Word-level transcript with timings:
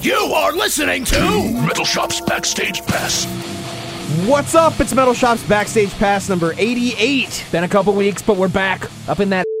You 0.00 0.14
are 0.14 0.52
listening 0.52 1.04
to 1.06 1.18
Metal 1.66 1.84
Shop's 1.84 2.20
Backstage 2.20 2.82
Pass. 2.86 3.24
What's 4.28 4.54
up? 4.54 4.78
It's 4.78 4.94
Metal 4.94 5.12
Shop's 5.12 5.42
Backstage 5.48 5.90
Pass 5.94 6.28
number 6.28 6.54
88. 6.56 7.44
Been 7.50 7.64
a 7.64 7.68
couple 7.68 7.92
weeks, 7.94 8.22
but 8.22 8.36
we're 8.36 8.46
back 8.48 8.88
up 9.08 9.20
in 9.20 9.30
that. 9.30 9.44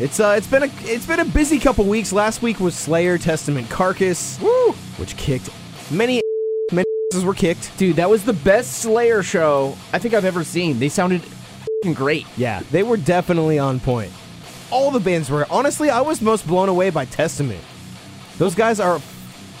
It's 0.00 0.18
uh 0.18 0.34
it's 0.36 0.48
been 0.48 0.64
a 0.64 0.70
it's 0.80 1.06
been 1.06 1.20
a 1.20 1.24
busy 1.24 1.60
couple 1.60 1.84
weeks. 1.84 2.12
Last 2.12 2.42
week 2.42 2.58
was 2.58 2.74
Slayer 2.74 3.16
Testament 3.16 3.70
Carcass, 3.70 4.40
woo, 4.40 4.72
which 4.96 5.16
kicked 5.16 5.48
many 5.88 6.20
many 6.72 6.84
asses 7.12 7.24
were 7.26 7.32
kicked. 7.32 7.70
Dude, 7.78 7.94
that 7.96 8.10
was 8.10 8.24
the 8.24 8.32
best 8.32 8.78
Slayer 8.80 9.22
show 9.22 9.76
I 9.92 10.00
think 10.00 10.12
I've 10.14 10.24
ever 10.24 10.42
seen. 10.42 10.80
They 10.80 10.88
sounded 10.88 11.22
great. 11.94 12.26
Yeah, 12.36 12.62
they 12.72 12.82
were 12.82 12.96
definitely 12.96 13.60
on 13.60 13.78
point. 13.78 14.10
All 14.72 14.90
the 14.90 14.98
bands 14.98 15.30
were. 15.30 15.46
Honestly, 15.48 15.90
I 15.90 16.00
was 16.00 16.20
most 16.20 16.44
blown 16.44 16.68
away 16.68 16.90
by 16.90 17.04
Testament. 17.04 17.62
Those 18.38 18.56
guys 18.56 18.80
are 18.80 19.00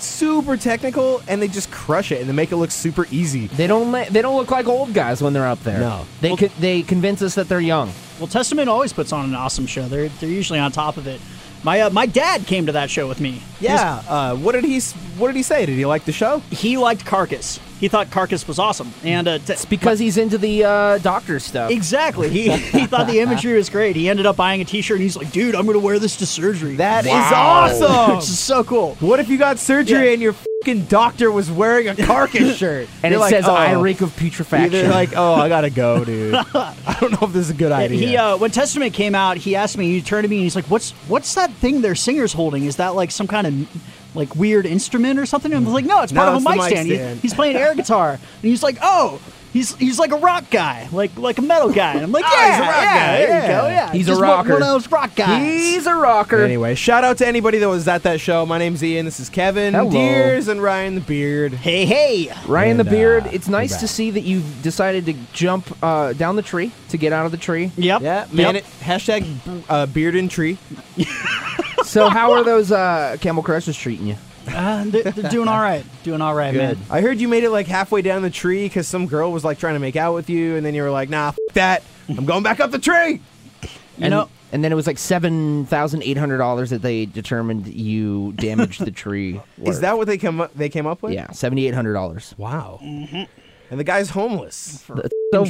super 0.00 0.56
technical 0.56 1.22
and 1.28 1.40
they 1.40 1.48
just 1.48 1.70
crush 1.70 2.12
it 2.12 2.20
and 2.20 2.28
they 2.28 2.32
make 2.34 2.52
it 2.52 2.56
look 2.56 2.70
super 2.70 3.06
easy. 3.10 3.46
They 3.48 3.66
don't 3.66 3.90
let, 3.92 4.08
they 4.08 4.22
don't 4.22 4.36
look 4.36 4.50
like 4.50 4.66
old 4.66 4.92
guys 4.94 5.22
when 5.22 5.32
they're 5.32 5.46
up 5.46 5.62
there. 5.62 5.80
No. 5.80 6.06
They 6.20 6.28
Well- 6.30 6.36
co- 6.38 6.50
they 6.60 6.82
convince 6.82 7.22
us 7.22 7.34
that 7.36 7.48
they're 7.48 7.60
young. 7.60 7.90
Well, 8.18 8.28
Testament 8.28 8.68
always 8.68 8.92
puts 8.92 9.12
on 9.12 9.24
an 9.24 9.34
awesome 9.34 9.66
show. 9.66 9.88
They're 9.88 10.08
they're 10.08 10.28
usually 10.30 10.58
on 10.58 10.70
top 10.72 10.96
of 10.96 11.06
it. 11.06 11.20
My 11.64 11.80
uh, 11.80 11.90
my 11.90 12.04
dad 12.06 12.46
came 12.46 12.66
to 12.66 12.72
that 12.72 12.90
show 12.90 13.08
with 13.08 13.20
me. 13.20 13.42
Yeah. 13.58 14.02
Uh, 14.08 14.36
what 14.36 14.52
did 14.52 14.64
he 14.64 14.78
What 15.16 15.28
did 15.28 15.36
he 15.36 15.42
say? 15.42 15.64
Did 15.64 15.76
he 15.76 15.86
like 15.86 16.04
the 16.04 16.12
show? 16.12 16.40
He 16.50 16.76
liked 16.76 17.04
Carcass. 17.06 17.58
He 17.80 17.88
thought 17.88 18.10
Carcass 18.10 18.46
was 18.46 18.58
awesome, 18.58 18.92
and 19.02 19.26
uh, 19.28 19.38
t- 19.38 19.52
It's 19.54 19.64
because 19.64 19.98
he's 19.98 20.16
into 20.16 20.38
the 20.38 20.64
uh, 20.64 20.98
doctor 20.98 21.38
stuff. 21.40 21.70
exactly 21.70 22.28
he 22.30 22.50
he 22.50 22.86
thought 22.86 23.06
the 23.06 23.20
imagery 23.20 23.54
was 23.54 23.68
great. 23.70 23.96
He 23.96 24.08
ended 24.08 24.26
up 24.26 24.36
buying 24.36 24.60
a 24.60 24.64
T-shirt, 24.64 24.96
and 24.96 25.02
he's 25.02 25.16
like, 25.16 25.32
"Dude, 25.32 25.54
I'm 25.54 25.66
gonna 25.66 25.78
wear 25.78 25.98
this 25.98 26.16
to 26.16 26.26
surgery." 26.26 26.76
That 26.76 27.04
is 27.06 27.10
Wow. 27.10 27.68
awesome. 27.70 28.10
which 28.16 28.24
is 28.24 28.38
so 28.38 28.62
cool. 28.64 28.96
What 29.00 29.18
if 29.20 29.28
you 29.28 29.38
got 29.38 29.58
surgery 29.58 30.06
Yeah. 30.06 30.12
and 30.12 30.22
your 30.22 30.34
fucking 30.64 30.84
doctor 30.86 31.30
was 31.30 31.50
wearing 31.50 31.88
a 31.88 31.96
carcass 31.96 32.56
shirt? 32.58 32.88
and 33.02 33.12
You're 33.12 33.18
it 33.18 33.20
like, 33.20 33.30
says, 33.30 33.46
oh. 33.46 33.54
"I 33.54 33.72
reek 33.78 34.00
of 34.00 34.16
putrefaction." 34.16 34.72
They're 34.72 34.90
like, 34.90 35.14
oh, 35.14 35.34
I 35.34 35.48
gotta 35.48 35.70
go, 35.70 36.04
dude. 36.04 36.34
I 36.54 36.96
don't 37.00 37.12
know 37.12 37.26
if 37.26 37.32
this 37.32 37.46
is 37.46 37.50
a 37.50 37.54
good 37.54 37.72
idea. 37.72 37.98
He 38.08 38.16
uh, 38.16 38.36
when 38.36 38.50
Testament 38.50 38.94
came 38.94 39.14
out, 39.14 39.36
he 39.36 39.56
asked 39.56 39.76
me. 39.76 39.92
He 39.92 40.00
turned 40.02 40.24
to 40.24 40.28
me 40.28 40.36
and 40.36 40.44
he's 40.44 40.56
like, 40.56 40.66
"What's 40.66 40.92
what's 41.08 41.34
that 41.34 41.52
thing 41.52 41.82
their 41.82 41.94
singer's 41.94 42.32
holding? 42.32 42.64
Is 42.64 42.76
that 42.76 42.94
like 42.94 43.10
some 43.10 43.26
kind 43.26 43.46
of 43.46 43.93
like 44.14 44.34
weird 44.36 44.66
instrument 44.66 45.18
or 45.18 45.26
something?" 45.26 45.52
And 45.52 45.62
I 45.62 45.64
was 45.64 45.74
like, 45.74 45.84
"No, 45.84 46.02
it's 46.02 46.12
part 46.12 46.30
No, 46.30 46.36
of 46.36 46.44
a 46.46 46.48
mic 46.50 46.58
mic 46.60 46.70
stand. 46.70 46.88
He- 46.88 47.20
he's 47.20 47.34
playing 47.34 47.56
air 47.56 47.74
guitar." 47.74 48.10
And 48.42 48.50
he's 48.50 48.62
like, 48.62 48.78
"Oh." 48.82 49.20
He's, 49.54 49.72
he's 49.76 50.00
like 50.00 50.10
a 50.10 50.16
rock 50.16 50.50
guy, 50.50 50.88
like 50.90 51.16
like 51.16 51.38
a 51.38 51.42
metal 51.42 51.70
guy. 51.70 51.92
And 51.94 52.02
I'm 52.02 52.10
like, 52.10 52.24
Oh, 52.26 52.34
yeah, 52.34 52.50
he's 52.50 52.58
a 52.58 52.62
rock 52.62 52.74
yeah, 52.82 52.94
guy, 53.06 53.18
there 53.18 53.28
yeah. 53.28 53.42
you 53.42 53.48
go, 53.62 53.68
yeah. 53.68 53.92
He's 53.92 54.06
a 54.08 54.10
Just 54.10 54.20
one- 54.20 54.28
rocker. 54.30 54.52
One 54.54 54.62
of 54.62 54.68
those 54.68 54.90
rock 54.90 55.14
guys. 55.14 55.46
he's 55.46 55.86
a 55.86 55.94
rocker. 55.94 56.42
Anyway, 56.42 56.74
shout 56.74 57.04
out 57.04 57.18
to 57.18 57.26
anybody 57.28 57.58
that 57.58 57.68
was 57.68 57.86
at 57.86 58.02
that 58.02 58.18
show. 58.20 58.44
My 58.44 58.58
name's 58.58 58.82
Ian. 58.82 59.04
This 59.04 59.20
is 59.20 59.28
Kevin 59.28 59.72
Hello. 59.74 59.92
Deers 59.92 60.48
and 60.48 60.60
Ryan 60.60 60.96
the 60.96 61.02
Beard. 61.02 61.52
hey, 61.54 61.86
hey. 61.86 62.32
Ryan 62.48 62.70
And, 62.72 62.80
the 62.80 62.90
Beard, 62.90 63.28
uh, 63.28 63.30
it's 63.32 63.46
nice 63.46 63.76
to 63.78 63.86
see 63.86 64.10
that 64.10 64.22
you've 64.22 64.60
decided 64.64 65.06
to 65.06 65.12
jump 65.32 65.70
uh, 65.84 66.14
down 66.14 66.34
the 66.34 66.42
tree 66.42 66.72
to 66.88 66.96
get 66.96 67.12
out 67.12 67.24
of 67.24 67.30
the 67.30 67.38
tree. 67.38 67.70
Yep. 67.76 68.02
Yeah, 68.02 68.26
man. 68.32 68.56
Yep. 68.56 68.64
It, 68.64 68.64
hashtag 68.80 69.62
uh, 69.68 69.86
beard 69.86 70.16
and 70.16 70.28
tree. 70.28 70.58
so 71.84 72.08
how 72.08 72.32
are 72.32 72.44
those 72.44 72.72
uh, 72.72 73.16
camel 73.20 73.42
crushers 73.42 73.76
treating 73.76 74.06
you? 74.06 74.16
Uh, 74.48 74.84
they're, 74.86 75.02
they're 75.04 75.30
doing 75.30 75.48
all 75.48 75.60
right. 75.60 75.84
Doing 76.02 76.20
all 76.20 76.34
right, 76.34 76.54
man. 76.54 76.78
I 76.90 77.00
heard 77.00 77.18
you 77.18 77.28
made 77.28 77.44
it 77.44 77.50
like 77.50 77.66
halfway 77.66 78.02
down 78.02 78.22
the 78.22 78.30
tree 78.30 78.66
because 78.66 78.86
some 78.86 79.06
girl 79.06 79.32
was 79.32 79.44
like 79.44 79.58
trying 79.58 79.74
to 79.74 79.80
make 79.80 79.96
out 79.96 80.14
with 80.14 80.28
you, 80.28 80.56
and 80.56 80.64
then 80.64 80.74
you 80.74 80.82
were 80.82 80.90
like, 80.90 81.08
nah, 81.08 81.28
f- 81.28 81.38
that. 81.54 81.82
I'm 82.08 82.26
going 82.26 82.42
back 82.42 82.60
up 82.60 82.70
the 82.70 82.78
tree. 82.78 83.22
You 83.62 84.06
and, 84.06 84.10
know, 84.10 84.28
and 84.52 84.62
then 84.62 84.72
it 84.72 84.74
was 84.74 84.86
like 84.86 84.98
seven 84.98 85.66
thousand 85.66 86.02
eight 86.02 86.18
hundred 86.18 86.38
dollars 86.38 86.70
that 86.70 86.82
they 86.82 87.06
determined 87.06 87.66
you 87.66 88.32
damaged 88.32 88.84
the 88.84 88.90
tree. 88.90 89.40
Is 89.58 89.64
worth. 89.64 89.80
that 89.80 89.96
what 89.96 90.06
they 90.06 90.18
come 90.18 90.40
up, 90.40 90.52
they 90.54 90.68
came 90.68 90.86
up 90.86 91.02
with? 91.02 91.12
yeah 91.12 91.30
seventy 91.30 91.66
eight 91.66 91.74
hundred 91.74 91.94
dollars? 91.94 92.34
Wow. 92.36 92.78
And 92.82 93.80
the 93.80 93.84
guy's 93.84 94.10
homeless. 94.10 94.84
So 95.32 95.46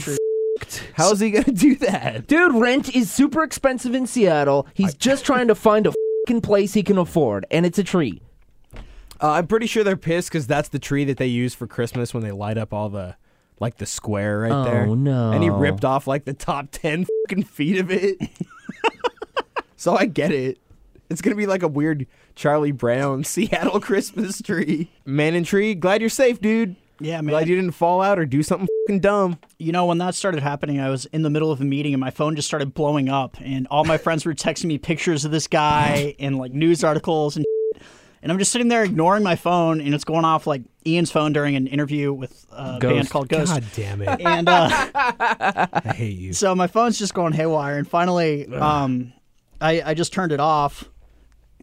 How's 0.94 1.20
he 1.20 1.30
gonna 1.32 1.52
do 1.52 1.74
that? 1.76 2.26
Dude, 2.26 2.54
rent 2.54 2.94
is 2.94 3.10
super 3.10 3.42
expensive 3.42 3.94
in 3.94 4.06
Seattle. 4.06 4.66
He's 4.72 4.94
just 4.94 5.24
trying 5.24 5.48
to 5.48 5.54
find 5.54 5.86
a 5.86 5.90
fucking 5.90 6.02
place 6.40 6.74
he 6.74 6.82
can 6.82 6.98
afford, 6.98 7.46
and 7.50 7.64
it's 7.66 7.78
a 7.78 7.84
tree. 7.84 8.22
Uh, 9.22 9.30
I'm 9.32 9.46
pretty 9.46 9.66
sure 9.66 9.84
they're 9.84 9.96
pissed 9.96 10.28
because 10.30 10.46
that's 10.46 10.68
the 10.70 10.78
tree 10.78 11.04
that 11.04 11.18
they 11.18 11.26
use 11.26 11.54
for 11.54 11.66
Christmas 11.66 12.12
when 12.12 12.22
they 12.22 12.32
light 12.32 12.58
up 12.58 12.72
all 12.72 12.88
the, 12.88 13.16
like 13.60 13.76
the 13.76 13.86
square 13.86 14.40
right 14.40 14.52
Oh, 14.52 14.64
there. 14.64 14.86
Oh 14.86 14.94
no. 14.94 15.30
And 15.32 15.42
he 15.42 15.50
ripped 15.50 15.84
off 15.84 16.06
like 16.06 16.24
the 16.24 16.34
top 16.34 16.68
ten 16.72 17.06
fucking 17.28 17.44
feet 17.44 17.78
of 17.78 17.90
it. 17.90 18.18
so 19.76 19.96
I 19.96 20.06
get 20.06 20.32
it. 20.32 20.58
It's 21.10 21.20
gonna 21.20 21.36
be 21.36 21.46
like 21.46 21.62
a 21.62 21.68
weird 21.68 22.06
Charlie 22.34 22.72
Brown 22.72 23.22
Seattle 23.24 23.80
Christmas 23.80 24.40
tree. 24.42 24.90
Man 25.04 25.34
in 25.34 25.44
tree, 25.44 25.74
glad 25.74 26.00
you're 26.00 26.10
safe, 26.10 26.40
dude. 26.40 26.74
Yeah, 27.00 27.20
man. 27.20 27.32
Glad 27.32 27.48
you 27.48 27.56
didn't 27.56 27.72
fall 27.72 28.00
out 28.02 28.18
or 28.18 28.26
do 28.26 28.42
something 28.42 28.68
fucking 28.86 29.00
dumb. 29.00 29.38
You 29.58 29.72
know, 29.72 29.86
when 29.86 29.98
that 29.98 30.14
started 30.14 30.42
happening, 30.42 30.80
I 30.80 30.90
was 30.90 31.06
in 31.06 31.22
the 31.22 31.30
middle 31.30 31.50
of 31.50 31.60
a 31.60 31.64
meeting 31.64 31.94
and 31.94 32.00
my 32.00 32.10
phone 32.10 32.36
just 32.36 32.48
started 32.48 32.74
blowing 32.74 33.08
up, 33.08 33.36
and 33.40 33.66
all 33.68 33.84
my 33.84 33.98
friends 33.98 34.24
were 34.24 34.34
texting 34.34 34.66
me 34.66 34.78
pictures 34.78 35.24
of 35.24 35.30
this 35.30 35.46
guy 35.46 36.14
and 36.20 36.38
like 36.38 36.52
news 36.52 36.84
articles 36.84 37.36
and. 37.36 37.44
shit. 37.44 37.82
And 38.22 38.32
I'm 38.32 38.38
just 38.38 38.52
sitting 38.52 38.68
there 38.68 38.82
ignoring 38.82 39.22
my 39.22 39.36
phone, 39.36 39.82
and 39.82 39.94
it's 39.94 40.04
going 40.04 40.24
off 40.24 40.46
like 40.46 40.62
Ian's 40.86 41.10
phone 41.10 41.34
during 41.34 41.56
an 41.56 41.66
interview 41.66 42.10
with 42.10 42.46
a 42.52 42.78
band 42.78 43.10
called 43.10 43.28
Ghost. 43.28 43.52
God 43.52 43.64
damn 43.76 44.00
it. 44.00 44.18
And 44.18 44.48
uh, 44.48 44.70
I 44.94 45.92
hate 45.94 46.16
you. 46.16 46.32
so 46.32 46.54
my 46.54 46.66
phone's 46.66 46.98
just 46.98 47.12
going 47.12 47.34
haywire. 47.34 47.76
And 47.76 47.86
finally, 47.86 48.46
um, 48.46 49.12
I, 49.60 49.82
I 49.84 49.92
just 49.92 50.14
turned 50.14 50.32
it 50.32 50.40
off 50.40 50.88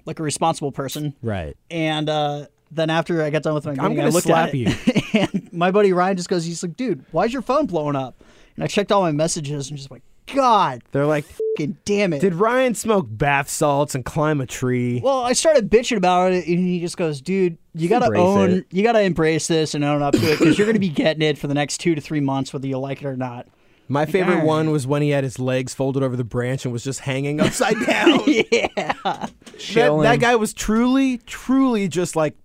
like 0.05 0.19
a 0.19 0.23
responsible 0.23 0.71
person. 0.71 1.15
Right. 1.23 1.57
And 1.71 2.07
uh, 2.07 2.45
then 2.71 2.89
after 2.89 3.21
I 3.21 3.29
got 3.29 3.43
done 3.43 3.53
with 3.53 3.65
my 3.65 3.71
meeting, 3.71 3.85
I'm 3.85 3.95
gonna 3.95 4.09
looked 4.09 4.27
slap 4.27 4.49
at 4.49 4.55
it, 4.55 5.13
and 5.33 5.49
my 5.53 5.71
buddy 5.71 5.93
Ryan 5.93 6.17
just 6.17 6.29
goes, 6.29 6.45
he's 6.45 6.63
like, 6.63 6.75
dude, 6.77 7.03
why's 7.11 7.33
your 7.33 7.41
phone 7.41 7.65
blowing 7.65 7.95
up? 7.95 8.15
And 8.55 8.63
I 8.63 8.67
checked 8.67 8.91
all 8.91 9.01
my 9.01 9.11
messages 9.11 9.69
and 9.69 9.77
just 9.77 9.91
like, 9.91 10.03
God, 10.33 10.81
They're 10.91 11.05
like, 11.05 11.25
fucking 11.25 11.77
damn 11.83 12.13
it. 12.13 12.19
did 12.21 12.33
Ryan 12.35 12.73
smoke 12.75 13.07
bath 13.09 13.49
salts 13.49 13.95
and 13.95 14.05
climb 14.05 14.39
a 14.39 14.45
tree? 14.45 15.01
well, 15.03 15.19
I 15.21 15.33
started 15.33 15.69
bitching 15.69 15.97
about 15.97 16.31
it, 16.31 16.47
and 16.47 16.59
he 16.59 16.79
just 16.79 16.95
goes, 16.95 17.19
"Dude, 17.21 17.57
you 17.73 17.89
gotta 17.89 18.05
embrace 18.05 18.21
own, 18.21 18.49
it. 18.51 18.65
you 18.71 18.83
gotta 18.83 19.01
embrace 19.01 19.47
this 19.47 19.73
and 19.73 19.83
own 19.83 20.01
up 20.01 20.13
to 20.13 20.31
it 20.31 20.39
because 20.39 20.57
you're 20.57 20.67
gonna 20.67 20.79
be 20.79 20.87
getting 20.89 21.21
it 21.21 21.37
for 21.37 21.47
the 21.47 21.53
next 21.53 21.79
two 21.79 21.95
to 21.95 22.01
three 22.01 22.21
months, 22.21 22.53
whether 22.53 22.67
you 22.67 22.77
like 22.77 23.01
it 23.01 23.07
or 23.07 23.17
not." 23.17 23.47
My 23.89 24.05
favorite 24.05 24.35
Alright. 24.35 24.47
one 24.47 24.71
was 24.71 24.87
when 24.87 25.01
he 25.01 25.09
had 25.09 25.25
his 25.25 25.37
legs 25.37 25.73
folded 25.73 26.01
over 26.01 26.15
the 26.15 26.23
branch 26.23 26.63
and 26.63 26.71
was 26.71 26.81
just 26.83 27.01
hanging 27.01 27.41
upside 27.41 27.75
down. 27.85 28.21
yeah, 28.25 28.67
that, 28.77 29.31
that 29.73 30.19
guy 30.21 30.35
was 30.37 30.53
truly, 30.53 31.17
truly 31.25 31.89
just 31.89 32.15
like 32.15 32.33
F- 32.33 32.37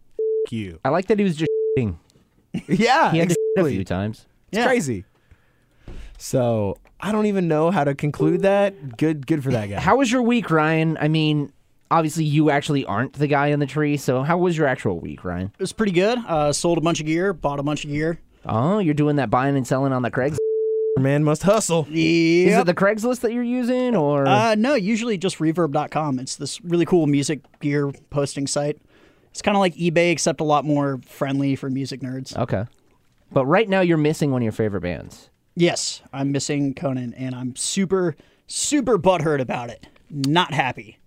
you. 0.52 0.78
I 0.84 0.88
like 0.90 1.06
that 1.06 1.18
he 1.18 1.24
was 1.24 1.36
just 1.36 1.50
shitting. 1.78 1.96
Yeah, 2.68 3.10
He 3.12 3.18
had 3.18 3.28
to 3.28 3.34
shit 3.34 3.38
a 3.38 3.60
exactly. 3.60 3.74
few 3.74 3.84
times. 3.84 4.26
It's 4.50 4.58
Yeah. 4.58 4.66
crazy. 4.66 5.04
So 6.18 6.76
I 7.00 7.12
don't 7.12 7.26
even 7.26 7.48
know 7.48 7.70
how 7.70 7.84
to 7.84 7.94
conclude 7.94 8.42
that. 8.42 8.96
Good, 8.96 9.26
good 9.26 9.44
for 9.44 9.50
that 9.50 9.68
guy. 9.68 9.80
How 9.80 9.96
was 9.96 10.10
your 10.10 10.22
week, 10.22 10.50
Ryan? 10.50 10.96
I 11.00 11.08
mean, 11.08 11.52
obviously 11.90 12.24
you 12.24 12.50
actually 12.50 12.84
aren't 12.86 13.12
the 13.14 13.26
guy 13.26 13.48
in 13.48 13.60
the 13.60 13.66
tree, 13.66 13.96
so 13.96 14.22
how 14.22 14.38
was 14.38 14.56
your 14.56 14.66
actual 14.66 14.98
week, 14.98 15.24
Ryan? 15.24 15.52
it 15.54 15.60
was 15.60 15.72
pretty 15.72 15.92
good. 15.92 16.18
Uh, 16.26 16.52
sold 16.52 16.78
a 16.78 16.80
bunch 16.80 17.00
of 17.00 17.06
gear, 17.06 17.32
bought 17.32 17.60
a 17.60 17.62
bunch 17.62 17.84
of 17.84 17.90
gear. 17.90 18.18
Oh, 18.46 18.78
you're 18.78 18.94
doing 18.94 19.16
that 19.16 19.28
buying 19.28 19.56
and 19.56 19.66
selling 19.66 19.92
on 19.92 20.02
the 20.02 20.10
Craigslist. 20.10 20.38
man 20.98 21.22
must 21.24 21.42
hustle? 21.42 21.86
Is 21.90 22.46
Yeah. 22.52 22.60
it 22.62 22.64
the 22.64 22.72
Craigslist 22.74 23.20
that 23.20 23.32
you're 23.34 23.42
using, 23.42 23.94
or 23.94 24.26
Uh, 24.26 24.54
no, 24.54 24.74
usually 24.74 25.18
just 25.18 25.38
reverb.com. 25.38 26.18
It's 26.18 26.36
this 26.36 26.58
really 26.62 26.86
cool 26.86 27.06
music 27.06 27.40
gear 27.60 27.92
posting 28.08 28.46
site. 28.46 28.78
It's 29.36 29.42
kind 29.42 29.54
of 29.54 29.60
like 29.60 29.74
eBay, 29.74 30.12
except 30.12 30.40
a 30.40 30.44
lot 30.44 30.64
more 30.64 30.98
friendly 31.04 31.56
for 31.56 31.68
music 31.68 32.00
nerds. 32.00 32.34
okay? 32.38 32.64
But 33.30 33.44
right 33.44 33.68
now 33.68 33.80
you're 33.82 33.98
missing 33.98 34.30
one 34.30 34.40
of 34.40 34.44
your 34.44 34.52
favorite 34.52 34.80
bands. 34.80 35.28
Yes, 35.54 36.00
I'm 36.10 36.32
missing 36.32 36.72
Conan, 36.72 37.12
and 37.12 37.34
I'm 37.34 37.54
super, 37.54 38.16
super 38.46 38.98
butthurt 38.98 39.42
about 39.42 39.68
it. 39.68 39.88
Not 40.08 40.54
happy, 40.54 40.98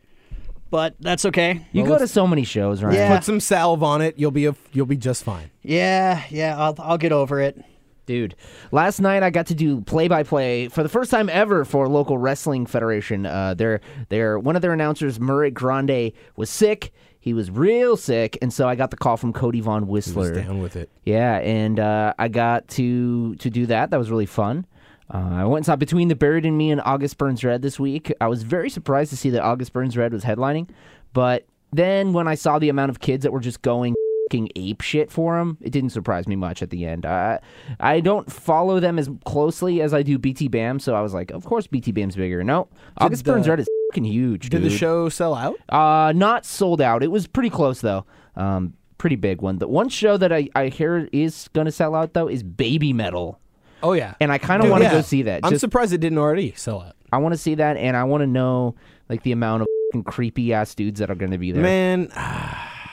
but 0.69 0.93
that's 0.99 1.25
okay. 1.25 1.65
You 1.71 1.83
go 1.87 1.97
to 1.97 2.07
so 2.07 2.27
many 2.27 2.43
shows, 2.43 2.83
right? 2.83 2.93
Yeah. 2.93 3.15
Put 3.15 3.23
some 3.23 3.39
salve 3.39 3.81
on 3.81 4.03
it. 4.03 4.19
You'll 4.19 4.29
be 4.29 4.45
a, 4.45 4.55
you'll 4.73 4.85
be 4.85 4.97
just 4.97 5.23
fine. 5.23 5.49
Yeah, 5.63 6.21
yeah, 6.29 6.55
I'll, 6.55 6.75
I'll 6.77 6.99
get 6.99 7.11
over 7.11 7.39
it. 7.41 7.59
Dude, 8.05 8.35
last 8.71 8.99
night 8.99 9.23
I 9.23 9.31
got 9.31 9.47
to 9.47 9.55
do 9.55 9.81
play-by-play 9.81 10.67
for 10.67 10.83
the 10.83 10.89
first 10.89 11.09
time 11.09 11.29
ever 11.29 11.65
for 11.65 11.87
local 11.87 12.19
wrestling 12.19 12.67
federation. 12.67 13.25
Uh, 13.25 13.55
their 13.55 13.81
their 14.09 14.37
one 14.37 14.55
of 14.55 14.61
their 14.61 14.73
announcers, 14.73 15.19
Murray 15.19 15.49
Grande, 15.49 16.11
was 16.35 16.51
sick. 16.51 16.93
He 17.19 17.33
was 17.33 17.51
real 17.51 17.97
sick, 17.97 18.37
and 18.41 18.51
so 18.53 18.67
I 18.67 18.75
got 18.75 18.91
the 18.91 18.97
call 18.97 19.17
from 19.17 19.33
Cody 19.33 19.59
Von 19.59 19.87
Whistler. 19.87 20.33
down 20.33 20.61
with 20.61 20.75
it. 20.75 20.89
Yeah, 21.05 21.39
and 21.39 21.79
uh, 21.79 22.13
I 22.17 22.29
got 22.29 22.67
to 22.69 23.35
to 23.35 23.49
do 23.49 23.65
that. 23.65 23.91
That 23.91 23.97
was 23.97 24.09
really 24.09 24.25
fun. 24.25 24.65
Uh, 25.13 25.17
I 25.17 25.45
went 25.45 25.57
and 25.59 25.65
saw 25.65 25.75
Between 25.75 26.07
the 26.07 26.15
Buried 26.15 26.45
and 26.45 26.57
Me 26.57 26.71
and 26.71 26.79
August 26.85 27.17
Burns 27.17 27.43
Red 27.43 27.61
this 27.61 27.79
week. 27.79 28.13
I 28.21 28.27
was 28.27 28.43
very 28.43 28.69
surprised 28.69 29.09
to 29.09 29.17
see 29.17 29.31
that 29.31 29.41
August 29.41 29.73
Burns 29.73 29.97
Red 29.97 30.13
was 30.13 30.23
headlining, 30.23 30.69
but 31.13 31.45
then 31.73 32.13
when 32.13 32.27
I 32.27 32.35
saw 32.35 32.59
the 32.59 32.69
amount 32.69 32.89
of 32.91 32.99
kids 32.99 33.23
that 33.23 33.31
were 33.31 33.39
just 33.39 33.61
going 33.61 33.95
fing 34.31 34.47
ape 34.55 34.81
shit 34.81 35.11
for 35.11 35.39
him, 35.39 35.57
it 35.59 35.71
didn't 35.71 35.89
surprise 35.89 36.27
me 36.27 36.35
much 36.35 36.61
at 36.61 36.69
the 36.69 36.85
end. 36.85 37.05
Uh, 37.05 37.39
I 37.79 37.99
don't 37.99 38.31
follow 38.31 38.79
them 38.79 38.99
as 38.99 39.09
closely 39.25 39.81
as 39.81 39.91
I 39.93 40.03
do 40.03 40.19
BT 40.19 40.47
Bam, 40.47 40.79
so 40.79 40.93
I 40.93 41.01
was 41.01 41.13
like, 41.15 41.31
of 41.31 41.43
course 41.43 41.65
BT 41.67 41.91
Bam's 41.91 42.15
bigger. 42.15 42.43
No, 42.43 42.67
August 42.99 43.25
Burns 43.25 43.47
Red 43.47 43.59
is 43.59 43.67
fucking 43.89 44.05
huge. 44.05 44.49
Did 44.49 44.63
the 44.63 44.69
show 44.69 45.09
sell 45.09 45.33
out? 45.33 45.55
Uh, 45.69 46.13
not 46.15 46.45
sold 46.45 46.81
out. 46.81 47.03
It 47.03 47.11
was 47.11 47.27
pretty 47.27 47.49
close 47.49 47.81
though. 47.81 48.05
Um, 48.35 48.73
pretty 48.97 49.15
big 49.15 49.41
one. 49.41 49.57
The 49.57 49.67
one 49.67 49.89
show 49.89 50.17
that 50.17 50.31
I, 50.31 50.49
I 50.55 50.67
hear 50.67 51.09
is 51.11 51.49
gonna 51.53 51.71
sell 51.71 51.95
out 51.95 52.13
though 52.13 52.27
is 52.27 52.43
Baby 52.43 52.93
Metal, 52.93 53.39
Oh 53.81 53.93
yeah. 53.93 54.13
and 54.19 54.31
I 54.31 54.37
kind 54.37 54.63
of 54.63 54.69
want 54.69 54.81
to 54.83 54.89
yeah. 54.89 54.95
go 54.95 55.01
see 55.01 55.23
that. 55.23 55.41
I'm 55.43 55.51
Just 55.51 55.61
surprised 55.61 55.93
it 55.93 55.99
didn't 55.99 56.17
already 56.19 56.53
sell 56.55 56.81
out. 56.81 56.95
I 57.11 57.17
want 57.17 57.33
to 57.33 57.37
see 57.37 57.55
that, 57.55 57.77
and 57.77 57.97
I 57.97 58.03
want 58.03 58.21
to 58.21 58.27
know 58.27 58.75
like 59.09 59.23
the 59.23 59.31
amount 59.31 59.63
of 59.63 59.67
fing 59.91 60.03
creepy 60.03 60.53
ass 60.53 60.75
dudes 60.75 60.99
that 60.99 61.09
are 61.09 61.15
gonna 61.15 61.37
be 61.37 61.51
there. 61.51 61.63
Man, 61.63 62.11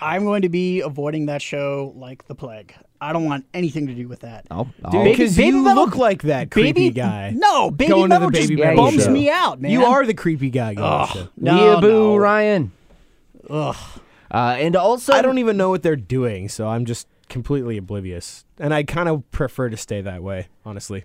I'm 0.00 0.24
going 0.24 0.42
to 0.42 0.48
be 0.48 0.80
avoiding 0.80 1.26
that 1.26 1.42
show 1.42 1.92
like 1.96 2.26
the 2.26 2.34
plague. 2.34 2.74
I 3.00 3.12
don't 3.12 3.24
want 3.24 3.46
anything 3.54 3.86
to 3.86 3.94
do 3.94 4.08
with 4.08 4.20
that. 4.20 4.46
Oh, 4.50 4.68
oh. 4.84 4.90
dude, 4.90 5.04
because 5.04 5.36
Baby 5.36 5.56
you 5.56 5.62
Metal- 5.62 5.84
look 5.84 5.96
like 5.96 6.22
that 6.22 6.50
creepy 6.50 6.72
baby 6.72 6.90
guy. 6.90 7.32
No, 7.34 7.70
baby 7.70 7.90
Going 7.90 8.10
to 8.10 8.14
the 8.14 8.20
metal 8.20 8.30
just 8.30 8.48
Baby 8.48 8.62
Metal 8.62 8.76
bums 8.76 9.04
show. 9.04 9.10
me 9.10 9.30
out, 9.30 9.60
man. 9.60 9.70
You 9.70 9.84
are 9.84 10.04
the 10.06 10.14
creepy 10.14 10.50
guy. 10.50 10.74
Going 10.74 11.06
to 11.08 11.12
the 11.14 11.20
show. 11.20 11.28
no, 11.36 11.52
Weeaboo, 11.52 11.82
no. 11.82 12.16
Ryan. 12.16 12.72
Ugh. 13.48 13.76
Uh, 14.30 14.56
and 14.58 14.74
also, 14.76 15.12
I 15.12 15.22
don't 15.22 15.38
even 15.38 15.56
know 15.56 15.70
what 15.70 15.82
they're 15.82 15.94
doing, 15.96 16.48
so 16.48 16.66
I'm 16.68 16.84
just 16.84 17.06
completely 17.28 17.76
oblivious. 17.76 18.44
And 18.58 18.74
I 18.74 18.82
kind 18.82 19.08
of 19.08 19.28
prefer 19.30 19.68
to 19.68 19.76
stay 19.76 20.00
that 20.00 20.22
way, 20.22 20.48
honestly. 20.64 21.04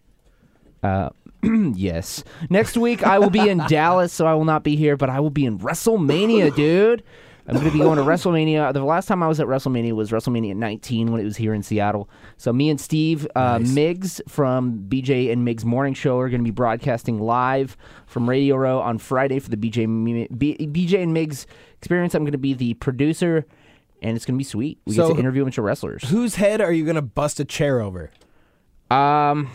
Uh, 0.83 1.09
yes. 1.43 2.23
Next 2.49 2.77
week 2.77 3.03
I 3.03 3.19
will 3.19 3.29
be 3.29 3.47
in 3.47 3.59
Dallas, 3.67 4.11
so 4.11 4.25
I 4.25 4.33
will 4.33 4.45
not 4.45 4.63
be 4.63 4.75
here, 4.75 4.97
but 4.97 5.09
I 5.09 5.19
will 5.19 5.29
be 5.29 5.45
in 5.45 5.59
WrestleMania, 5.59 6.55
dude. 6.55 7.03
I'm 7.47 7.55
going 7.55 7.65
to 7.65 7.71
be 7.71 7.79
going 7.79 7.97
to 7.97 8.03
WrestleMania. 8.03 8.71
The 8.71 8.83
last 8.83 9.07
time 9.07 9.23
I 9.23 9.27
was 9.27 9.39
at 9.39 9.47
WrestleMania 9.47 9.93
was 9.93 10.11
WrestleMania 10.11 10.55
19 10.55 11.11
when 11.11 11.19
it 11.19 11.23
was 11.23 11.37
here 11.37 11.53
in 11.53 11.63
Seattle. 11.63 12.07
So 12.37 12.53
me 12.53 12.69
and 12.69 12.79
Steve 12.79 13.27
uh, 13.35 13.57
Nice. 13.57 13.71
Miggs 13.73 14.21
from 14.27 14.85
BJ 14.87 15.31
and 15.31 15.43
Miggs 15.43 15.65
Morning 15.65 15.93
Show 15.93 16.19
are 16.19 16.29
going 16.29 16.39
to 16.41 16.45
be 16.45 16.51
broadcasting 16.51 17.19
live 17.19 17.75
from 18.05 18.29
Radio 18.29 18.55
Row 18.57 18.79
on 18.79 18.99
Friday 18.99 19.39
for 19.39 19.49
the 19.49 19.57
BJ 19.57 20.37
B- 20.37 20.55
BJ 20.59 21.01
and 21.01 21.13
Miggs 21.13 21.47
experience. 21.77 22.13
I'm 22.13 22.23
going 22.23 22.31
to 22.33 22.37
be 22.37 22.53
the 22.53 22.75
producer, 22.75 23.45
and 24.03 24.15
it's 24.15 24.25
going 24.25 24.35
to 24.35 24.37
be 24.37 24.43
sweet. 24.43 24.79
We 24.85 24.93
So- 24.93 25.07
get 25.07 25.15
to 25.15 25.19
interview 25.19 25.41
a 25.41 25.45
bunch 25.45 25.57
of 25.57 25.63
wrestlers. 25.63 26.03
Whose 26.09 26.35
head 26.35 26.61
are 26.61 26.71
you 26.71 26.83
going 26.85 26.95
to 26.95 27.01
bust 27.01 27.39
a 27.39 27.45
chair 27.45 27.81
over? 27.81 28.11
Um, 28.91 29.49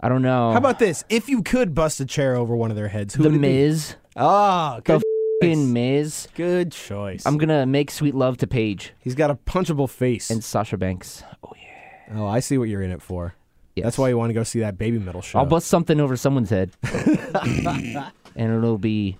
I 0.00 0.08
don't 0.08 0.22
know. 0.22 0.50
How 0.52 0.58
about 0.58 0.78
this? 0.78 1.04
If 1.08 1.28
you 1.28 1.42
could 1.42 1.74
bust 1.74 2.00
a 2.00 2.04
chair 2.06 2.36
over 2.36 2.54
one 2.56 2.70
of 2.70 2.76
their 2.76 2.88
heads, 2.88 3.14
who 3.14 3.22
the 3.22 3.28
would 3.30 3.36
it 3.36 3.42
be? 3.42 3.48
Miz? 3.48 3.94
Oh, 4.16 4.76
The 4.76 4.80
good, 4.98 5.02
fucking 5.40 5.72
Miz. 5.72 6.28
good 6.34 6.72
choice. 6.72 7.24
I'm 7.26 7.38
gonna 7.38 7.66
make 7.66 7.90
sweet 7.90 8.14
love 8.14 8.36
to 8.38 8.46
Paige 8.46 8.92
He's 9.00 9.14
got 9.14 9.30
a 9.30 9.34
punchable 9.34 9.88
face. 9.88 10.30
and 10.30 10.42
Sasha 10.42 10.76
Banks. 10.76 11.22
Oh 11.44 11.52
yeah. 11.56 12.18
oh, 12.18 12.26
I 12.26 12.40
see 12.40 12.58
what 12.58 12.68
you're 12.68 12.82
in 12.82 12.90
it 12.90 13.02
for. 13.02 13.34
Yes. 13.74 13.84
That's 13.84 13.98
why 13.98 14.08
you 14.08 14.16
want 14.16 14.30
to 14.30 14.34
go 14.34 14.42
see 14.42 14.60
that 14.60 14.78
baby 14.78 14.98
metal 14.98 15.20
show. 15.20 15.38
I'll 15.38 15.44
bust 15.44 15.68
something 15.68 16.00
over 16.00 16.16
someone's 16.16 16.48
head, 16.50 16.70
and 16.82 18.12
it'll 18.36 18.78
be. 18.78 19.16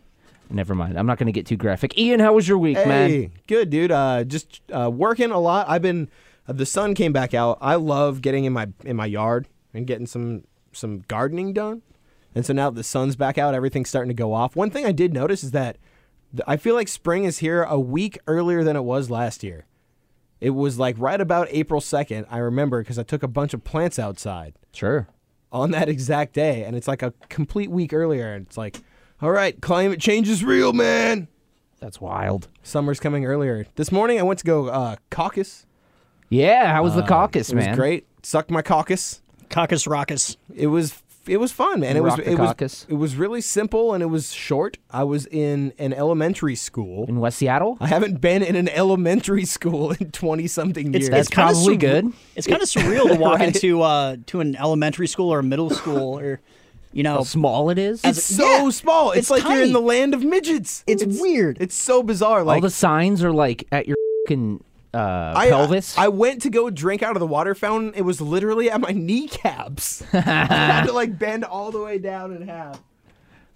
Never 0.49 0.75
mind. 0.77 0.97
I'm 0.97 1.07
not 1.07 1.19
gonna 1.19 1.33
get 1.33 1.45
too 1.45 1.57
graphic. 1.57 1.99
Ian, 1.99 2.21
how 2.21 2.33
was 2.33 2.47
your 2.47 2.57
week, 2.57 2.77
Hey, 2.79 2.87
man? 2.87 3.33
good 3.49 3.69
dude. 3.69 3.91
Uh, 3.91 4.23
just 4.25 4.61
uh, 4.73 4.89
working 4.91 5.31
a 5.33 5.41
lot. 5.41 5.69
I've 5.69 5.83
been. 5.83 6.09
Uh, 6.49 6.53
the 6.53 6.65
sun 6.67 6.95
came 6.95 7.13
back 7.13 7.35
out. 7.35 7.59
I 7.61 7.75
love 7.75 8.23
getting 8.23 8.45
in 8.45 8.53
my 8.53 8.69
in 8.85 8.95
my 8.97 9.07
yard 9.07 9.49
and 9.75 9.87
getting 9.87 10.07
some 10.07 10.45
some 10.73 11.01
gardening 11.09 11.53
done. 11.53 11.83
And 12.35 12.47
so 12.47 12.53
now 12.53 12.71
that 12.71 12.77
the 12.77 12.85
sun's 12.85 13.17
back 13.17 13.39
out, 13.39 13.55
everything's 13.55 13.89
starting 13.89 14.09
to 14.11 14.15
go 14.15 14.33
off. 14.35 14.55
One 14.55 14.71
thing 14.71 14.85
I 14.87 14.93
did 14.93 15.13
notice 15.13 15.43
is 15.43 15.51
that 15.53 15.73
th- 15.75 15.81
I 16.47 16.56
feel 16.56 16.75
like 16.75 16.88
spring 16.88 17.25
is 17.25 17.38
here 17.38 17.62
a 17.62 17.79
week 17.79 18.19
earlier 18.27 18.62
than 18.65 18.77
it 18.77 18.83
was 18.85 19.11
last 19.11 19.43
year. 19.43 19.67
It 20.41 20.50
was 20.50 20.79
like 20.79 20.97
right 20.99 21.21
about 21.21 21.49
April 21.50 21.81
2nd, 21.81 22.27
I 22.31 22.38
remember, 22.38 22.83
because 22.83 22.99
I 22.99 23.03
took 23.03 23.23
a 23.23 23.29
bunch 23.29 23.55
of 23.55 23.65
plants 23.65 23.99
outside 23.99 24.55
Sure. 24.73 25.09
on 25.50 25.71
that 25.71 25.88
exact 25.88 26.35
day. 26.35 26.65
And 26.65 26.77
it's 26.77 26.87
like 26.88 27.03
a 27.03 27.15
complete 27.29 27.71
week 27.71 27.93
earlier. 27.93 28.33
And 28.35 28.47
it's 28.47 28.59
like, 28.59 28.81
all 29.23 29.31
right, 29.31 29.59
climate 29.62 30.00
change 30.00 30.29
is 30.29 30.44
real, 30.44 30.73
man. 30.75 31.29
That's 31.81 32.00
wild. 32.00 32.49
Summer's 32.62 33.00
coming 33.00 33.25
earlier. 33.25 33.67
This 33.77 33.91
morning 33.93 34.19
I 34.19 34.23
went 34.23 34.39
to 34.41 34.44
go 34.44 34.67
uh, 34.69 34.97
caucus. 35.11 35.65
Yeah. 36.29 36.73
How 36.73 36.82
was 36.82 36.94
the 36.94 37.03
caucus, 37.03 37.50
Uh, 37.50 37.53
It 37.53 37.56
was 37.56 37.67
man? 37.67 37.77
great. 37.77 38.06
Sucked 38.23 38.50
my 38.50 38.62
caucus. 38.62 39.23
Caucus 39.49 39.87
Raucus. 39.87 40.37
It 40.55 40.67
was 40.67 40.91
it 41.28 41.38
was 41.38 41.52
fun, 41.52 41.81
man. 41.81 41.96
It 41.96 42.02
was 42.02 42.12
Rock 42.17 42.25
the 42.25 42.31
it 42.31 42.38
was 42.67 42.87
it 42.88 42.94
was 42.94 43.17
really 43.17 43.40
simple 43.40 43.93
and 43.94 44.02
it 44.02 44.06
was 44.06 44.32
short. 44.32 44.78
I 44.90 45.05
was 45.05 45.26
in 45.26 45.73
an 45.78 45.93
elementary 45.93 46.55
school. 46.56 47.05
In 47.08 47.20
West 47.20 47.38
Seattle. 47.38 47.76
I 47.81 47.87
haven't 47.88 48.20
been 48.20 48.43
in 48.43 48.56
an 48.56 48.69
elementary 48.69 49.44
school 49.44 49.93
in 49.93 50.11
twenty 50.11 50.46
something 50.46 50.93
years. 50.93 51.06
It's, 51.06 51.11
That's 51.11 51.28
it's 51.28 51.34
kinda 51.34 51.52
probably 51.52 51.75
sur- 51.75 51.78
good. 51.81 52.12
It's 52.37 52.46
kind 52.46 52.62
of 52.62 52.69
surreal 52.69 53.08
to 53.08 53.14
walk 53.20 53.38
Right. 53.40 53.55
into 53.55 53.82
uh, 53.82 54.17
to 54.26 54.40
an 54.40 54.56
elementary 54.56 55.06
school 55.06 55.32
or 55.32 55.40
a 55.40 55.43
middle 55.43 55.70
school 55.70 56.19
or, 56.19 56.40
you 56.93 57.02
know, 57.02 57.14
How 57.17 57.23
small 57.25 57.70
it 57.70 57.79
is. 57.79 58.00
It's 58.05 58.22
so 58.22 58.44
yeah, 58.64 58.70
small. 58.70 59.11
It's, 59.11 59.19
it's 59.20 59.31
like 59.31 59.43
you're 59.44 59.62
in 59.62 59.72
the 59.72 59.81
land 59.81 60.14
of 60.14 60.22
midgets. 60.25 60.84
It's 60.87 61.05
weird. 61.05 61.58
It's 61.61 61.75
so 61.75 62.02
bizarre. 62.02 62.43
Like 62.44 62.56
All 62.56 62.61
the 62.62 62.70
signs 62.70 63.22
are 63.25 63.32
like 63.32 63.67
at 63.72 63.87
your 63.87 63.96
fucking 64.26 64.62
uh, 64.96 65.32
I, 65.37 65.48
pelvis. 65.50 65.96
I, 65.98 66.04
I 66.04 66.08
went 66.08 66.43
to 66.43 66.50
go 66.50 66.70
drink 66.70 67.02
out 67.02 67.14
of 67.16 67.20
the 67.20 67.26
water 67.26 67.54
fountain. 67.54 67.93
It 67.94 68.02
was 68.02 68.20
literally 68.20 68.70
at 68.70 68.81
my 68.81 68.90
kneecaps. 68.96 70.02
I 70.14 70.19
had 70.20 70.87
to 70.87 70.93
like 70.93 71.19
bend 71.19 71.44
all 71.44 71.70
the 71.70 71.81
way 71.81 71.98
down 71.98 72.34
in 72.34 72.46
half. 72.48 72.81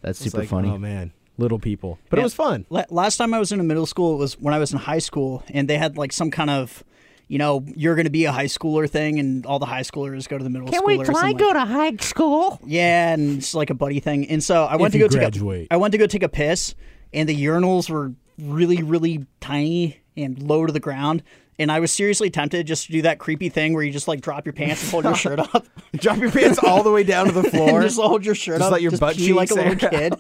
That's 0.03 0.21
It's 0.21 0.31
super 0.33 0.39
like, 0.43 0.49
funny. 0.49 0.69
Oh 0.71 0.79
man, 0.79 1.13
little 1.39 1.59
people. 1.59 1.99
But 2.09 2.19
it 2.19 2.21
Yeah. 2.21 2.25
was 2.27 2.35
fun. 2.35 2.67
La- 2.71 2.85
last 2.91 3.17
time 3.17 3.35
I 3.35 3.39
was 3.39 3.53
in 3.53 3.61
a 3.61 3.65
middle 3.65 3.87
school 3.87 4.15
it 4.15 4.19
was 4.19 4.39
when 4.39 4.55
I 4.55 4.59
was 4.59 4.73
in 4.73 4.79
high 4.79 4.99
school, 4.99 5.43
and 5.51 5.69
they 5.69 5.79
had 5.79 5.97
like 5.99 6.13
some 6.13 6.31
kind 6.31 6.49
of, 6.51 6.83
you 7.29 7.39
know, 7.39 7.65
you're 7.77 7.95
going 7.95 8.07
to 8.07 8.11
be 8.11 8.25
a 8.25 8.33
high 8.33 8.47
schooler 8.47 8.89
thing, 8.89 9.19
and 9.21 9.45
all 9.47 9.59
the 9.59 9.67
high 9.67 9.83
schoolers 9.83 10.27
go 10.29 10.39
to 10.39 10.45
the 10.45 10.51
middle 10.51 10.69
school. 10.69 10.91
or 10.91 11.05
something 11.05 11.39
like- 11.39 11.39
to 11.39 11.65
high 11.67 11.97
school? 12.01 12.59
Yeah, 12.67 13.13
and 13.13 13.39
it's 13.39 13.55
like 13.55 13.71
a 13.71 13.75
buddy 13.75 14.01
thing. 14.01 14.27
And 14.29 14.43
so 14.43 14.65
I 14.65 14.77
went 14.77 14.95
If 14.95 14.99
to 15.01 15.05
you 15.05 15.09
go 15.09 15.19
graduate. 15.19 15.61
take 15.65 15.71
a, 15.71 15.75
I 15.75 15.77
went 15.77 15.93
to 15.93 15.99
go 15.99 16.07
take 16.07 16.23
a 16.23 16.29
piss, 16.29 16.75
and 17.13 17.29
the 17.29 17.45
urinals 17.45 17.91
were 17.91 18.13
really, 18.41 18.83
really 18.83 19.27
tiny 19.41 20.00
and 20.17 20.43
low 20.43 20.67
to 20.67 20.73
the 20.73 20.81
ground. 20.81 21.23
And 21.59 21.71
I 21.71 21.79
was 21.81 21.93
seriously 21.93 22.31
tempted 22.31 22.67
just 22.67 22.87
to 22.87 22.93
do 22.93 23.03
that 23.03 23.19
creepy 23.19 23.51
thing 23.51 23.75
where 23.75 23.83
you 23.83 23.93
just 23.93 24.09
like 24.09 24.23
drop 24.23 24.47
your 24.47 24.55
pants 24.55 24.83
and 24.83 24.91
hold 24.91 25.05
your 25.05 25.15
shirt 25.15 25.39
up, 25.39 25.67
Drop 25.97 26.17
your 26.19 26.31
pants 26.31 26.59
all 26.59 26.83
the 26.83 26.91
way 26.91 27.05
down 27.05 27.27
to 27.27 27.33
the 27.33 27.43
floor. 27.51 27.81
and 27.81 27.83
just 27.83 28.01
hold 28.01 28.25
your 28.25 28.35
shirt 28.35 28.59
Just 28.61 28.67
up, 28.67 28.73
let 28.73 28.81
your 28.83 28.93
just 28.93 29.01
butt 29.01 29.17
pee 29.17 29.33
like 29.35 29.51
a 29.51 29.55
little 29.55 29.71
air 29.71 29.77
kid. 29.77 30.15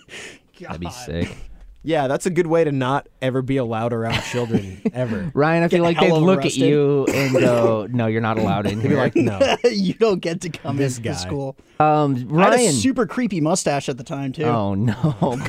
That'd 0.60 0.80
be 0.80 0.90
sick. 0.90 1.34
Yeah, 1.82 2.08
that's 2.08 2.26
a 2.26 2.30
good 2.30 2.46
way 2.46 2.64
to 2.64 2.72
not 2.72 3.08
ever 3.22 3.40
be 3.40 3.56
allowed 3.56 3.92
around 3.94 4.20
children 4.30 4.82
ever. 4.92 5.30
Ryan, 5.34 5.62
I 5.62 5.68
feel 5.68 5.78
Get 5.84 5.98
like 5.98 6.00
they'd 6.00 6.12
look 6.12 6.40
arrested. 6.44 6.62
at 6.62 6.68
you 6.68 7.06
and 7.06 7.32
go, 7.38 7.88
"No, 7.90 8.06
you're 8.06 8.20
not 8.20 8.38
allowed 8.38 8.66
in 8.66 8.80
Be 8.82 8.88
here." 8.88 8.98
like, 8.98 9.16
no. 9.16 9.38
you 9.70 9.94
don't 9.94 10.20
get 10.20 10.42
to 10.42 10.50
come 10.50 10.76
This 10.76 10.98
into 10.98 11.08
guy. 11.08 11.14
school. 11.14 11.56
um, 11.78 12.14
I 12.14 12.18
had 12.18 12.52
a 12.52 12.56
Ryan. 12.56 12.72
super 12.72 13.06
creepy 13.06 13.40
mustache 13.40 13.88
at 13.88 13.96
the 13.96 14.04
time 14.04 14.32
too. 14.32 14.44
Oh 14.44 14.74
no! 14.74 14.92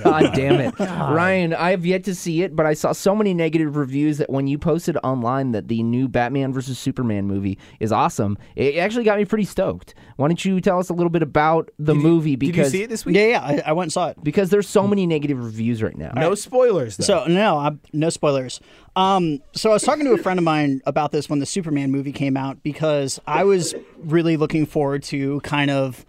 God 0.04 0.32
damn 0.34 0.62
it, 0.62 0.80
Ryan! 0.80 1.54
I 1.54 1.72
have 1.72 1.86
yet 1.86 2.06
to 2.06 2.16
see 2.16 2.44
it, 2.44 2.56
but 2.56 2.66
I 2.66 2.76
saw 2.76 2.94
so 2.94 3.14
many 3.14 3.34
negative 3.34 3.76
reviews 3.76 4.18
that 4.20 4.30
when 4.30 4.48
you 4.48 4.58
posted 4.58 4.96
online 5.04 5.52
that 5.52 5.68
the 5.68 5.84
new 5.84 6.08
Batman 6.08 6.54
versus 6.54 6.80
Superman 6.80 7.26
movie 7.28 7.58
is 7.82 7.92
awesome, 7.92 8.38
it 8.56 8.78
actually 8.78 9.04
got 9.04 9.18
me 9.18 9.26
pretty 9.26 9.44
stoked. 9.46 9.96
Why 10.16 10.30
don't 10.30 10.46
you 10.46 10.62
tell 10.62 10.80
us 10.80 10.90
a 10.90 10.94
little 10.94 11.10
bit 11.10 11.24
about 11.24 11.72
the 11.78 11.96
movie? 11.96 12.38
Did 12.38 12.56
you 12.56 12.66
see 12.66 12.84
it 12.84 12.90
this 12.90 13.06
week? 13.06 13.16
Yeah, 13.18 13.26
yeah, 13.28 13.42
I, 13.66 13.70
I 13.70 13.72
went 13.74 13.88
and 13.88 13.94
saw 13.94 14.08
it. 14.10 14.24
because 14.24 14.50
there's 14.50 14.70
so 14.70 14.88
many 14.88 15.06
negative 15.06 15.44
reviews 15.44 15.84
right 15.84 15.98
now. 15.98 16.12
No 16.22 16.36
spoilers. 16.36 16.98
Though. 16.98 17.04
So 17.04 17.26
no, 17.28 17.58
I, 17.58 17.72
no 17.94 18.10
spoilers. 18.10 18.60
Um, 18.96 19.40
so 19.54 19.70
I 19.72 19.74
was 19.74 19.84
talking 19.84 20.06
to 20.06 20.14
a 20.14 20.18
friend 20.18 20.38
of 20.40 20.44
mine 20.44 20.82
about 20.86 21.12
this 21.12 21.30
when 21.30 21.40
the 21.40 21.46
Superman 21.46 21.92
movie 21.92 22.12
came 22.12 22.36
out 22.38 22.62
because 22.64 23.20
I 23.28 23.44
was 23.44 23.74
really 23.98 24.38
looking 24.38 24.66
forward 24.66 25.04
to 25.04 25.40
kind 25.42 25.70
of 25.72 26.06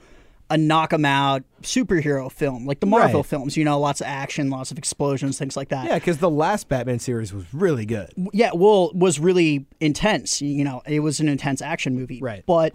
a 0.51 0.59
knock 0.59 0.93
'em 0.93 1.05
out 1.07 1.43
superhero 1.63 2.31
film, 2.31 2.67
like 2.67 2.81
the 2.81 2.87
Marvel 2.87 3.21
Right. 3.21 3.27
films. 3.27 3.57
You 3.57 3.65
know, 3.65 3.81
lots 3.81 4.01
of 4.03 4.07
action, 4.07 4.51
lots 4.51 4.71
of 4.71 4.77
explosions, 4.77 5.39
things 5.39 5.57
like 5.57 5.71
that. 5.71 5.87
yeah, 5.87 5.95
because 5.95 6.19
the 6.19 6.29
last 6.29 6.69
Batman 6.69 6.99
series 6.99 7.33
was 7.33 7.45
really 7.55 7.87
good. 7.87 8.11
yeah, 8.35 8.51
well, 8.55 8.91
was 8.93 9.19
really 9.19 9.65
intense. 9.81 10.43
You 10.43 10.65
know, 10.65 10.83
it 10.87 11.01
was 11.01 11.21
an 11.21 11.29
intense 11.29 11.63
action 11.63 11.95
movie. 11.95 12.21
Right. 12.21 12.43
But 12.47 12.75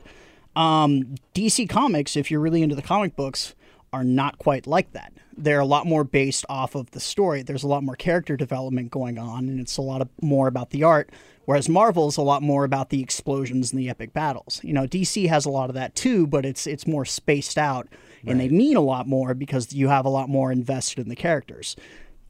um, 0.56 1.16
DC 1.36 1.70
Comics, 1.70 2.16
if 2.16 2.32
you're 2.32 2.40
really 2.40 2.64
into 2.64 2.76
the 2.76 2.82
comic 2.82 3.16
books, 3.16 3.54
are 3.94 4.04
not 4.04 4.38
quite 4.38 4.68
like 4.68 4.92
that. 4.94 5.14
They're 5.36 5.60
a 5.60 5.66
lot 5.66 5.86
more 5.86 6.04
based 6.04 6.46
off 6.50 6.76
of 6.76 6.92
the 6.92 7.00
story. 7.00 7.44
There's 7.44 7.64
a 7.64 7.68
lot 7.68 7.84
more 7.84 7.96
character 7.96 8.36
development 8.36 8.92
going 8.92 9.18
on, 9.18 9.50
and 9.50 9.60
it's 9.60 9.78
a 9.78 9.82
lot 9.82 10.02
of, 10.02 10.10
more 10.22 10.48
about 10.48 10.72
the 10.72 10.84
art. 10.84 11.12
Whereas 11.46 11.70
Marvel's 11.70 12.18
a 12.18 12.22
lot 12.22 12.42
more 12.42 12.66
about 12.66 12.90
the 12.90 13.02
explosions 13.02 13.72
and 13.72 13.80
the 13.80 13.90
epic 13.90 14.12
battles. 14.12 14.60
You 14.64 14.74
know, 14.74 14.86
DC 14.86 15.30
has 15.30 15.46
a 15.46 15.50
lot 15.50 15.70
of 15.70 15.76
that 15.76 15.96
too, 15.96 16.28
but 16.28 16.46
it's 16.46 16.68
it's 16.68 16.86
more 16.86 17.06
spaced 17.06 17.58
out, 17.58 17.88
and 18.26 18.38
they 18.38 18.50
mean 18.50 18.76
a 18.76 18.82
lot 18.82 19.08
more 19.08 19.34
because 19.34 19.72
you 19.72 19.88
have 19.88 20.06
a 20.06 20.10
lot 20.10 20.28
more 20.28 20.52
invested 20.52 21.00
in 21.00 21.08
the 21.08 21.16
characters. 21.16 21.78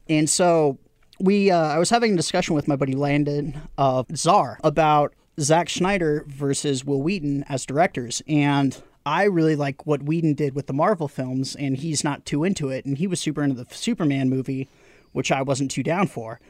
And 0.08 0.30
so 0.30 0.78
we 1.18 1.50
uh, 1.50 1.58
I 1.58 1.78
was 1.78 1.90
having 1.90 2.12
a 2.12 2.16
discussion 2.16 2.54
with 2.54 2.68
my 2.68 2.76
buddy 2.76 2.92
Landon 2.92 3.60
of 3.76 4.06
Czar 4.16 4.60
about 4.62 5.14
Zack 5.40 5.68
Snyder 5.68 6.24
versus 6.28 6.84
Will 6.84 7.02
Wheaton 7.02 7.44
as 7.48 7.66
directors, 7.66 8.22
and 8.28 8.80
I 9.08 9.24
really 9.24 9.56
like 9.56 9.86
what 9.86 10.02
Whedon 10.02 10.34
did 10.34 10.54
with 10.54 10.66
the 10.66 10.72
Marvel 10.74 11.08
films, 11.08 11.56
and 11.56 11.76
he's 11.76 12.04
not 12.04 12.26
too 12.26 12.44
into 12.44 12.68
it, 12.68 12.84
and 12.84 12.98
he 12.98 13.06
was 13.06 13.18
super 13.20 13.42
into 13.42 13.56
the 13.62 13.66
Superman 13.74 14.28
movie, 14.28 14.68
which 15.12 15.32
I 15.32 15.40
wasn't 15.42 15.70
too 15.70 15.82
down 15.82 16.06
for. 16.08 16.40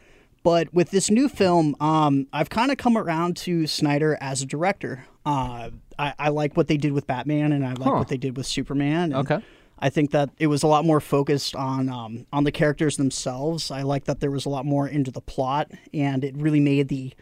But 0.42 0.72
with 0.74 0.90
this 0.90 1.10
new 1.10 1.28
film, 1.28 1.76
um, 1.80 2.26
I've 2.32 2.48
kind 2.50 2.70
of 2.70 2.76
come 2.78 2.96
around 2.96 3.36
to 3.38 3.66
Snyder 3.66 4.16
as 4.20 4.42
a 4.42 4.46
director. 4.46 5.04
Uh, 5.26 5.70
I, 5.98 6.14
I 6.18 6.28
like 6.30 6.56
what 6.56 6.68
they 6.68 6.76
did 6.76 6.92
with 6.92 7.06
Batman, 7.06 7.52
and 7.52 7.64
I 7.64 7.70
like 7.74 7.82
Huh. 7.92 7.96
what 7.98 8.08
they 8.08 8.16
did 8.16 8.36
with 8.36 8.46
Superman. 8.46 9.12
and 9.12 9.14
Okay. 9.30 9.40
I 9.80 9.90
think 9.90 10.10
that 10.10 10.30
it 10.38 10.48
was 10.48 10.64
a 10.64 10.66
lot 10.66 10.84
more 10.84 11.00
focused 11.00 11.54
on 11.54 11.88
um, 11.88 12.26
on 12.32 12.42
the 12.42 12.50
characters 12.50 12.96
themselves. 12.96 13.70
I 13.70 13.82
like 13.82 14.04
that 14.06 14.18
there 14.20 14.30
was 14.32 14.44
a 14.44 14.48
lot 14.48 14.64
more 14.66 14.88
into 14.88 15.12
the 15.12 15.20
plot, 15.20 15.70
and 15.94 16.24
it 16.24 16.36
really 16.36 16.58
made 16.60 16.88
the 16.88 17.12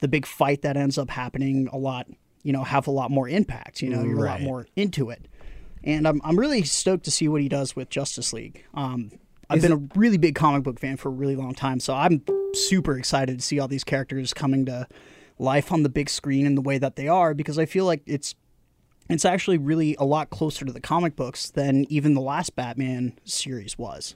the 0.00 0.08
big 0.08 0.26
fight 0.26 0.62
that 0.62 0.76
ends 0.76 0.98
up 0.98 1.10
happening 1.10 1.68
a 1.72 1.76
lot. 1.78 2.06
You 2.42 2.52
know, 2.52 2.64
have 2.64 2.86
a 2.86 2.90
lot 2.90 3.10
more 3.10 3.28
impact. 3.28 3.82
You 3.82 3.90
know, 3.90 4.02
you're 4.02 4.24
a 4.24 4.28
lot 4.28 4.40
more 4.40 4.66
into 4.76 5.10
it, 5.10 5.28
and 5.84 6.06
I'm 6.06 6.20
I'm 6.24 6.38
really 6.38 6.62
stoked 6.62 7.04
to 7.04 7.10
see 7.10 7.28
what 7.28 7.40
he 7.40 7.48
does 7.48 7.76
with 7.76 7.90
Justice 7.90 8.32
League. 8.32 8.64
Um, 8.74 9.12
I've 9.48 9.58
Is 9.58 9.64
been 9.64 9.72
a 9.72 9.98
really 9.98 10.16
big 10.16 10.34
comic 10.36 10.62
book 10.62 10.78
fan 10.78 10.96
for 10.96 11.08
a 11.08 11.12
really 11.12 11.36
long 11.36 11.54
time, 11.54 11.80
so 11.80 11.94
I'm 11.94 12.22
super 12.54 12.96
excited 12.96 13.38
to 13.38 13.44
see 13.44 13.58
all 13.58 13.68
these 13.68 13.84
characters 13.84 14.32
coming 14.32 14.64
to 14.66 14.86
life 15.38 15.72
on 15.72 15.82
the 15.82 15.88
big 15.88 16.08
screen 16.08 16.46
in 16.46 16.54
the 16.54 16.60
way 16.60 16.78
that 16.78 16.96
they 16.96 17.08
are 17.08 17.34
because 17.34 17.58
I 17.58 17.66
feel 17.66 17.84
like 17.84 18.02
it's 18.06 18.34
it's 19.08 19.24
actually 19.24 19.58
really 19.58 19.96
a 19.98 20.04
lot 20.04 20.30
closer 20.30 20.64
to 20.64 20.72
the 20.72 20.80
comic 20.80 21.16
books 21.16 21.50
than 21.50 21.84
even 21.88 22.14
the 22.14 22.20
last 22.20 22.54
Batman 22.54 23.18
series 23.24 23.76
was. 23.76 24.14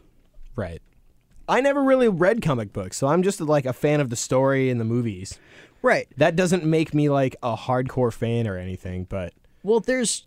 Right. 0.55 0.81
I 1.49 1.61
never 1.61 1.83
really 1.83 2.09
read 2.09 2.41
comic 2.41 2.73
books, 2.73 2.97
so 2.97 3.09
I'm 3.09 3.23
just 3.23 3.41
like 3.41 3.67
a 3.67 3.73
fan 3.73 4.01
of 4.01 4.09
the 4.09 4.17
story 4.17 4.71
and 4.71 4.81
the 4.81 4.85
movies. 4.85 5.39
Right. 5.85 6.09
That 6.17 6.35
doesn't 6.35 6.65
make 6.65 6.95
me 6.95 7.11
like 7.11 7.37
a 7.43 7.55
hardcore 7.55 8.11
fan 8.11 8.49
or 8.49 8.57
anything, 8.57 9.05
but 9.05 9.35
Well, 9.63 9.81
there's 9.81 10.25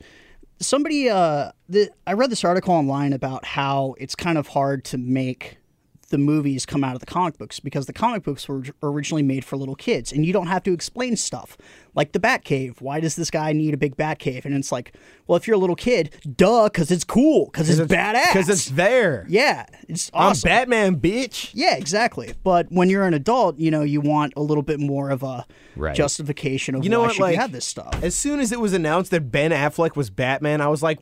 somebody. 0.60 1.10
Uh, 1.10 1.52
the, 1.68 1.90
I 2.06 2.14
read 2.14 2.30
this 2.30 2.44
article 2.44 2.76
online 2.76 3.12
about 3.12 3.44
how 3.44 3.96
it's 3.98 4.14
kind 4.14 4.38
of 4.38 4.50
hard 4.50 4.86
to 4.86 5.00
make 5.00 5.58
the 6.10 6.18
movies 6.18 6.66
come 6.66 6.84
out 6.84 6.94
of 6.94 7.00
the 7.00 7.06
comic 7.06 7.38
books 7.38 7.60
because 7.60 7.86
the 7.86 7.94
comic 7.94 8.24
books 8.24 8.48
were 8.48 8.64
originally 8.82 9.24
made 9.24 9.44
for 9.44 9.58
little 9.58 9.76
kids, 9.76 10.12
and 10.12 10.26
you 10.26 10.32
don't 10.34 10.48
have 10.48 10.64
to 10.64 10.72
explain 10.74 11.16
stuff 11.18 11.58
like 11.96 12.14
the 12.14 12.20
Batcave. 12.20 12.80
Why 12.80 13.00
does 13.00 13.16
this 13.16 13.30
guy 13.30 13.52
need 13.54 13.74
a 13.74 13.78
big 13.78 13.98
Batcave? 13.98 14.46
And 14.46 14.56
it's 14.56 14.72
like, 14.72 14.94
well, 15.28 15.36
if 15.36 15.48
you're 15.48 15.56
a 15.56 15.60
little 15.60 15.76
kid, 15.76 16.14
duh, 16.36 16.66
because 16.66 16.92
it's 16.92 17.04
cool, 17.04 17.48
because 17.52 17.70
it's, 17.70 17.92
badass, 17.92 18.28
because 18.28 18.48
it's 18.50 18.70
there. 18.70 19.26
yeah, 19.28 19.66
it's 19.90 20.10
I'm 20.14 20.32
awesome. 20.32 20.48
Batman, 20.48 20.96
bitch. 20.98 21.52
Yeah, 21.54 21.76
exactly. 21.76 22.34
But 22.44 22.68
when 22.72 22.90
you're 22.90 23.06
an 23.06 23.14
adult, 23.14 23.58
you 23.60 23.70
know, 23.72 23.82
you 23.84 24.00
want 24.00 24.34
a 24.38 24.42
little 24.42 24.64
bit 24.64 24.80
more 24.80 25.10
of 25.10 25.24
a 25.24 25.46
Right. 25.76 25.96
justification 25.96 26.74
of 26.74 26.84
You 26.84 26.90
know 26.90 27.02
why 27.02 27.06
what? 27.08 27.16
should 27.16 27.22
Like, 27.22 27.36
you 27.36 27.42
have 27.42 27.52
this 27.52 27.66
stuff. 27.66 28.02
as 28.02 28.16
soon 28.16 28.40
as 28.40 28.52
it 28.52 28.60
was 28.60 28.74
announced 28.74 29.12
that 29.12 29.32
Ben 29.32 29.52
Affleck 29.52 29.96
was 29.96 30.10
Batman, 30.10 30.60
I 30.62 30.68
was 30.70 30.82
like, 30.82 31.00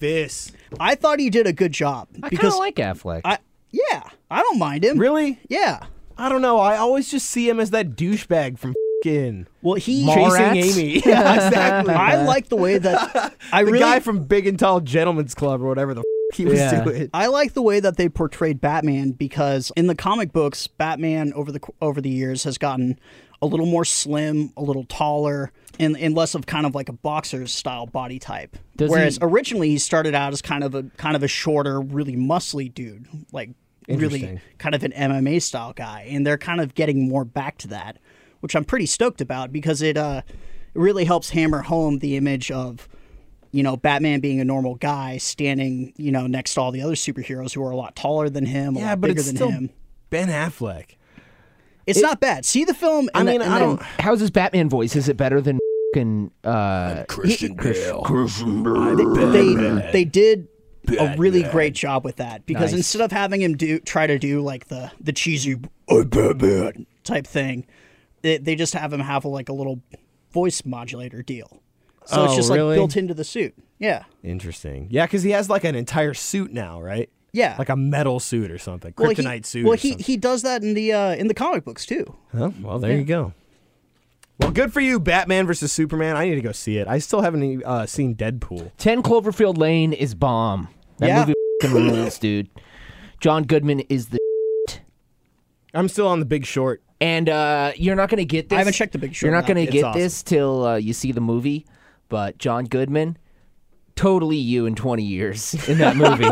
this. 0.00 0.52
I 0.78 0.94
thought 0.94 1.18
he 1.18 1.30
did 1.30 1.46
a 1.46 1.52
good 1.52 1.72
job 1.72 2.08
I 2.16 2.20
kind 2.20 2.30
because 2.30 2.52
of 2.54 2.58
like 2.58 2.76
Affleck. 2.76 3.22
I 3.24 3.38
yeah, 3.90 4.02
I 4.30 4.42
don't 4.42 4.58
mind 4.58 4.84
him. 4.84 4.98
Really? 4.98 5.38
Yeah. 5.48 5.80
I 6.18 6.28
don't 6.28 6.42
know. 6.42 6.58
I 6.58 6.76
always 6.78 7.10
just 7.10 7.28
see 7.28 7.48
him 7.48 7.60
as 7.60 7.70
that 7.70 7.90
douchebag 7.96 8.58
from 8.58 8.74
fing 9.02 9.46
Well, 9.62 9.74
he 9.74 10.04
Mallrats? 10.06 10.54
Chasing 10.54 10.80
Amy. 10.84 11.02
yeah, 11.06 11.46
exactly. 11.46 11.94
I 11.94 12.22
like 12.24 12.48
the 12.48 12.56
way 12.56 12.78
that 12.78 13.34
I 13.52 13.62
the 13.64 13.70
really 13.72 13.78
guy 13.80 14.00
from 14.00 14.24
Big 14.24 14.46
and 14.46 14.58
Tall 14.58 14.80
Gentlemen's 14.80 15.34
Club 15.34 15.60
or 15.62 15.66
whatever 15.68 15.92
the 15.94 16.00
f- 16.00 16.36
he 16.36 16.44
was 16.46 16.58
Yeah. 16.58 16.82
doing. 16.82 17.10
I 17.14 17.26
like 17.28 17.52
the 17.52 17.62
way 17.62 17.78
that 17.80 17.96
they 17.98 18.08
portrayed 18.08 18.60
Batman 18.60 19.10
because 19.12 19.70
in 19.76 19.86
the 19.86 19.94
comic 19.94 20.32
books, 20.32 20.66
Batman 20.66 21.32
over 21.34 21.52
the 21.52 21.60
over 21.82 22.00
the 22.00 22.10
years 22.10 22.44
has 22.44 22.56
gotten 22.58 22.98
a 23.42 23.46
little 23.46 23.66
more 23.66 23.84
slim, 23.84 24.50
a 24.56 24.62
little 24.62 24.84
taller, 24.84 25.52
and, 25.78 25.96
and 25.98 26.14
less 26.14 26.34
of 26.34 26.46
kind 26.46 26.64
of 26.64 26.74
like 26.74 26.88
a 26.88 26.92
boxer's 26.94 27.52
style 27.52 27.86
body 27.86 28.18
type. 28.18 28.56
Does 28.76 28.90
Whereas 28.90 29.16
he- 29.16 29.20
originally 29.22 29.68
he 29.68 29.78
started 29.78 30.14
out 30.14 30.32
as 30.32 30.40
kind 30.40 30.64
of 30.64 30.74
a 30.74 30.84
kind 30.96 31.14
of 31.14 31.22
a 31.22 31.28
shorter, 31.28 31.78
really 31.80 32.16
muscly 32.16 32.72
dude, 32.72 33.06
like 33.32 33.50
really 33.88 34.40
kind 34.58 34.74
of 34.74 34.82
an 34.84 34.92
MMA 34.92 35.40
style 35.42 35.72
guy, 35.72 36.06
and 36.10 36.26
they're 36.26 36.38
kind 36.38 36.60
of 36.60 36.74
getting 36.74 37.08
more 37.08 37.24
back 37.24 37.58
to 37.58 37.68
that, 37.68 37.98
which 38.40 38.54
I'm 38.56 38.64
pretty 38.64 38.86
stoked 38.86 39.20
about 39.20 39.52
because 39.52 39.82
it 39.82 39.96
uh 39.96 40.22
it 40.28 40.78
really 40.78 41.04
helps 41.04 41.30
hammer 41.30 41.62
home 41.62 41.98
the 42.00 42.16
image 42.16 42.50
of 42.50 42.88
you 43.52 43.62
know, 43.62 43.74
Batman 43.76 44.20
being 44.20 44.38
a 44.40 44.44
normal 44.44 44.74
guy 44.74 45.16
standing, 45.16 45.94
you 45.96 46.12
know, 46.12 46.26
next 46.26 46.54
to 46.54 46.60
all 46.60 46.72
the 46.72 46.82
other 46.82 46.92
superheroes 46.94 47.54
who 47.54 47.62
are 47.64 47.70
a 47.70 47.76
lot 47.76 47.96
taller 47.96 48.28
than 48.28 48.44
him, 48.44 48.76
a 48.76 48.80
Yeah, 48.80 48.88
lot 48.90 49.00
but 49.00 49.06
bigger 49.08 49.20
it's 49.20 49.28
than 49.28 49.36
still 49.36 49.50
him. 49.50 49.70
Ben 50.10 50.28
Affleck. 50.28 50.96
It's 51.86 52.02
not 52.02 52.20
bad. 52.20 52.44
See 52.44 52.64
the 52.64 52.74
film. 52.74 53.08
I 53.14 53.20
and 53.20 53.28
mean, 53.28 53.38
then- 53.40 53.48
I 53.50 53.54
and 53.56 53.64
don't. 53.64 53.76
then- 53.80 53.88
How's 54.00 54.20
his 54.20 54.30
Batman 54.30 54.68
voice? 54.68 54.94
Is 54.94 55.08
it 55.08 55.16
better 55.16 55.40
than 55.40 55.58
fucking 55.94 56.32
uh, 56.44 57.04
Christian 57.08 57.54
Bale. 57.54 58.02
They 59.32 59.90
they 59.92 60.04
did 60.04 60.48
a 60.90 61.14
really 61.16 61.42
great 61.44 61.74
job 61.74 62.04
with 62.04 62.16
that 62.16 62.46
because 62.46 62.72
Nice. 62.72 62.78
instead 62.78 63.00
of 63.02 63.12
having 63.12 63.40
him 63.42 63.56
do 63.56 63.78
try 63.80 64.06
to 64.06 64.18
do 64.18 64.40
like 64.40 64.68
the 64.68 64.90
the 65.00 65.12
cheesy 65.12 65.56
"I'm 65.88 66.08
Batman" 66.08 66.86
type 67.04 67.26
thing, 67.26 67.66
they, 68.22 68.38
they 68.38 68.54
just 68.56 68.74
have 68.74 68.92
him 68.92 69.00
have 69.00 69.24
a, 69.24 69.28
like 69.28 69.48
a 69.48 69.52
little 69.52 69.80
voice 70.32 70.64
modulator 70.64 71.22
deal. 71.22 71.60
So 72.04 72.24
it's 72.24 72.32
Oh, 72.32 72.36
just 72.36 72.50
really? 72.52 72.68
like 72.70 72.76
built 72.76 72.96
into 72.96 73.14
the 73.14 73.24
suit. 73.24 73.54
Yeah, 73.78 74.04
Interesting. 74.22 74.88
Yeah, 74.90 75.06
because 75.06 75.22
he 75.22 75.30
has 75.32 75.50
like 75.50 75.64
an 75.64 75.74
entire 75.74 76.14
suit 76.14 76.52
now, 76.52 76.80
right? 76.80 77.10
yeah. 77.32 77.56
Like 77.58 77.68
a 77.68 77.76
metal 77.76 78.18
suit 78.20 78.50
or 78.50 78.56
something, 78.58 78.94
Well, 78.96 79.10
kryptonite 79.10 79.36
he, 79.38 79.42
suit. 79.42 79.64
Well, 79.64 79.74
or 79.74 79.76
he 79.76 79.90
something. 79.90 80.04
he 80.06 80.16
does 80.16 80.42
that 80.42 80.62
in 80.62 80.72
the 80.74 80.92
uh, 80.92 81.14
in 81.16 81.28
the 81.28 81.34
comic 81.34 81.64
books 81.64 81.84
too. 81.84 82.16
Oh, 82.32 82.54
well, 82.62 82.78
there 82.78 82.96
you 82.96 83.04
go. 83.04 83.32
Well, 84.40 84.50
good 84.50 84.70
for 84.72 84.80
you, 84.80 85.00
Batman 85.00 85.46
versus 85.46 85.72
Superman. 85.72 86.14
I 86.16 86.26
need 86.28 86.34
to 86.34 86.40
go 86.42 86.52
see 86.52 86.76
it. 86.76 86.86
I 86.86 86.98
still 86.98 87.22
haven't 87.22 87.64
uh, 87.64 87.86
seen 87.86 88.14
Deadpool. 88.14 88.70
10 88.76 89.02
Cloverfield 89.02 89.56
Lane 89.56 89.94
is 89.94 90.14
bomb. 90.14 90.68
That 90.98 91.08
Yeah. 91.08 91.26
movie 91.72 91.90
rules, 91.92 92.18
dude. 92.20 92.48
John 93.20 93.44
Goodman 93.44 93.80
is 93.80 94.08
the 94.08 94.18
I'm 95.74 95.88
still 95.88 96.08
on 96.08 96.20
The 96.20 96.26
Big 96.26 96.46
Short. 96.46 96.82
and 97.00 97.28
uh, 97.28 97.72
you're 97.76 97.96
not 97.96 98.08
gonna 98.08 98.24
get 98.24 98.48
this. 98.48 98.56
I 98.56 98.60
haven't 98.60 98.72
checked 98.74 98.92
The 98.92 98.98
Big 98.98 99.14
Short 99.14 99.28
You're 99.30 99.38
not 99.38 99.46
gonna 99.46 99.66
get 99.66 99.84
awesome. 99.84 100.00
this 100.00 100.22
till 100.22 100.64
uh, 100.64 100.76
you 100.76 100.92
see 100.92 101.12
the 101.12 101.20
movie. 101.20 101.66
But 102.08 102.38
John 102.38 102.64
Goodman, 102.66 103.18
totally 103.96 104.36
you 104.36 104.64
in 104.66 104.74
20 104.74 105.02
years 105.02 105.54
in 105.68 105.78
that 105.78 105.96
movie. 105.96 106.28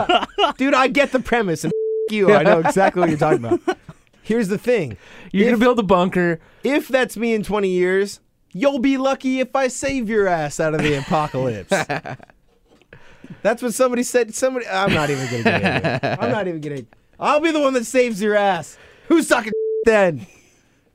Dude, 0.57 0.73
I 0.75 0.87
get 0.89 1.13
the 1.13 1.21
premise, 1.21 1.65
and 1.65 1.73
you. 2.11 2.33
I 2.33 2.43
know 2.43 2.61
exactly 2.61 3.01
what 3.01 3.09
you're 3.11 3.19
talking 3.19 3.45
about. 3.45 3.77
Here's 4.23 4.49
the 4.49 4.57
thing 4.59 4.97
You're 5.33 5.47
gonna 5.47 5.59
build 5.59 5.79
a 5.79 5.83
bunker. 5.83 6.41
if 6.63 6.89
that's 6.89 7.17
me 7.17 7.35
in 7.35 7.43
20 7.43 7.69
years, 7.69 8.21
you'll 8.55 8.79
be 8.79 8.97
lucky 8.97 9.41
if 9.41 9.55
I 9.55 9.69
save 9.69 10.09
your 10.09 10.27
ass 10.29 10.61
out 10.61 10.75
of 10.75 10.83
the 10.83 10.95
apocalypse. 10.99 11.71
That's 13.43 13.63
what 13.63 13.75
somebody 13.75 14.03
said. 14.03 14.35
Somebody, 14.35 14.67
I'm 14.67 14.93
not 14.93 15.11
even 15.11 15.27
gonna 15.27 15.61
get 15.61 16.05
it. 16.05 16.19
I'm 16.21 16.31
not 16.31 16.49
even 16.49 16.61
gonna. 16.61 16.83
I'll 17.19 17.41
be 17.41 17.51
the 17.51 17.61
one 17.61 17.73
that 17.75 17.87
saves 17.87 18.21
your 18.21 18.35
ass. 18.35 18.79
Who's 19.09 19.29
sucking 19.29 19.53
then? 19.85 20.27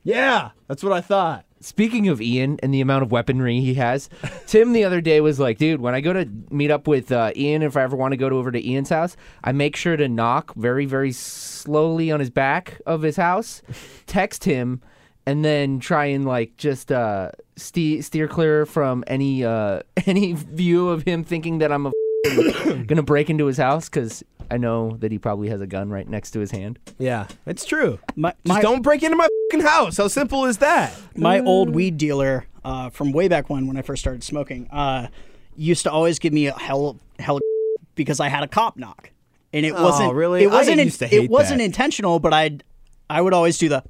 Yeah, 0.02 0.50
that's 0.68 0.82
what 0.82 0.92
I 0.92 1.00
thought. 1.00 1.44
Speaking 1.62 2.08
of 2.08 2.22
Ian 2.22 2.58
and 2.62 2.72
the 2.72 2.80
amount 2.80 3.02
of 3.02 3.12
weaponry 3.12 3.60
he 3.60 3.74
has, 3.74 4.08
Tim 4.46 4.72
the 4.72 4.84
other 4.84 5.02
day 5.02 5.20
was 5.20 5.38
like, 5.38 5.58
dude, 5.58 5.82
when 5.82 5.94
I 5.94 6.00
go 6.00 6.14
to 6.14 6.26
meet 6.50 6.70
up 6.70 6.88
with 6.88 7.12
uh, 7.12 7.32
Ian, 7.36 7.60
if 7.60 7.76
I 7.76 7.82
ever 7.82 7.96
want 7.96 8.12
to 8.12 8.16
go 8.16 8.30
to, 8.30 8.36
over 8.36 8.50
to 8.50 8.66
Ian's 8.66 8.88
house, 8.88 9.14
I 9.44 9.52
make 9.52 9.76
sure 9.76 9.94
to 9.94 10.08
knock 10.08 10.54
very, 10.54 10.86
very 10.86 11.12
slowly 11.12 12.10
on 12.10 12.18
his 12.18 12.30
back 12.30 12.80
of 12.86 13.02
his 13.02 13.16
house, 13.16 13.60
text 14.06 14.44
him, 14.44 14.80
and 15.26 15.44
then 15.44 15.80
try 15.80 16.06
and 16.06 16.24
like 16.24 16.56
just 16.56 16.90
uh, 16.90 17.30
ste- 17.56 18.02
steer 18.02 18.26
clear 18.26 18.64
from 18.64 19.04
any 19.06 19.44
uh, 19.44 19.80
any 20.06 20.32
view 20.32 20.88
of 20.88 21.02
him 21.02 21.24
thinking 21.24 21.58
that 21.58 21.70
I'm 21.70 21.86
a 21.86 21.92
gonna 22.86 23.02
break 23.02 23.30
into 23.30 23.46
his 23.46 23.56
house 23.56 23.88
because 23.88 24.22
I 24.50 24.56
know 24.56 24.96
that 24.98 25.12
he 25.12 25.18
probably 25.18 25.48
has 25.48 25.60
a 25.60 25.66
gun 25.66 25.90
right 25.90 26.08
next 26.08 26.32
to 26.32 26.40
his 26.40 26.50
hand. 26.50 26.78
Yeah, 26.98 27.26
it's 27.46 27.64
true. 27.64 27.98
My 28.16 28.30
Just 28.30 28.46
my, 28.46 28.60
don't 28.60 28.82
break 28.82 29.02
into 29.02 29.16
my 29.16 29.28
fucking 29.50 29.64
house. 29.66 29.96
How 29.96 30.08
simple 30.08 30.44
is 30.46 30.58
that? 30.58 30.94
my 31.16 31.40
old 31.40 31.70
weed 31.70 31.96
dealer 31.98 32.46
uh, 32.64 32.90
from 32.90 33.12
way 33.12 33.28
back 33.28 33.48
when 33.48 33.66
when 33.66 33.76
I 33.76 33.82
first 33.82 34.00
started 34.02 34.22
smoking 34.24 34.68
uh, 34.70 35.08
used 35.56 35.84
to 35.84 35.90
always 35.92 36.18
give 36.18 36.32
me 36.32 36.46
a 36.46 36.52
hell 36.58 36.98
hell 37.18 37.38
because 37.94 38.20
I 38.20 38.28
had 38.28 38.42
a 38.42 38.48
cop 38.48 38.76
knock, 38.76 39.10
and 39.52 39.64
it 39.64 39.72
Oh, 39.76 39.82
wasn't 39.82 40.14
really? 40.14 40.42
It 40.42 40.50
wasn't. 40.50 40.78
used 40.82 40.98
to 40.98 41.06
hate 41.06 41.24
it 41.24 41.30
wasn't 41.30 41.58
that. 41.58 41.64
intentional, 41.64 42.18
but 42.18 42.34
I 42.34 42.58
I 43.08 43.20
would 43.20 43.32
always 43.34 43.56
do 43.56 43.68
the 43.68 43.82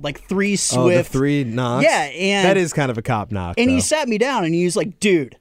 like 0.00 0.20
three 0.28 0.50
Oh, 0.52 0.52
the 0.52 0.56
swift. 0.56 1.12
three 1.12 1.44
knocks. 1.44 1.84
Yeah, 1.84 2.02
and- 2.02 2.46
that 2.46 2.56
is 2.56 2.72
kind 2.72 2.90
of 2.90 2.98
a 2.98 3.02
cop 3.02 3.32
knock. 3.32 3.56
and 3.58 3.68
he 3.70 3.80
sat 3.80 4.08
me 4.08 4.18
down 4.18 4.44
and 4.44 4.54
he 4.54 4.64
was 4.64 4.76
like, 4.76 5.00
"Dude, 5.00 5.36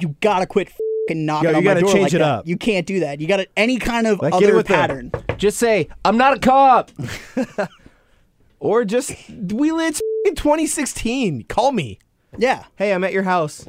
you 0.00 0.16
gotta 0.20 0.46
quit." 0.46 0.72
Fucking 1.08 1.24
knocking 1.24 1.50
Yo, 1.50 1.58
you 1.58 1.62
my 1.62 1.62
gotta 1.62 1.80
door 1.80 1.92
change 1.92 2.02
like 2.04 2.14
it 2.14 2.18
that. 2.18 2.28
up. 2.40 2.46
You 2.48 2.56
can't 2.56 2.86
do 2.86 3.00
that. 3.00 3.20
You 3.20 3.28
got 3.28 3.36
to 3.36 3.46
any 3.56 3.78
kind 3.78 4.06
of 4.08 4.20
Like, 4.20 4.32
get 4.32 4.42
it 4.42 4.46
other 4.46 4.56
with 4.56 4.66
the- 4.66 4.74
pattern. 4.74 5.12
Just 5.38 5.58
say, 5.58 5.88
I'm 6.04 6.16
not 6.16 6.36
a 6.36 6.40
cop. 6.40 6.90
or 8.58 8.84
just 8.84 9.10
we 9.30 9.70
it's 9.70 10.00
in 10.24 10.34
2016. 10.34 11.44
Call 11.44 11.72
me. 11.72 11.98
Yeah, 12.38 12.64
Hey, 12.76 12.92
I'm 12.92 13.04
at 13.04 13.12
your 13.12 13.22
house. 13.22 13.68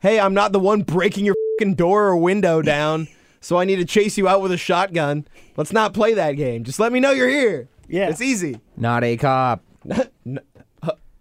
Hey, 0.00 0.18
I'm 0.20 0.34
not 0.34 0.52
the 0.52 0.58
one 0.60 0.82
breaking 0.82 1.24
your 1.24 1.34
fucking 1.58 1.74
door 1.76 2.06
or 2.08 2.16
window 2.16 2.60
down, 2.62 3.08
so 3.40 3.56
I 3.58 3.64
need 3.64 3.76
to 3.76 3.84
chase 3.84 4.18
you 4.18 4.26
out 4.28 4.42
with 4.42 4.52
a 4.52 4.56
shotgun. 4.58 5.26
Let's 5.56 5.72
not 5.72 5.94
play 5.94 6.12
that 6.14 6.32
game. 6.32 6.64
Just 6.64 6.80
let 6.80 6.92
me 6.92 6.98
know 7.00 7.12
you're 7.12 7.28
here. 7.28 7.68
Yeah. 7.88 8.08
It's 8.08 8.20
easy. 8.20 8.60
Not 8.76 9.04
a 9.04 9.16
cop. 9.16 9.62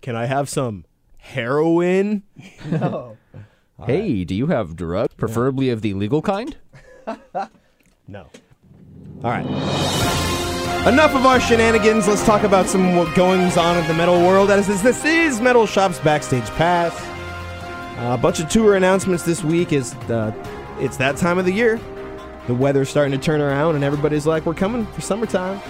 Can 0.01 0.15
I 0.15 0.25
have 0.25 0.49
some 0.49 0.85
heroin? 1.17 2.23
Hey, 3.85 4.23
do 4.23 4.35
you 4.35 4.47
have 4.47 4.75
drugs, 4.75 5.13
preferably 5.15 5.69
of 5.69 5.81
the 5.81 5.93
legal 5.93 6.21
kind? 6.21 6.55
No. 8.05 8.27
All 9.23 9.31
right. 9.31 9.45
Enough 10.85 11.15
of 11.15 11.25
our 11.25 11.39
shenanigans. 11.39 12.05
Let's 12.05 12.25
talk 12.25 12.43
about 12.43 12.67
some 12.67 12.97
what 12.97 13.15
goings 13.15 13.55
on 13.55 13.77
in 13.77 13.87
the 13.87 13.93
metal 13.93 14.19
world. 14.27 14.51
As 14.51 14.67
this, 14.67 14.81
this 14.81 15.05
is 15.05 15.39
Metal 15.39 15.65
Shop's 15.65 15.99
backstage 15.99 16.43
pass. 16.51 16.93
a 17.99 18.17
bunch 18.21 18.41
of 18.41 18.49
tour 18.49 18.75
announcements 18.75 19.23
this 19.23 19.41
week. 19.41 19.71
Is 19.71 19.93
uh, 20.09 20.33
it's 20.81 20.97
that 20.97 21.15
time 21.15 21.37
of 21.37 21.45
the 21.45 21.53
year. 21.53 21.79
The 22.47 22.53
weather's 22.53 22.89
starting 22.89 23.17
to 23.17 23.25
turn 23.25 23.39
around, 23.39 23.75
and 23.75 23.85
everybody's 23.85 24.27
like, 24.27 24.45
"We're 24.45 24.53
coming 24.53 24.85
for 24.87 24.99
summertime." 24.99 25.61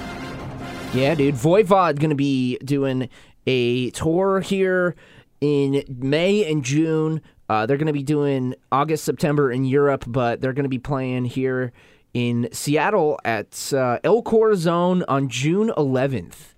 Yeah, 0.95 1.13
dude. 1.13 1.35
Voivod 1.35 1.99
gonna 1.99 2.15
be 2.15 2.57
doing 2.65 3.09
a 3.45 3.91
tour 3.91 4.39
here 4.39 4.95
in 5.39 5.83
May 5.87 6.49
and 6.51 6.63
June. 6.63 7.21
Uh, 7.49 7.65
they're 7.65 7.77
gonna 7.77 7.93
be 7.93 8.03
doing 8.03 8.55
August, 8.71 9.03
September 9.03 9.51
in 9.51 9.65
Europe, 9.65 10.05
but 10.07 10.41
they're 10.41 10.53
gonna 10.53 10.69
be 10.69 10.79
playing 10.79 11.25
here 11.25 11.71
in 12.13 12.47
Seattle 12.51 13.19
at 13.25 13.73
uh, 13.73 13.99
El 14.03 14.21
Corazon 14.21 15.03
on 15.07 15.27
June 15.29 15.71
11th. 15.77 16.53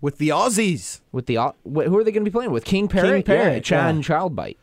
With 0.00 0.18
the 0.18 0.28
Aussies, 0.28 1.00
With 1.12 1.26
the 1.26 1.36
who 1.64 1.96
are 1.98 2.04
they 2.04 2.12
gonna 2.12 2.24
be 2.24 2.30
playing 2.30 2.50
with? 2.50 2.64
King 2.64 2.88
Parrot, 2.88 3.24
Parrot, 3.24 3.54
yeah, 3.54 3.60
Chan 3.60 3.96
yeah. 3.96 4.02
Child 4.02 4.36
Bite. 4.36 4.58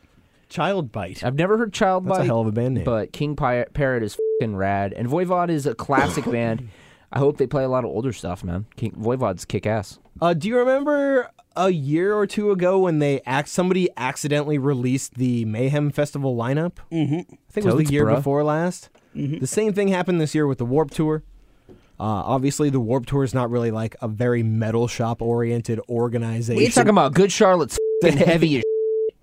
Child 0.48 0.92
Bite. 0.92 1.24
I've 1.24 1.34
never 1.34 1.58
heard 1.58 1.72
Child 1.72 2.04
Bite. 2.06 2.16
That's 2.16 2.24
a 2.24 2.26
hell 2.26 2.40
of 2.40 2.46
a 2.46 2.52
band 2.52 2.74
name. 2.74 2.84
But 2.84 3.12
King 3.12 3.34
Parrot 3.34 4.02
is 4.02 4.16
fucking 4.40 4.54
rad, 4.54 4.92
and 4.92 5.08
Voivod 5.08 5.48
is 5.50 5.66
a 5.66 5.74
classic 5.74 6.24
band. 6.30 6.68
I 7.12 7.18
hope 7.18 7.38
they 7.38 7.46
play 7.46 7.64
a 7.64 7.68
lot 7.68 7.84
of 7.84 7.90
older 7.90 8.12
stuff, 8.12 8.44
man. 8.44 8.66
King 8.76 8.92
Voivod's 8.92 9.44
kick 9.44 9.66
ass. 9.66 9.98
Uh, 10.20 10.32
do 10.34 10.48
you 10.48 10.58
remember 10.58 11.30
a 11.56 11.70
year 11.70 12.14
or 12.14 12.26
two 12.26 12.50
ago 12.50 12.78
when 12.80 12.98
they 12.98 13.20
ac- 13.26 13.46
somebody 13.48 13.88
accidentally 13.96 14.58
released 14.58 15.14
the 15.14 15.44
Mayhem 15.44 15.90
Festival 15.90 16.36
lineup? 16.36 16.72
Mm-hmm. 16.90 17.14
I 17.32 17.36
think 17.52 17.66
it 17.66 17.74
was 17.74 17.86
the 17.86 17.92
year 17.92 18.06
bruh. 18.06 18.16
before 18.16 18.44
last. 18.44 18.88
The 19.14 19.46
same 19.46 19.72
thing 19.74 19.88
happened 19.88 20.20
this 20.20 20.34
year 20.34 20.46
with 20.46 20.58
the 20.58 20.64
Warped 20.64 20.94
Tour. 20.94 21.22
Uh, 21.68 22.04
obviously, 22.04 22.70
the 22.70 22.80
Warped 22.80 23.08
Tour 23.08 23.22
is 23.24 23.34
not 23.34 23.50
really 23.50 23.70
like 23.70 23.94
a 24.00 24.08
very 24.08 24.42
metal 24.42 24.88
shop 24.88 25.20
oriented 25.22 25.78
organization. 25.88 26.56
We're 26.62 26.70
talking 26.70 26.88
about 26.90 27.12
Good 27.14 27.30
Charlotte's 27.30 27.78
fucking 28.02 28.18
heavy 28.18 28.58
as 28.58 28.64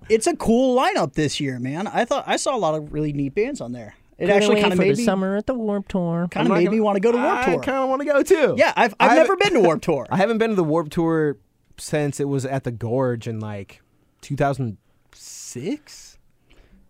It's 0.07 0.27
a 0.27 0.35
cool 0.35 0.77
lineup 0.79 1.13
this 1.13 1.39
year, 1.39 1.59
man. 1.59 1.87
I 1.87 2.05
thought 2.05 2.23
I 2.27 2.37
saw 2.37 2.55
a 2.55 2.59
lot 2.59 2.75
of 2.75 2.93
really 2.93 3.11
neat 3.11 3.35
bands 3.35 3.59
on 3.61 3.71
there. 3.73 3.95
It 4.17 4.25
Couldn't 4.25 4.35
actually 4.43 4.61
kind 4.61 4.73
of 4.73 4.79
made 4.79 4.95
the 4.95 4.99
me 4.99 5.03
summer 5.05 5.37
at 5.37 5.45
the 5.47 5.53
Warped 5.53 5.89
Tour. 5.91 6.27
kind 6.29 6.47
of 6.47 6.53
made 6.57 6.69
me 6.69 6.79
want 6.79 6.97
to 6.97 6.99
go 6.99 7.11
to 7.11 7.17
Warp 7.17 7.29
I 7.47 7.53
Tour. 7.53 7.63
kind 7.63 7.77
of 7.79 7.89
want 7.89 8.01
to 8.01 8.05
go 8.05 8.21
too. 8.21 8.55
Yeah, 8.57 8.73
I've 8.75 8.93
I 8.99 9.07
I've 9.09 9.15
never 9.17 9.35
been 9.37 9.53
to 9.53 9.61
Warped 9.61 9.83
Tour. 9.83 10.07
I 10.11 10.17
haven't 10.17 10.37
been 10.37 10.51
to 10.51 10.55
the 10.55 10.63
Warped 10.63 10.91
Tour 10.91 11.37
since 11.79 12.19
it 12.19 12.27
was 12.27 12.45
at 12.45 12.63
the 12.63 12.71
Gorge 12.71 13.27
in 13.27 13.39
like 13.39 13.81
2006. 14.21 16.17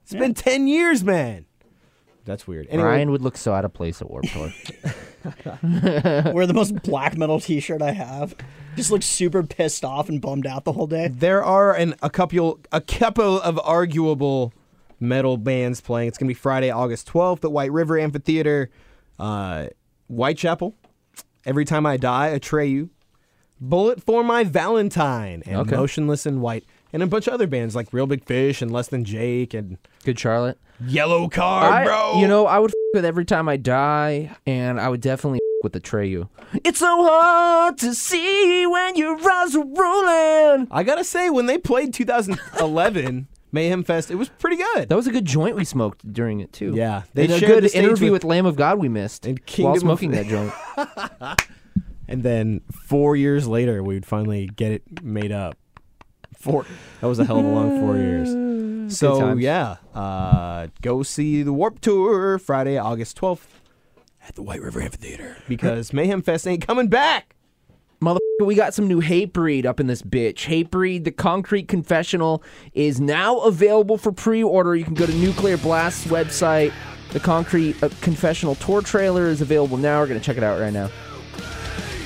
It's 0.04 0.14
been 0.14 0.34
10 0.34 0.68
years, 0.68 1.04
man. 1.04 1.46
That's 2.26 2.48
weird. 2.48 2.68
Anyway, 2.70 2.88
Ryan 2.88 3.12
would 3.12 3.22
look 3.22 3.38
so 3.38 3.54
out 3.54 3.66
of 3.66 3.74
place 3.74 4.02
at 4.02 4.10
Warped 4.10 4.32
Tour. 4.34 4.52
Wear 5.64 6.46
the 6.46 6.54
most 6.54 6.82
black 6.84 7.18
metal 7.18 7.40
T-shirt 7.40 7.82
I 7.82 7.92
have. 7.92 8.36
Just 8.76 8.92
look 8.92 9.04
super 9.04 9.44
pissed 9.44 9.84
off 9.84 10.10
and 10.10 10.22
bummed 10.22 10.46
out 10.46 10.64
the 10.64 10.72
whole 10.72 10.88
day. 10.88 11.08
There 11.08 11.44
are 11.44 11.74
an, 11.74 11.96
a 12.02 12.10
couple 12.10 12.60
a 12.72 12.82
couple 12.82 13.42
of 13.42 13.60
arguable 13.60 14.54
metal 15.00 15.38
bands 15.38 15.82
playing. 15.82 16.08
It's 16.08 16.18
gonna 16.18 16.28
be 16.28 16.36
Friday, 16.36 16.70
August 16.70 17.08
twelfth 17.08 17.44
at 17.44 17.52
White 17.52 17.72
River 17.72 17.98
Amphitheater, 17.98 18.70
uh, 19.18 19.68
Whitechapel. 20.08 20.76
Every 21.46 21.66
time 21.66 21.86
I 21.86 21.98
die, 21.98 22.38
Atreyu, 22.38 22.90
Bullet 23.62 24.02
for 24.04 24.24
My 24.24 24.44
Valentine, 24.44 25.44
and 25.46 25.58
Okay. 25.58 25.76
Motionless 25.76 26.26
in 26.26 26.42
White, 26.42 26.64
and 26.94 27.04
a 27.04 27.08
bunch 27.08 27.28
of 27.28 27.34
other 27.34 27.48
bands 27.48 27.76
like 27.76 27.92
Real 27.92 28.08
Big 28.08 28.24
Fish 28.26 28.62
and 28.62 28.72
Less 28.72 28.88
Than 28.88 29.04
Jake 29.04 29.54
and 29.54 29.78
Good 30.06 30.18
Charlotte. 30.20 30.58
Yellowcard, 30.84 31.40
I- 31.72 31.84
bro. 31.84 32.20
You 32.22 32.28
know, 32.28 32.46
I 32.48 32.58
would 32.60 32.72
f- 32.72 32.76
with 32.94 33.06
every 33.06 33.26
time 33.26 33.50
I 33.50 33.58
die, 33.58 34.32
and 34.46 34.80
I 34.80 34.88
would 34.88 35.02
definitely 35.02 35.40
f- 35.40 35.64
with 35.64 35.74
Atreyu. 35.74 36.30
It's 36.64 36.80
so 36.80 37.04
hard 37.04 37.78
to 37.80 37.94
see 37.94 38.66
when 38.66 38.96
your 38.96 39.18
eyes 39.30 39.56
are 39.56 39.66
rolling. 39.66 40.68
I 40.72 40.84
gotta 40.84 41.04
say, 41.04 41.30
when 41.30 41.48
they 41.48 41.58
played 41.58 41.94
2011 41.94 43.28
Mayhem 43.52 43.84
Fest, 43.84 44.10
it 44.10 44.16
was 44.16 44.30
pretty 44.30 44.56
good. 44.56 44.88
That 44.90 44.96
was 44.96 45.06
a 45.08 45.12
good 45.12 45.26
joint 45.26 45.56
we 45.58 45.66
smoked 45.66 46.12
during 46.14 46.40
it 46.40 46.54
too. 46.54 46.72
Yeah, 46.74 47.04
they 47.14 47.26
and 47.26 47.34
a 47.34 47.40
shared 47.40 47.52
good 47.64 47.64
the 47.72 47.78
interview 47.78 48.12
with- 48.14 48.24
with, 48.24 48.30
Lamb 48.30 48.46
of 48.46 48.56
God 48.56 48.80
we 48.80 48.88
missed 48.88 49.26
And 49.26 49.40
while 49.58 49.74
of- 49.74 49.80
smoking 49.80 50.12
that 50.12 50.28
joint. 50.28 50.54
And 52.10 52.24
then 52.24 52.62
four 52.72 53.16
years 53.16 53.48
later, 53.48 53.84
we 53.84 53.94
would 53.94 54.06
finally 54.06 54.48
get 54.48 54.72
it 54.72 55.04
made 55.04 55.32
up. 55.32 55.56
Four. 56.36 56.66
That 57.02 57.08
was 57.08 57.20
a 57.20 57.26
hell 57.26 57.38
of 57.38 57.46
a 57.46 57.48
long 57.48 57.80
four 57.80 57.96
years. 57.98 58.98
So 58.98 59.36
yeah, 59.36 59.76
uh, 59.94 60.68
go 60.82 61.04
see 61.04 61.44
the 61.44 61.54
Warped 61.54 61.84
Tour 61.84 62.40
Friday, 62.40 62.80
August 62.80 63.16
twelfth, 63.16 63.62
at 64.28 64.34
the 64.34 64.42
White 64.42 64.62
River 64.62 64.82
Amphitheater 64.82 65.38
because 65.48 65.94
Mayhem 65.94 66.24
Fest 66.24 66.48
ain't 66.48 66.66
coming 66.66 66.88
back. 66.88 67.36
Motherfucker, 68.02 68.46
we 68.46 68.56
got 68.56 68.74
some 68.74 68.88
new 68.88 69.02
Hatebreed 69.02 69.66
up 69.66 69.80
in 69.80 69.86
this 69.86 70.02
bitch. 70.02 70.48
Hatebreed, 70.48 71.04
the 71.04 71.12
Concrete 71.12 71.68
Confessional 71.68 72.42
is 72.74 73.00
now 73.00 73.40
available 73.40 73.98
for 73.98 74.12
pre-order. 74.12 74.76
You 74.76 74.86
can 74.86 74.94
go 74.96 75.06
to 75.06 75.14
Nuclear 75.14 75.58
Blast's 75.58 76.08
website. 76.08 76.74
The 77.12 77.20
Concrete 77.20 77.84
uh, 77.84 77.90
Confessional 78.02 78.56
tour 78.56 78.82
trailer 78.82 79.26
is 79.26 79.42
available 79.42 79.78
now. 79.78 80.00
We're 80.00 80.08
gonna 80.08 80.20
check 80.22 80.38
it 80.38 80.44
out 80.44 80.60
right 80.60 80.74
now. 80.74 80.90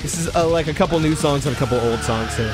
This 0.04 0.18
is 0.18 0.36
uh, 0.36 0.46
like 0.46 0.66
a 0.66 0.74
couple 0.74 1.00
new 1.00 1.14
songs 1.14 1.46
and 1.46 1.56
a 1.56 1.58
couple 1.58 1.80
old 1.80 2.00
songs 2.00 2.36
here. 2.36 2.52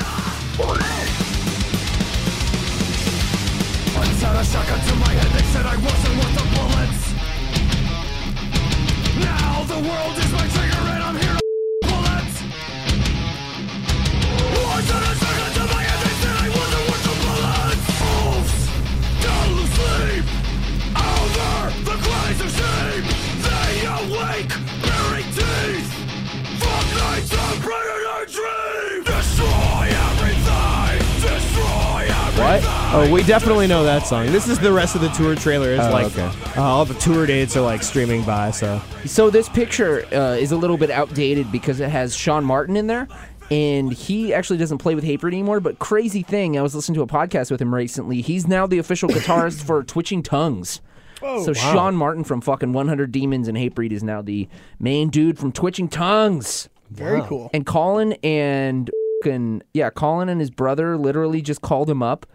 We 33.11 33.23
definitely 33.23 33.67
know 33.67 33.83
that 33.83 34.05
song. 34.07 34.27
This 34.27 34.47
is 34.47 34.57
the 34.59 34.71
rest 34.71 34.95
of 34.95 35.01
the 35.01 35.09
tour 35.09 35.35
trailer. 35.35 35.71
It's 35.73 35.83
Oh, 35.83 35.91
like 35.91 36.05
okay. 36.17 36.31
uh, 36.57 36.63
all 36.63 36.85
the 36.85 36.93
tour 36.95 37.25
dates 37.25 37.57
are 37.57 37.61
like 37.61 37.83
streaming 37.83 38.23
by. 38.23 38.51
So 38.51 38.81
So 39.05 39.29
this 39.29 39.49
picture 39.49 40.05
uh, 40.13 40.35
is 40.35 40.51
a 40.51 40.57
little 40.57 40.77
bit 40.77 40.89
outdated 40.89 41.51
because 41.51 41.79
it 41.79 41.89
has 41.89 42.15
Sean 42.15 42.43
Martin 42.45 42.77
in 42.77 42.87
there, 42.87 43.07
and 43.49 43.91
he 43.91 44.33
actually 44.33 44.57
doesn't 44.57 44.77
play 44.77 44.95
with 44.95 45.03
Hatebreed 45.03 45.27
anymore. 45.33 45.59
But 45.59 45.79
crazy 45.79 46.23
thing, 46.23 46.57
I 46.57 46.61
was 46.61 46.73
listening 46.73 46.95
to 46.95 47.01
a 47.01 47.07
podcast 47.07 47.51
with 47.51 47.61
him 47.61 47.73
recently. 47.75 48.21
He's 48.21 48.47
now 48.47 48.65
the 48.65 48.77
official 48.77 49.09
guitarist 49.09 49.63
for 49.63 49.83
Twitching 49.83 50.23
Tongues. 50.23 50.79
so 51.19 51.53
Sean 51.53 51.95
Martin 51.95 52.23
from 52.23 52.39
fucking 52.41 52.71
100 52.73 53.11
Demons 53.11 53.47
and 53.47 53.57
Hatebreed 53.57 53.91
is 53.91 54.03
now 54.03 54.21
the 54.21 54.47
main 54.79 55.09
dude 55.09 55.37
from 55.37 55.51
Twitching 55.51 55.87
Tongues. 55.89 56.69
Very 56.89 57.21
cool. 57.23 57.49
And 57.53 57.65
Colin 57.65 58.13
and 58.23 58.89
fucking 59.21 59.63
yeah, 59.73 59.89
Colin 59.89 60.29
and 60.29 60.39
his 60.39 60.49
brother 60.49 60.97
literally 60.97 61.41
just 61.41 61.61
called 61.61 61.89
him 61.89 62.01
up. 62.01 62.25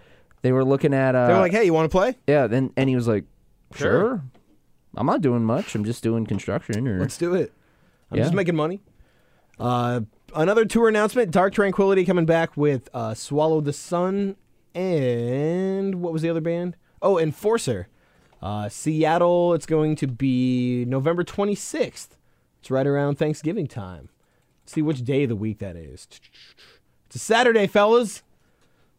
They 0.46 0.52
were 0.52 0.64
looking 0.64 0.94
at 0.94 1.16
uh, 1.16 1.26
they 1.26 1.32
were 1.32 1.40
like, 1.40 1.50
"Hey, 1.50 1.64
you 1.64 1.74
want 1.74 1.90
to 1.90 1.98
play? 1.98 2.14
yeah, 2.28 2.46
then 2.46 2.72
and 2.76 2.88
he 2.88 2.94
was 2.94 3.08
like, 3.08 3.24
Sure. 3.74 3.90
sure. 3.90 4.22
I'm 4.96 5.04
not 5.06 5.20
doing 5.22 5.44
much. 5.44 5.74
I'm 5.74 5.84
just 5.84 6.04
doing 6.04 6.24
construction 6.24 6.86
or 6.86 7.00
Let's 7.00 7.18
do 7.18 7.34
it. 7.34 7.52
I'm 8.12 8.18
Yeah. 8.18 8.22
just 8.22 8.34
making 8.34 8.54
money." 8.54 8.80
Uh, 9.58 10.02
another 10.36 10.64
tour 10.64 10.88
announcement: 10.88 11.32
Dark 11.32 11.52
Tranquillity 11.52 12.04
coming 12.04 12.26
back 12.26 12.56
with 12.56 12.88
uh, 12.94 13.12
Swallow 13.12 13.60
the 13.60 13.72
Sun 13.72 14.36
and 14.72 15.96
what 15.96 16.12
was 16.12 16.22
the 16.22 16.30
other 16.30 16.40
band? 16.40 16.76
Oh, 17.02 17.18
Enforcer. 17.18 17.88
Uh, 18.40 18.68
Seattle. 18.68 19.52
It's 19.52 19.66
going 19.66 19.96
to 19.96 20.06
be 20.06 20.84
November 20.86 21.24
26th. 21.24 22.10
It's 22.60 22.70
right 22.70 22.86
around 22.86 23.16
Thanksgiving 23.18 23.66
time. 23.66 24.10
Let's 24.62 24.74
see 24.74 24.82
which 24.82 25.02
day 25.04 25.24
of 25.24 25.30
the 25.30 25.36
week 25.36 25.58
that 25.58 25.74
is. 25.74 26.06
It's 27.06 27.16
a 27.16 27.18
Saturday, 27.18 27.66
fellas. 27.66 28.22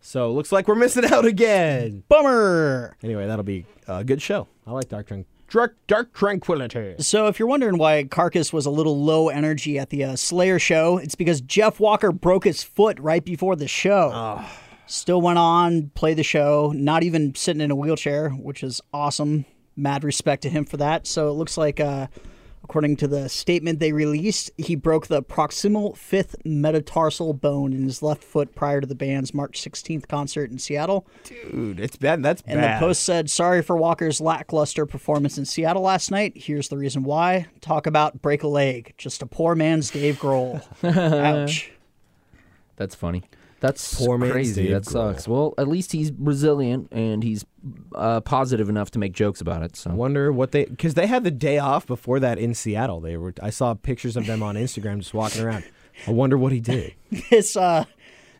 So 0.08 0.32
looks 0.32 0.54
like 0.54 0.70
we're 0.70 0.76
missing 0.76 1.04
out 1.12 1.26
again. 1.26 2.02
Bummer. 2.08 2.96
Anyway, 3.04 3.28
that'll 3.28 3.44
be 3.44 3.66
a 3.90 4.06
good 4.06 4.22
show. 4.22 4.48
I 4.66 4.72
like 4.72 4.88
Dark 4.88 5.10
Tran- 5.10 5.26
Dark, 5.50 5.76
Dark 5.88 6.14
Tranquillity. 6.14 6.96
So, 7.04 7.28
if 7.28 7.40
you're 7.40 7.48
wondering 7.50 7.78
why 7.78 8.06
Carcass 8.06 8.54
was 8.54 8.66
a 8.66 8.70
little 8.70 9.04
low 9.04 9.28
energy 9.28 9.78
at 9.78 9.90
the 9.90 10.06
uh, 10.06 10.16
Slayer 10.16 10.60
show, 10.60 10.98
it's 10.98 11.16
because 11.16 11.42
Jeff 11.42 11.82
Walker 11.82 12.14
broke 12.14 12.46
his 12.46 12.64
foot 12.64 12.98
right 13.02 13.24
before 13.24 13.58
the 13.58 13.68
show. 13.68 14.42
Still 14.86 15.20
went 15.20 15.40
on, 15.40 15.90
played 15.90 16.18
the 16.18 16.24
show, 16.24 16.72
not 16.74 17.04
even 17.04 17.36
sitting 17.36 17.60
in 17.62 17.70
a 17.70 17.76
wheelchair, 17.76 18.30
which 18.30 18.64
is 18.64 18.80
awesome. 18.94 19.44
Mad 19.76 20.06
respect 20.06 20.42
to 20.44 20.50
him 20.50 20.64
for 20.64 20.78
that. 20.78 21.06
So, 21.06 21.28
it 21.28 21.34
looks 21.34 21.58
like, 21.58 21.82
uh, 21.82 22.08
According 22.70 22.98
to 22.98 23.08
the 23.08 23.30
statement 23.30 23.80
they 23.80 23.94
released, 23.94 24.52
he 24.58 24.76
broke 24.76 25.08
the 25.08 25.24
proximal 25.24 25.96
fifth 25.96 26.36
metatarsal 26.44 27.34
bone 27.34 27.72
in 27.72 27.84
his 27.84 28.04
left 28.04 28.26
foot 28.26 28.56
prior 28.56 28.82
to 28.82 28.86
the 28.86 28.94
band's 28.94 29.34
March 29.34 29.62
16th 29.62 30.10
concert 30.10 30.52
in 30.52 30.60
Seattle. 30.60 31.08
Dude, 31.24 31.80
it's 31.80 31.96
bad. 31.96 32.22
That's 32.22 32.42
And 32.46 32.60
bad. 32.60 32.72
And 32.74 32.82
the 32.82 32.86
post 32.86 33.04
said, 33.04 33.30
Sorry 33.30 33.62
for 33.62 33.78
Walker's 33.78 34.20
lackluster 34.20 34.86
performance 34.86 35.38
in 35.38 35.46
Seattle 35.46 35.84
last 35.84 36.12
night. 36.12 36.34
Here's 36.36 36.68
the 36.68 36.78
reason 36.78 37.04
why. 37.04 37.48
Talk 37.62 37.88
about 37.88 38.22
break 38.22 38.44
a 38.44 38.50
leg. 38.50 38.94
Just 38.98 39.22
a 39.22 39.26
poor 39.26 39.56
man's 39.56 39.90
Dave 39.90 40.18
Grohl. 40.20 40.62
Ouch. 40.84 41.72
That's 42.76 42.96
funny. 42.96 43.24
That's 43.60 43.96
Poor 43.98 44.20
crazy. 44.20 44.64
Dave 44.64 44.72
that 44.72 44.86
sucks. 44.86 45.28
Well, 45.28 45.54
at 45.58 45.68
least 45.68 45.92
he's 45.92 46.12
resilient 46.12 46.90
and 46.92 47.24
he's 47.24 47.44
uh, 47.96 48.22
positive 48.22 48.70
enough 48.70 48.92
to 48.92 49.00
make 49.00 49.14
jokes 49.14 49.42
about 49.42 49.64
it. 49.64 49.76
So 49.76 49.92
I 49.92 49.94
Wonder 49.94 50.32
what 50.32 50.52
they 50.52 50.66
because 50.66 50.94
they 50.94 51.08
had 51.08 51.24
the 51.24 51.32
day 51.32 51.58
off 51.58 51.88
before 51.88 52.20
that 52.20 52.38
in 52.38 52.54
Seattle. 52.54 53.00
They 53.00 53.18
were 53.18 53.34
I 53.42 53.50
saw 53.50 53.74
pictures 53.74 54.16
of 54.16 54.28
them 54.28 54.44
on 54.44 54.56
Instagram 54.56 55.00
just 55.00 55.14
walking 55.14 55.44
around. 55.44 55.64
I 56.06 56.12
wonder 56.12 56.38
what 56.38 56.52
he 56.52 56.60
did. 56.60 56.94
this 57.32 57.58
uh 57.58 57.86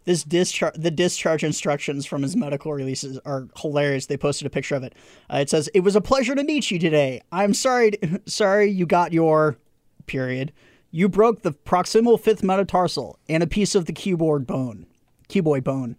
this 0.06 0.24
discharge 0.24 0.74
the 0.76 0.92
discharge 0.92 1.44
instructions 1.44 2.06
from 2.06 2.22
his 2.22 2.36
medical 2.36 2.72
releases 2.72 3.20
are 3.26 3.48
hilarious 3.58 4.06
they 4.06 4.18
posted 4.18 4.48
a 4.48 4.50
picture 4.50 4.74
of 4.74 4.82
it 4.84 4.94
uh, 5.32 5.38
it 5.38 5.50
says 5.50 5.70
it 5.74 5.82
was 5.82 5.96
a 5.98 6.02
pleasure 6.02 6.34
to 6.34 6.44
meet 6.46 6.72
you 6.72 6.80
today 6.80 7.22
i'm 7.34 7.54
sorry 7.54 7.92
sorry 8.26 8.70
you 8.70 8.86
got 8.86 9.12
your 9.12 9.58
period 10.06 10.54
you 10.92 11.10
broke 11.10 11.42
the 11.42 11.52
proximal 11.52 12.18
fifth 12.18 12.42
metatarsal 12.42 13.20
and 13.28 13.44
a 13.44 13.48
piece 13.48 13.76
of 13.76 13.86
the 13.86 13.92
keyboard 13.92 14.48
bone 14.48 14.86
keyboy 15.30 15.64
bone 15.64 15.96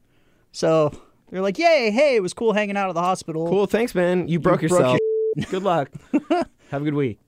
so 0.52 0.90
they're 1.30 1.42
like 1.42 1.58
yay 1.58 1.90
hey 1.90 2.16
it 2.16 2.22
was 2.22 2.32
cool 2.34 2.52
hanging 2.52 2.76
out 2.76 2.88
at 2.88 2.94
the 2.94 3.02
hospital 3.02 3.48
Cool, 3.48 3.66
thanks, 3.66 3.94
man. 3.94 4.28
You 4.28 4.38
broke 4.38 4.60
broke 4.60 4.70
yourself. 4.70 4.98
Good 5.50 5.62
luck. 5.62 5.90
Have 6.70 6.82
a 6.82 6.84
good 6.84 6.94
week. 6.94 7.18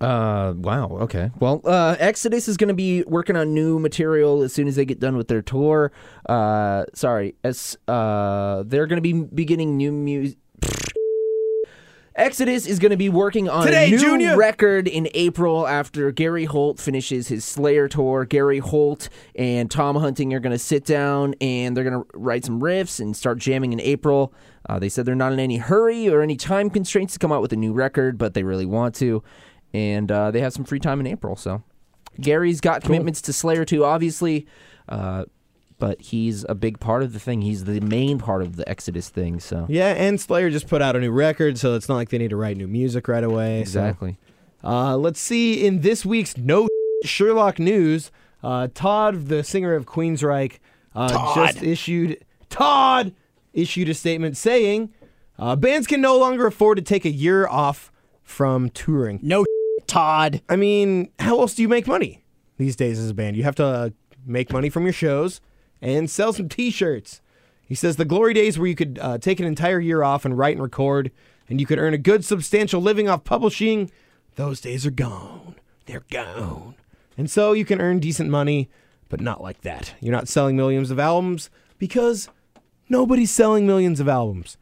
Uh, 0.00 0.52
wow. 0.56 0.88
Okay. 1.02 1.30
Well, 1.40 1.62
uh, 1.64 1.96
Exodus 1.98 2.48
is 2.48 2.56
going 2.56 2.68
to 2.68 2.74
be 2.74 3.04
working 3.04 3.36
on 3.36 3.54
new 3.54 3.78
material 3.78 4.42
as 4.42 4.52
soon 4.52 4.68
as 4.68 4.76
they 4.76 4.84
get 4.84 5.00
done 5.00 5.16
with 5.16 5.28
their 5.28 5.40
tour. 5.40 5.92
Uh, 6.28 6.84
sorry, 6.94 7.36
as 7.42 7.78
uh, 7.88 8.64
they're 8.66 8.86
going 8.86 9.02
to 9.02 9.02
be 9.02 9.12
beginning 9.12 9.76
new 9.76 9.92
music. 9.92 10.38
Exodus 12.16 12.66
is 12.66 12.78
going 12.78 12.90
to 12.90 12.96
be 12.96 13.08
working 13.08 13.48
on 13.48 13.66
Today, 13.66 13.88
a 13.88 13.90
new 13.90 13.98
Junior! 13.98 14.36
record 14.36 14.86
in 14.86 15.08
April 15.14 15.66
after 15.66 16.12
Gary 16.12 16.44
Holt 16.44 16.78
finishes 16.78 17.26
his 17.26 17.44
Slayer 17.44 17.88
tour. 17.88 18.24
Gary 18.24 18.60
Holt 18.60 19.08
and 19.34 19.68
Tom 19.68 19.96
Hunting 19.96 20.32
are 20.32 20.38
going 20.38 20.52
to 20.52 20.58
sit 20.58 20.84
down 20.84 21.34
and 21.40 21.76
they're 21.76 21.82
going 21.82 22.04
to 22.04 22.06
write 22.14 22.44
some 22.44 22.60
riffs 22.60 23.00
and 23.00 23.16
start 23.16 23.38
jamming 23.38 23.72
in 23.72 23.80
April. 23.80 24.32
Uh, 24.68 24.78
they 24.78 24.88
said 24.88 25.06
they're 25.06 25.16
not 25.16 25.32
in 25.32 25.40
any 25.40 25.56
hurry 25.56 26.08
or 26.08 26.22
any 26.22 26.36
time 26.36 26.70
constraints 26.70 27.14
to 27.14 27.18
come 27.18 27.32
out 27.32 27.42
with 27.42 27.52
a 27.52 27.56
new 27.56 27.72
record, 27.72 28.16
but 28.16 28.34
they 28.34 28.44
really 28.44 28.66
want 28.66 28.94
to. 28.94 29.20
And 29.72 30.10
uh, 30.12 30.30
they 30.30 30.40
have 30.40 30.52
some 30.52 30.64
free 30.64 30.78
time 30.78 31.00
in 31.00 31.08
April. 31.08 31.34
So 31.34 31.64
Gary's 32.20 32.60
got 32.60 32.82
commitments 32.82 33.22
to 33.22 33.32
Slayer 33.32 33.64
too, 33.64 33.84
obviously. 33.84 34.46
Uh, 34.88 35.24
but 35.78 36.00
he's 36.00 36.44
a 36.48 36.54
big 36.54 36.80
part 36.80 37.02
of 37.02 37.12
the 37.12 37.18
thing. 37.20 37.42
He's 37.42 37.64
the 37.64 37.80
main 37.80 38.18
part 38.18 38.42
of 38.42 38.56
the 38.56 38.68
Exodus 38.68 39.08
thing. 39.08 39.40
So 39.40 39.66
Yeah, 39.68 39.88
and 39.92 40.20
Slayer 40.20 40.50
just 40.50 40.68
put 40.68 40.80
out 40.82 40.96
a 40.96 41.00
new 41.00 41.10
record, 41.10 41.58
so 41.58 41.74
it's 41.74 41.88
not 41.88 41.96
like 41.96 42.10
they 42.10 42.18
need 42.18 42.30
to 42.30 42.36
write 42.36 42.56
new 42.56 42.68
music 42.68 43.08
right 43.08 43.24
away. 43.24 43.64
so- 43.64 43.80
exactly. 43.80 44.18
Uh, 44.62 44.96
let's 44.96 45.20
see 45.20 45.66
in 45.66 45.80
this 45.82 46.06
week's 46.06 46.38
No 46.38 46.68
Sherlock 47.04 47.58
news. 47.58 48.10
Uh, 48.42 48.68
Todd, 48.72 49.26
the 49.26 49.44
singer 49.44 49.74
of 49.74 49.84
Queensryche, 49.84 50.58
uh, 50.94 51.34
just 51.34 51.62
issued 51.62 52.24
Todd 52.50 53.12
issued 53.52 53.88
a 53.88 53.94
statement 53.94 54.36
saying 54.36 54.92
uh, 55.38 55.56
bands 55.56 55.86
can 55.86 56.00
no 56.00 56.18
longer 56.18 56.46
afford 56.46 56.76
to 56.76 56.82
take 56.82 57.04
a 57.04 57.10
year 57.10 57.46
off 57.46 57.90
from 58.22 58.70
touring. 58.70 59.18
no 59.22 59.44
todd 59.86 60.40
I 60.48 60.56
mean, 60.56 61.10
how 61.18 61.40
else 61.40 61.54
do 61.54 61.62
you 61.62 61.68
make 61.68 61.86
money 61.86 62.24
these 62.56 62.76
days 62.76 62.98
as 62.98 63.10
a 63.10 63.14
band? 63.14 63.36
You 63.36 63.42
have 63.42 63.54
to 63.56 63.64
uh, 63.64 63.90
make 64.24 64.52
money 64.52 64.70
from 64.70 64.84
your 64.84 64.92
shows 64.92 65.40
and 65.84 66.10
sell 66.10 66.32
some 66.32 66.48
T-shirts. 66.48 67.20
He 67.66 67.74
says 67.74 67.96
the 67.96 68.04
glory 68.04 68.32
days 68.34 68.58
where 68.58 68.66
you 68.66 68.74
could 68.74 68.98
uh, 69.00 69.18
take 69.18 69.38
an 69.38 69.46
entire 69.46 69.78
year 69.80 70.02
off 70.02 70.24
and 70.24 70.36
write 70.36 70.54
and 70.56 70.62
record, 70.62 71.10
and 71.48 71.60
you 71.60 71.66
could 71.66 71.78
earn 71.78 71.92
a 71.94 71.98
good, 71.98 72.24
substantial 72.24 72.80
living 72.80 73.08
off 73.08 73.24
publishing. 73.24 73.90
Those 74.36 74.60
days 74.60 74.86
are 74.86 74.90
gone. 74.90 75.56
They're 75.86 76.04
gone. 76.10 76.74
And 77.18 77.30
so 77.30 77.52
you 77.52 77.64
can 77.64 77.80
earn 77.80 78.00
decent 78.00 78.30
money, 78.30 78.70
but 79.08 79.20
not 79.20 79.42
like 79.42 79.60
that. 79.60 79.94
You're 80.00 80.14
not 80.14 80.26
selling 80.26 80.56
millions 80.56 80.90
of 80.90 80.98
albums 80.98 81.50
because 81.78 82.28
nobody's 82.88 83.30
selling 83.30 83.66
millions 83.66 84.00
of 84.00 84.08
albums. 84.08 84.56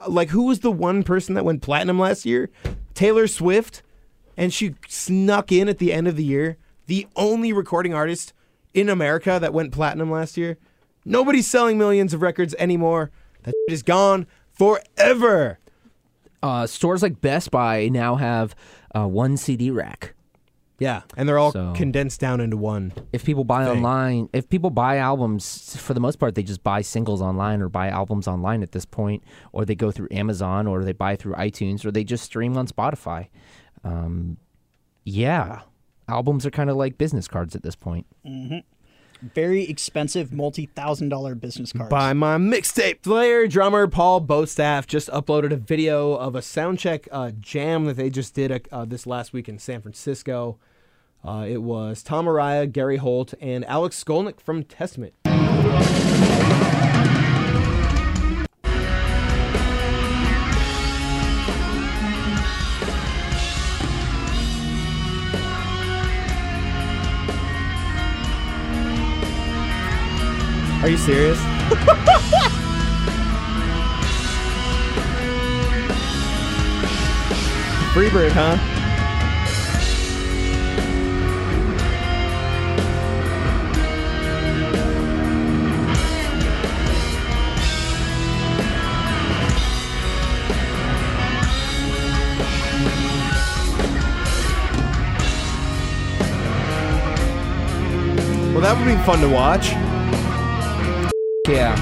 Uh, 0.00 0.08
Like, 0.08 0.30
who 0.30 0.44
was 0.44 0.60
the 0.60 0.70
one 0.70 1.02
person 1.02 1.34
that 1.34 1.44
went 1.44 1.60
platinum 1.60 1.98
last 1.98 2.24
year? 2.24 2.50
Taylor 2.94 3.26
Swift 3.26 3.82
and 4.36 4.54
she 4.54 4.76
snuck 4.86 5.50
in 5.50 5.68
at 5.68 5.78
the 5.78 5.92
end 5.92 6.06
of 6.06 6.14
the 6.16 6.24
year. 6.24 6.56
The 6.86 7.08
only 7.16 7.52
recording 7.52 7.92
artist 7.94 8.32
in 8.72 8.88
America 8.88 9.38
that 9.40 9.52
went 9.52 9.72
platinum 9.72 10.10
last 10.10 10.36
year. 10.36 10.56
Nobody's 11.08 11.46
selling 11.50 11.78
millions 11.78 12.14
of 12.14 12.22
records 12.22 12.54
anymore. 12.58 13.10
That 13.44 13.54
shit 13.68 13.72
is 13.74 13.82
gone 13.82 14.26
forever. 14.52 15.58
Uh, 16.42 16.66
stores 16.66 17.02
like 17.02 17.20
Best 17.20 17.50
Buy 17.50 17.88
now 17.88 18.16
have 18.16 18.54
uh, 18.94 19.06
one 19.06 19.36
CD 19.36 19.70
rack. 19.70 20.14
Yeah, 20.80 21.02
and 21.16 21.28
they're 21.28 21.38
all 21.40 21.50
So- 21.50 21.72
condensed 21.74 22.20
down 22.20 22.40
into 22.40 22.56
one. 22.56 22.92
If 23.12 23.24
people 23.24 23.42
buy 23.42 23.64
Thing. 23.64 23.78
online, 23.78 24.28
if 24.32 24.48
people 24.48 24.70
buy 24.70 24.98
albums, 24.98 25.76
for 25.76 25.92
the 25.92 25.98
most 25.98 26.20
part, 26.20 26.36
they 26.36 26.44
just 26.44 26.62
buy 26.62 26.82
singles 26.82 27.20
online 27.20 27.60
or 27.62 27.68
buy 27.68 27.88
albums 27.88 28.28
online 28.28 28.62
at 28.62 28.70
this 28.70 28.84
point, 28.84 29.24
or 29.52 29.64
they 29.64 29.74
go 29.74 29.90
through 29.90 30.06
Amazon 30.12 30.68
or 30.68 30.84
they 30.84 30.92
buy 30.92 31.16
through 31.16 31.34
iTunes 31.34 31.84
or 31.84 31.90
they 31.90 32.04
just 32.04 32.22
stream 32.22 32.56
on 32.56 32.68
Spotify. 32.68 33.26
Um, 33.82 34.36
yeah, 35.04 35.62
albums 36.06 36.46
are 36.46 36.50
kind 36.52 36.70
of 36.70 36.76
like 36.76 36.96
business 36.96 37.26
cards 37.26 37.56
at 37.56 37.64
this 37.64 37.74
point. 37.74 38.06
Very 39.20 39.68
expensive 39.68 40.32
multi-thousand 40.32 41.08
dollar 41.08 41.34
business 41.34 41.72
cards 41.72 41.90
By 41.90 42.12
my 42.12 42.36
mixtape 42.36 43.02
player, 43.02 43.48
drummer 43.48 43.88
Paul 43.88 44.20
Bostaph 44.20 44.86
just 44.86 45.08
uploaded 45.08 45.52
a 45.52 45.56
video 45.56 46.14
of 46.14 46.36
a 46.36 46.40
soundcheck 46.40 47.08
uh, 47.10 47.32
jam 47.40 47.86
that 47.86 47.96
they 47.96 48.10
just 48.10 48.34
did 48.34 48.68
uh, 48.70 48.84
this 48.84 49.06
last 49.06 49.32
week 49.32 49.48
in 49.48 49.58
San 49.58 49.82
Francisco. 49.82 50.58
Uh, 51.24 51.46
it 51.48 51.62
was 51.62 52.02
Tom 52.04 52.26
Araya, 52.26 52.70
Gary 52.70 52.98
Holt, 52.98 53.34
and 53.40 53.64
Alex 53.64 54.02
Skolnick 54.02 54.40
from 54.40 54.62
Testament. 54.62 55.14
Are 70.80 70.88
you 70.88 70.96
serious? 70.96 71.38
Freebird, 77.92 78.30
huh? 78.30 78.56
Well, 98.52 98.60
that 98.62 98.76
would 98.76 98.86
be 98.86 98.96
fun 99.04 99.20
to 99.20 99.28
watch. 99.28 99.87
Yeah. 101.48 101.74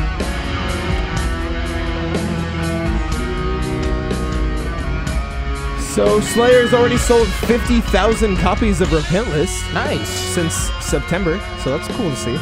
So 5.94 6.20
Slayer's 6.20 6.74
already 6.74 6.98
sold 6.98 7.26
50,000 7.26 8.36
copies 8.36 8.82
of 8.82 8.88
Repentless 8.88 9.72
Nice. 9.72 10.06
since 10.06 10.52
September, 10.84 11.40
so 11.64 11.70
that's 11.76 11.88
cool 11.96 12.10
to 12.10 12.16
see. 12.16 12.32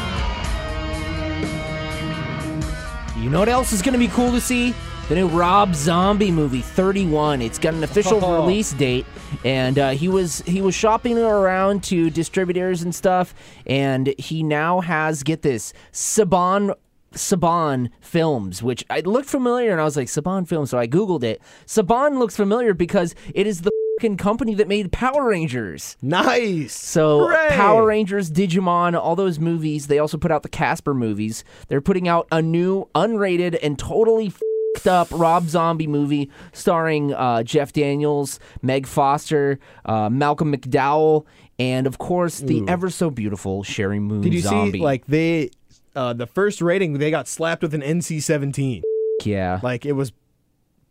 You 3.23 3.31
know 3.31 3.39
what 3.39 3.49
else 3.49 3.73
is 3.73 3.81
going 3.81 3.93
to 3.93 3.99
be 3.99 4.09
cool 4.09 4.33
to 4.33 4.41
see? 4.41 4.75
The 5.09 5.15
new 5.15 5.29
Rob 5.29 5.75
Zombie 5.77 6.33
movie, 6.33 6.63
31. 6.63 7.43
It's 7.43 7.59
got 7.61 7.75
an 7.75 7.85
official 7.85 8.19
Oh. 8.25 8.41
release 8.43 8.73
date, 8.73 9.07
and 9.45 9.79
uh, 9.79 9.91
he 9.91 10.09
was 10.09 10.41
he 10.47 10.61
was 10.61 10.75
shopping 10.75 11.17
around 11.19 11.85
to 11.85 12.11
distributors 12.11 12.83
and 12.83 12.93
stuff, 12.95 13.35
and 13.67 14.13
he 14.19 14.43
now 14.43 14.81
has 14.81 15.23
get 15.23 15.43
this 15.43 15.73
Saban 15.93 16.75
Saban 17.14 17.90
Films, 18.00 18.62
which 18.62 18.85
I 18.90 19.00
looked 19.00 19.29
familiar, 19.29 19.72
and 19.72 19.81
I 19.81 19.85
was 19.85 19.96
like 19.96 20.09
Saban 20.09 20.46
Films, 20.46 20.70
so 20.70 20.79
I 20.79 20.87
googled 20.87 21.22
it. 21.22 21.40
Saban 21.66 22.18
looks 22.18 22.37
familiar 22.37 22.74
because 22.74 23.14
it 23.35 23.46
is 23.46 23.62
the 23.62 23.70
fucking 23.98 24.16
company 24.16 24.55
that 24.55 24.66
made 24.68 24.90
Power 24.92 25.29
Rangers. 25.29 25.96
Nice. 26.03 26.74
So 26.74 27.27
Hooray! 27.29 27.48
Power 27.50 27.87
Rangers, 27.87 28.31
Digimon, 28.31 28.98
all 29.00 29.14
those 29.16 29.38
movies. 29.38 29.87
They 29.87 29.98
also 29.98 30.18
put 30.18 30.31
out 30.33 30.42
the 30.42 30.48
Casper 30.48 30.94
movies. 30.94 31.44
They're 31.68 31.81
putting 31.81 32.09
out 32.09 32.27
a 32.33 32.42
new 32.42 32.88
unrated 32.94 33.57
and 33.62 33.79
totally 33.79 34.27
f- 34.29 34.40
fed 34.79 34.90
up 34.92 35.09
Rob 35.12 35.48
Zombie 35.48 35.87
movie 35.87 36.29
starring 36.53 37.14
uh, 37.14 37.44
Jeff 37.44 37.72
Daniels, 37.72 38.40
Meg 38.62 38.87
Foster, 38.88 39.61
uh, 39.85 40.11
Malcolm 40.11 40.53
McDowell, 40.53 41.24
and 41.61 41.87
of 41.87 41.98
course 41.98 42.40
the 42.40 42.64
ever 42.66 42.90
so 42.90 43.11
beautiful 43.11 43.62
Sheri 43.62 44.00
Moon 44.00 44.22
Did 44.22 44.35
you 44.35 44.40
Zombie. 44.40 44.79
see 44.81 44.85
like 44.85 45.07
they 45.07 45.50
uh, 45.95 46.13
the 46.13 46.27
first 46.27 46.61
rating 46.61 46.95
they 46.99 47.11
got 47.11 47.29
slapped 47.29 47.63
with 47.63 47.75
an 47.75 47.81
NC-17. 47.83 48.83
yeah. 49.25 49.61
Like 49.63 49.85
it 49.87 49.93
was 49.93 50.13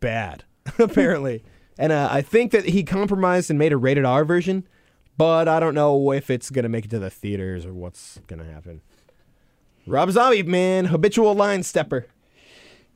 bad 0.00 0.44
apparently. 0.78 1.42
And 1.78 1.90
uh, 1.92 2.08
I 2.10 2.22
think 2.22 2.52
that 2.52 2.66
he 2.66 2.84
compromised 2.84 3.50
and 3.50 3.58
made 3.58 3.72
a 3.72 3.76
rated 3.76 4.04
R 4.04 4.24
version, 4.24 4.66
but 5.16 5.48
I 5.48 5.58
don't 5.60 5.74
know 5.74 6.12
if 6.12 6.30
it's 6.30 6.50
going 6.50 6.62
to 6.62 6.68
make 6.68 6.84
it 6.84 6.90
to 6.92 6.98
the 6.98 7.10
theaters 7.10 7.66
or 7.66 7.74
what's 7.74 8.20
going 8.26 8.38
to 8.38 8.50
happen. 8.50 8.80
Rob 9.86 10.10
Zombie, 10.12 10.42
man, 10.44 10.86
habitual 10.86 11.34
line 11.34 11.62
stepper. 11.62 12.06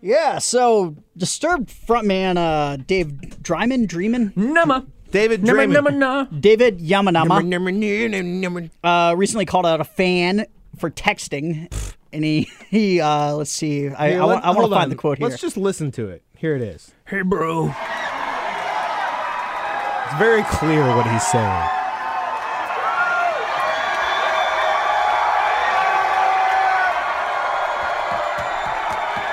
Yeah, 0.01 0.39
so 0.39 0.95
Disturbed 1.17 1.69
frontman 1.71 2.37
uh, 2.37 2.77
Dave 2.87 3.09
Dryman, 3.43 3.87
Dreamin, 3.89 4.33
Numma. 4.37 4.87
David 5.11 5.43
Numma, 5.43 5.63
Draymond. 5.67 5.77
numma, 5.77 5.97
nah. 5.99 6.25
David 6.25 6.79
Yamanama, 6.81 7.45
Number, 7.45 7.73
number, 7.73 8.23
number. 8.23 8.71
uh, 8.85 9.15
recently 9.17 9.45
called 9.47 9.67
out 9.67 9.81
a 9.81 9.85
fan 9.85 10.47
for 10.79 10.91
texting, 10.91 11.69
and 12.13 12.25
he 12.25 12.49
he 12.71 13.01
uh, 13.01 13.35
let's 13.35 13.51
see, 13.51 13.89
I, 13.89 14.11
Here, 14.11 14.23
I, 14.23 14.25
let- 14.25 14.35
want, 14.35 14.45
I 14.45 14.51
want 14.51 14.65
to 14.67 14.71
find 14.71 14.83
on. 14.85 14.89
the 14.91 14.97
quote 14.97 15.19
here. 15.19 15.29
Let's 15.29 15.41
just 15.41 15.57
listen 15.57 15.91
to 15.93 16.09
it. 16.09 16.23
Here 16.37 16.55
it 16.57 16.63
is. 16.63 16.93
Hey, 17.07 17.23
bro. 17.23 17.75
It's 20.07 20.19
very 20.19 20.43
clear 20.45 20.87
what 20.97 21.07
he's 21.11 21.27
saying. 21.27 21.69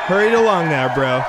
Hurry 0.08 0.28
it 0.28 0.34
along 0.36 0.70
now, 0.70 0.94
bro. 0.94 1.24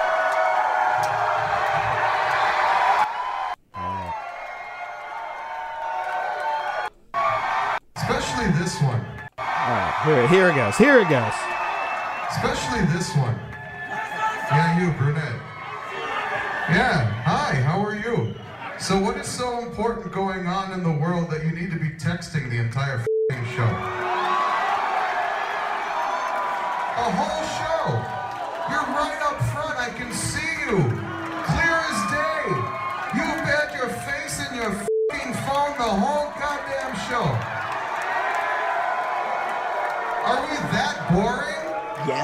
Here, 10.17 10.29
here 10.29 10.49
it 10.49 10.55
goes. 10.55 10.79
Here 10.79 10.99
it 10.99 11.11
goes. 11.11 11.35
Especially 12.31 12.87
this 12.87 13.15
one. 13.17 13.39
Yeah, 14.49 14.81
you, 14.81 14.91
brunette. 14.93 15.41
Yeah, 16.71 17.05
hi, 17.21 17.57
how 17.57 17.85
are 17.85 17.95
you? 17.95 18.35
So, 18.79 18.99
what 18.99 19.19
is 19.19 19.27
so 19.27 19.59
important 19.59 20.11
going 20.15 20.47
on 20.47 20.73
in 20.73 20.83
the 20.83 20.91
world 20.91 21.31
that 21.33 21.45
you 21.45 21.51
need 21.53 21.71
to 21.71 21.79
be 21.79 21.91
texting 21.91 22.49
the 22.49 22.57
entire 22.57 23.05
show? 23.31 23.65
A 26.95 27.11
whole 27.13 27.45
show. 27.59 28.26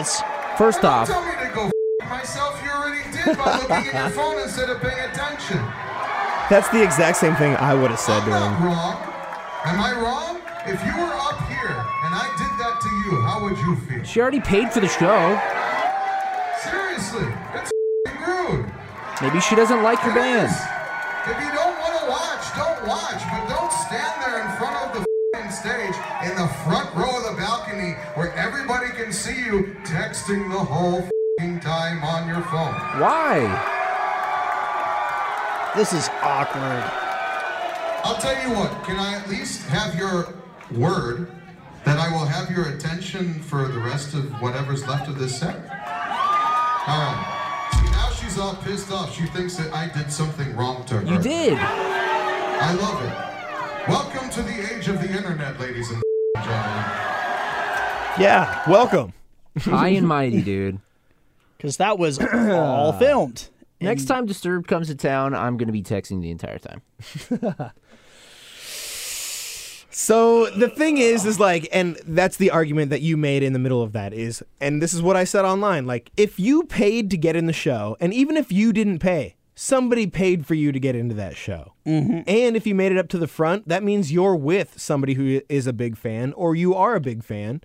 Yes, 0.02 0.22
First 0.58 0.84
off, 0.84 1.08
tell 1.08 1.24
me 1.24 1.32
to 1.32 1.54
go 1.54 1.70
f- 2.02 2.10
myself. 2.10 2.60
You 2.62 2.70
already 2.70 3.02
did 3.10 3.38
by 3.38 3.56
looking 3.56 3.94
at 3.94 3.94
your 3.94 4.10
phone 4.18 4.38
instead 4.42 4.68
of 4.68 4.80
paying 4.82 4.98
attention. 5.10 5.58
That's 6.50 6.68
the 6.68 6.82
exact 6.82 7.16
same 7.16 7.34
thing 7.36 7.54
I 7.56 7.72
would 7.74 7.90
have 7.90 8.00
said 8.00 8.20
I'm 8.22 8.28
to 8.28 8.36
him. 8.36 8.66
wrong. 8.66 8.96
Am 9.64 9.80
I 9.80 9.92
wrong? 10.02 10.40
If 10.66 10.78
you 10.84 10.92
were 11.00 11.14
up 11.14 11.38
here 11.48 11.72
and 12.04 12.12
I 12.14 12.26
did 12.36 12.52
that 12.60 12.80
to 12.82 12.90
you, 13.06 13.20
how 13.22 13.42
would 13.42 13.56
you 13.58 13.76
feel? 13.88 14.04
she 14.04 14.20
already 14.20 14.40
paid 14.40 14.70
for 14.72 14.80
the 14.80 14.88
show. 14.88 15.38
Seriously, 16.60 17.26
it's 17.54 17.70
f***ing 18.06 18.18
rude. 18.26 18.66
Maybe 19.22 19.40
she 19.40 19.54
doesn't 19.56 19.82
like 19.82 20.02
your 20.04 20.14
band. 20.14 20.50
If 21.26 21.38
you 21.40 21.50
don't 21.54 21.78
want 21.80 21.94
to 21.98 22.04
watch, 22.10 22.44
don't 22.54 22.80
watch, 22.86 23.22
but 23.30 23.42
don't 23.48 23.72
stand 23.72 24.12
there 24.22 24.42
in 24.42 24.48
front 24.58 24.76
of 24.82 24.88
the 24.94 25.00
f***ing 25.34 25.50
stage 25.50 25.96
in 26.28 26.34
the 26.36 26.48
front 26.66 26.81
everybody 28.62 28.92
can 28.92 29.12
see 29.12 29.44
you 29.44 29.74
texting 29.82 30.48
the 30.52 30.56
whole 30.56 31.00
f***ing 31.00 31.58
time 31.58 32.04
on 32.04 32.28
your 32.28 32.42
phone. 32.42 32.72
Why? 33.00 33.40
this 35.74 35.92
is 35.92 36.08
awkward. 36.22 36.84
I'll 38.04 38.18
tell 38.18 38.40
you 38.40 38.54
what, 38.54 38.84
can 38.84 39.00
I 39.00 39.18
at 39.18 39.28
least 39.28 39.66
have 39.68 39.96
your 39.96 40.34
word 40.70 41.28
that 41.84 41.98
I 41.98 42.08
will 42.12 42.24
have 42.24 42.50
your 42.50 42.68
attention 42.68 43.34
for 43.42 43.66
the 43.66 43.80
rest 43.80 44.14
of 44.14 44.30
whatever's 44.40 44.86
left 44.86 45.08
of 45.08 45.18
this 45.18 45.40
set? 45.40 45.56
Alright. 46.86 47.26
See, 47.74 47.90
now 47.90 48.10
she's 48.10 48.38
all 48.38 48.54
pissed 48.56 48.92
off. 48.92 49.12
She 49.12 49.26
thinks 49.26 49.56
that 49.56 49.72
I 49.74 49.88
did 49.88 50.12
something 50.12 50.54
wrong 50.54 50.84
to 50.84 51.00
her. 51.00 51.12
You 51.12 51.18
did. 51.20 51.58
I 51.58 52.74
love 52.74 53.02
it. 53.02 53.88
Welcome 53.88 54.30
to 54.30 54.42
the 54.42 54.72
age 54.72 54.86
of 54.86 55.00
the 55.00 55.08
internet, 55.08 55.58
ladies 55.58 55.90
and 55.90 56.00
gentlemen. 56.36 57.11
Yeah, 58.18 58.62
welcome. 58.68 59.12
High 59.58 59.88
and 59.88 60.06
mighty, 60.06 60.42
dude. 60.42 60.78
Because 61.56 61.76
that 61.76 61.96
was 61.96 62.18
all 62.18 62.92
filmed. 62.98 63.48
Next 63.80 64.06
time 64.06 64.26
Disturbed 64.26 64.66
comes 64.66 64.88
to 64.88 64.96
town, 64.96 65.32
I'm 65.32 65.56
going 65.56 65.68
to 65.68 65.72
be 65.72 65.84
texting 65.84 66.20
the 66.20 66.32
entire 66.32 66.58
time. 66.58 66.82
So 69.94 70.48
the 70.48 70.70
thing 70.70 70.96
is, 70.96 71.26
is 71.26 71.38
like, 71.38 71.68
and 71.70 72.00
that's 72.06 72.38
the 72.38 72.50
argument 72.50 72.88
that 72.90 73.02
you 73.02 73.18
made 73.18 73.42
in 73.42 73.52
the 73.52 73.58
middle 73.58 73.82
of 73.82 73.92
that 73.92 74.14
is, 74.14 74.42
and 74.58 74.80
this 74.80 74.94
is 74.94 75.02
what 75.02 75.16
I 75.16 75.24
said 75.24 75.44
online. 75.44 75.86
Like, 75.86 76.10
if 76.16 76.40
you 76.40 76.64
paid 76.64 77.10
to 77.10 77.18
get 77.18 77.36
in 77.36 77.44
the 77.44 77.52
show, 77.52 77.98
and 78.00 78.14
even 78.14 78.38
if 78.38 78.50
you 78.50 78.72
didn't 78.72 79.00
pay, 79.00 79.36
somebody 79.54 80.06
paid 80.06 80.46
for 80.46 80.54
you 80.54 80.72
to 80.72 80.80
get 80.80 80.96
into 80.96 81.14
that 81.16 81.36
show. 81.36 81.74
Mm-hmm. 81.86 82.20
And 82.26 82.56
if 82.56 82.66
you 82.66 82.74
made 82.74 82.90
it 82.92 82.98
up 82.98 83.08
to 83.10 83.18
the 83.18 83.28
front, 83.28 83.68
that 83.68 83.82
means 83.82 84.10
you're 84.10 84.34
with 84.34 84.80
somebody 84.80 85.12
who 85.12 85.42
is 85.50 85.66
a 85.66 85.74
big 85.74 85.98
fan, 85.98 86.32
or 86.32 86.54
you 86.54 86.74
are 86.74 86.94
a 86.94 87.00
big 87.00 87.22
fan. 87.22 87.60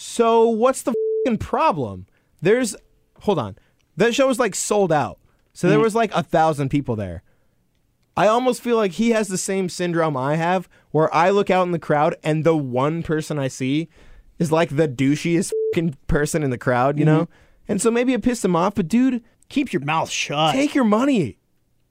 So 0.00 0.46
what's 0.46 0.82
the 0.82 0.94
fucking 1.24 1.38
problem? 1.38 2.06
There's, 2.40 2.76
hold 3.22 3.40
on, 3.40 3.58
that 3.96 4.14
show 4.14 4.28
was 4.28 4.38
like 4.38 4.54
sold 4.54 4.92
out. 4.92 5.18
So 5.52 5.68
there 5.68 5.80
mm. 5.80 5.82
was 5.82 5.96
like 5.96 6.12
a 6.14 6.22
thousand 6.22 6.68
people 6.68 6.94
there. 6.94 7.24
I 8.16 8.28
almost 8.28 8.62
feel 8.62 8.76
like 8.76 8.92
he 8.92 9.10
has 9.10 9.26
the 9.26 9.36
same 9.36 9.68
syndrome 9.68 10.16
I 10.16 10.36
have, 10.36 10.68
where 10.92 11.12
I 11.12 11.30
look 11.30 11.50
out 11.50 11.64
in 11.66 11.72
the 11.72 11.80
crowd 11.80 12.14
and 12.22 12.44
the 12.44 12.56
one 12.56 13.02
person 13.02 13.40
I 13.40 13.48
see 13.48 13.88
is 14.38 14.52
like 14.52 14.76
the 14.76 14.86
douchiest 14.86 15.50
fucking 15.74 15.96
person 16.06 16.44
in 16.44 16.50
the 16.50 16.58
crowd, 16.58 16.96
you 16.96 17.04
know? 17.04 17.22
Mm-hmm. 17.22 17.72
And 17.72 17.82
so 17.82 17.90
maybe 17.90 18.12
it 18.12 18.22
pissed 18.22 18.44
him 18.44 18.54
off, 18.54 18.76
but 18.76 18.86
dude, 18.86 19.24
Keep 19.48 19.72
your 19.72 19.82
mouth 19.82 20.10
shut. 20.10 20.54
take 20.54 20.76
your 20.76 20.84
money. 20.84 21.38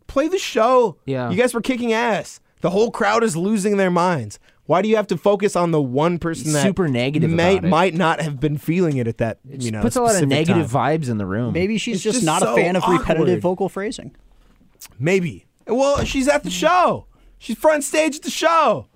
Play 0.08 0.30
the 0.30 0.38
show. 0.38 0.98
Yeah. 1.06 1.30
You 1.30 1.36
guys 1.36 1.54
were 1.54 1.60
kicking 1.60 1.91
ass. 1.91 2.39
The 2.62 2.70
whole 2.70 2.89
crowd 2.89 3.22
is 3.22 3.36
losing 3.36 3.76
their 3.76 3.91
minds. 3.91 4.39
Why 4.67 4.82
do 4.82 4.89
you 4.89 4.97
have 4.97 5.08
to 5.08 5.17
focus 5.17 5.56
on 5.56 5.71
the 5.71 5.82
one 5.82 6.19
person 6.19 6.51
that 6.53 6.63
Super 6.63 6.88
negative 6.88 7.32
may, 7.32 7.58
about 7.58 7.65
it. 7.65 7.69
might 7.69 7.93
not 7.95 8.21
have 8.21 8.39
been 8.39 8.58
feeling 8.58 8.97
it 8.97 9.08
at 9.08 9.17
that 9.17 9.39
you 9.47 9.71
know 9.71 9.82
Puts 9.82 9.95
a 9.95 10.01
lot 10.01 10.21
of 10.21 10.27
negative 10.27 10.71
time. 10.71 11.01
vibes 11.01 11.10
in 11.10 11.17
the 11.17 11.25
room. 11.25 11.53
Maybe 11.53 11.77
she's 11.77 12.03
just, 12.03 12.17
just 12.17 12.25
not 12.25 12.41
so 12.41 12.53
a 12.53 12.56
fan 12.56 12.75
of 12.75 12.84
repetitive 12.88 13.19
awkward. 13.19 13.41
vocal 13.41 13.69
phrasing. 13.69 14.15
Maybe. 14.99 15.47
Well, 15.65 16.03
she's 16.03 16.27
at 16.27 16.43
the 16.43 16.49
show. 16.49 17.08
She's 17.39 17.58
front 17.58 17.84
stage 17.84 18.17
at 18.17 18.23
the 18.23 18.30
show. 18.30 18.88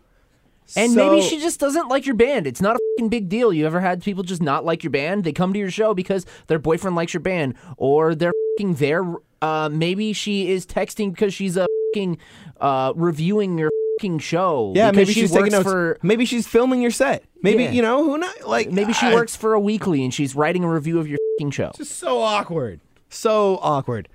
And 0.76 0.96
maybe 0.96 1.22
she 1.22 1.40
just 1.40 1.60
doesn't 1.60 1.90
like 1.90 2.06
your 2.06 2.16
band. 2.16 2.48
It's 2.48 2.62
not 2.62 2.76
a 2.76 2.80
fucking 2.96 3.10
big 3.10 3.28
deal. 3.28 3.52
You 3.52 3.66
ever 3.66 3.82
had 3.82 4.02
people 4.02 4.24
just 4.24 4.42
not 4.42 4.64
like 4.64 4.84
your 4.84 4.92
band? 4.92 5.26
They 5.26 5.34
come 5.34 5.52
to 5.54 5.60
your 5.60 5.72
show 5.72 5.94
because 5.94 6.26
their 6.48 6.60
boyfriend 6.60 6.96
likes 6.96 7.14
your 7.14 7.22
band, 7.22 7.56
or 7.76 8.16
they're 8.16 8.32
fucking 8.58 8.76
there. 8.76 9.04
Uh, 9.42 9.70
maybe 9.72 10.14
she 10.14 10.50
is 10.50 10.66
texting 10.66 11.12
because 11.12 11.34
she's 11.34 11.58
a 11.58 11.68
fucking 11.94 12.18
uh, 12.62 12.94
reviewing 12.96 13.58
your 13.58 13.70
fucking 14.02 14.20
show. 14.20 14.74
Yeah, 14.76 14.92
maybe 14.92 15.14
she 15.14 15.22
she's 15.22 15.32
taking 15.32 15.52
notes. 15.52 15.64
for. 15.64 15.98
maybe 16.02 16.26
she's 16.26 16.48
filming 16.48 16.82
your 16.82 16.92
set. 16.92 17.24
Maybe 17.44 17.64
Yeah. 17.66 17.72
you 17.72 17.82
know 17.82 18.04
who 18.04 18.18
not 18.18 18.48
like 18.48 18.72
Maybe 18.72 18.94
she 18.94 19.06
I- 19.08 19.14
works 19.14 19.36
for 19.36 19.54
a 19.54 19.60
weekly 19.60 20.04
and 20.04 20.14
she's 20.14 20.36
writing 20.36 20.64
a 20.64 20.70
review 20.70 21.00
of 21.00 21.08
your 21.08 21.20
fucking 21.38 21.52
show. 21.52 21.72
Just 21.76 21.98
so 21.98 22.20
awkward. 22.22 22.80
So 23.10 23.60
awkward. 23.62 24.08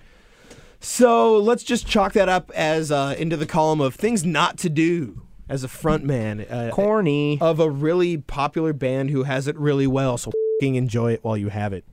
So 0.81 1.37
let's 1.39 1.63
just 1.63 1.87
chalk 1.87 2.13
that 2.15 2.29
up 2.29 2.51
as 2.55 2.91
uh, 2.93 3.15
into 3.19 3.37
the 3.37 3.47
column 3.47 3.81
of 3.81 3.95
things 3.95 4.25
not 4.25 4.59
to 4.59 4.69
do 4.69 5.23
as 5.49 5.65
a 5.65 5.69
front 5.69 6.05
man 6.05 6.41
uh, 6.41 6.71
Corny. 6.73 7.39
of 7.41 7.61
a 7.61 7.71
really 7.71 8.19
popular 8.19 8.73
band 8.73 9.11
who 9.11 9.23
has 9.25 9.47
it 9.49 9.57
really 9.57 9.87
well. 9.87 10.19
So 10.19 10.33
enjoy 10.61 11.13
it 11.13 11.23
while 11.23 11.37
you 11.37 11.49
have 11.49 11.73
it. 11.73 11.85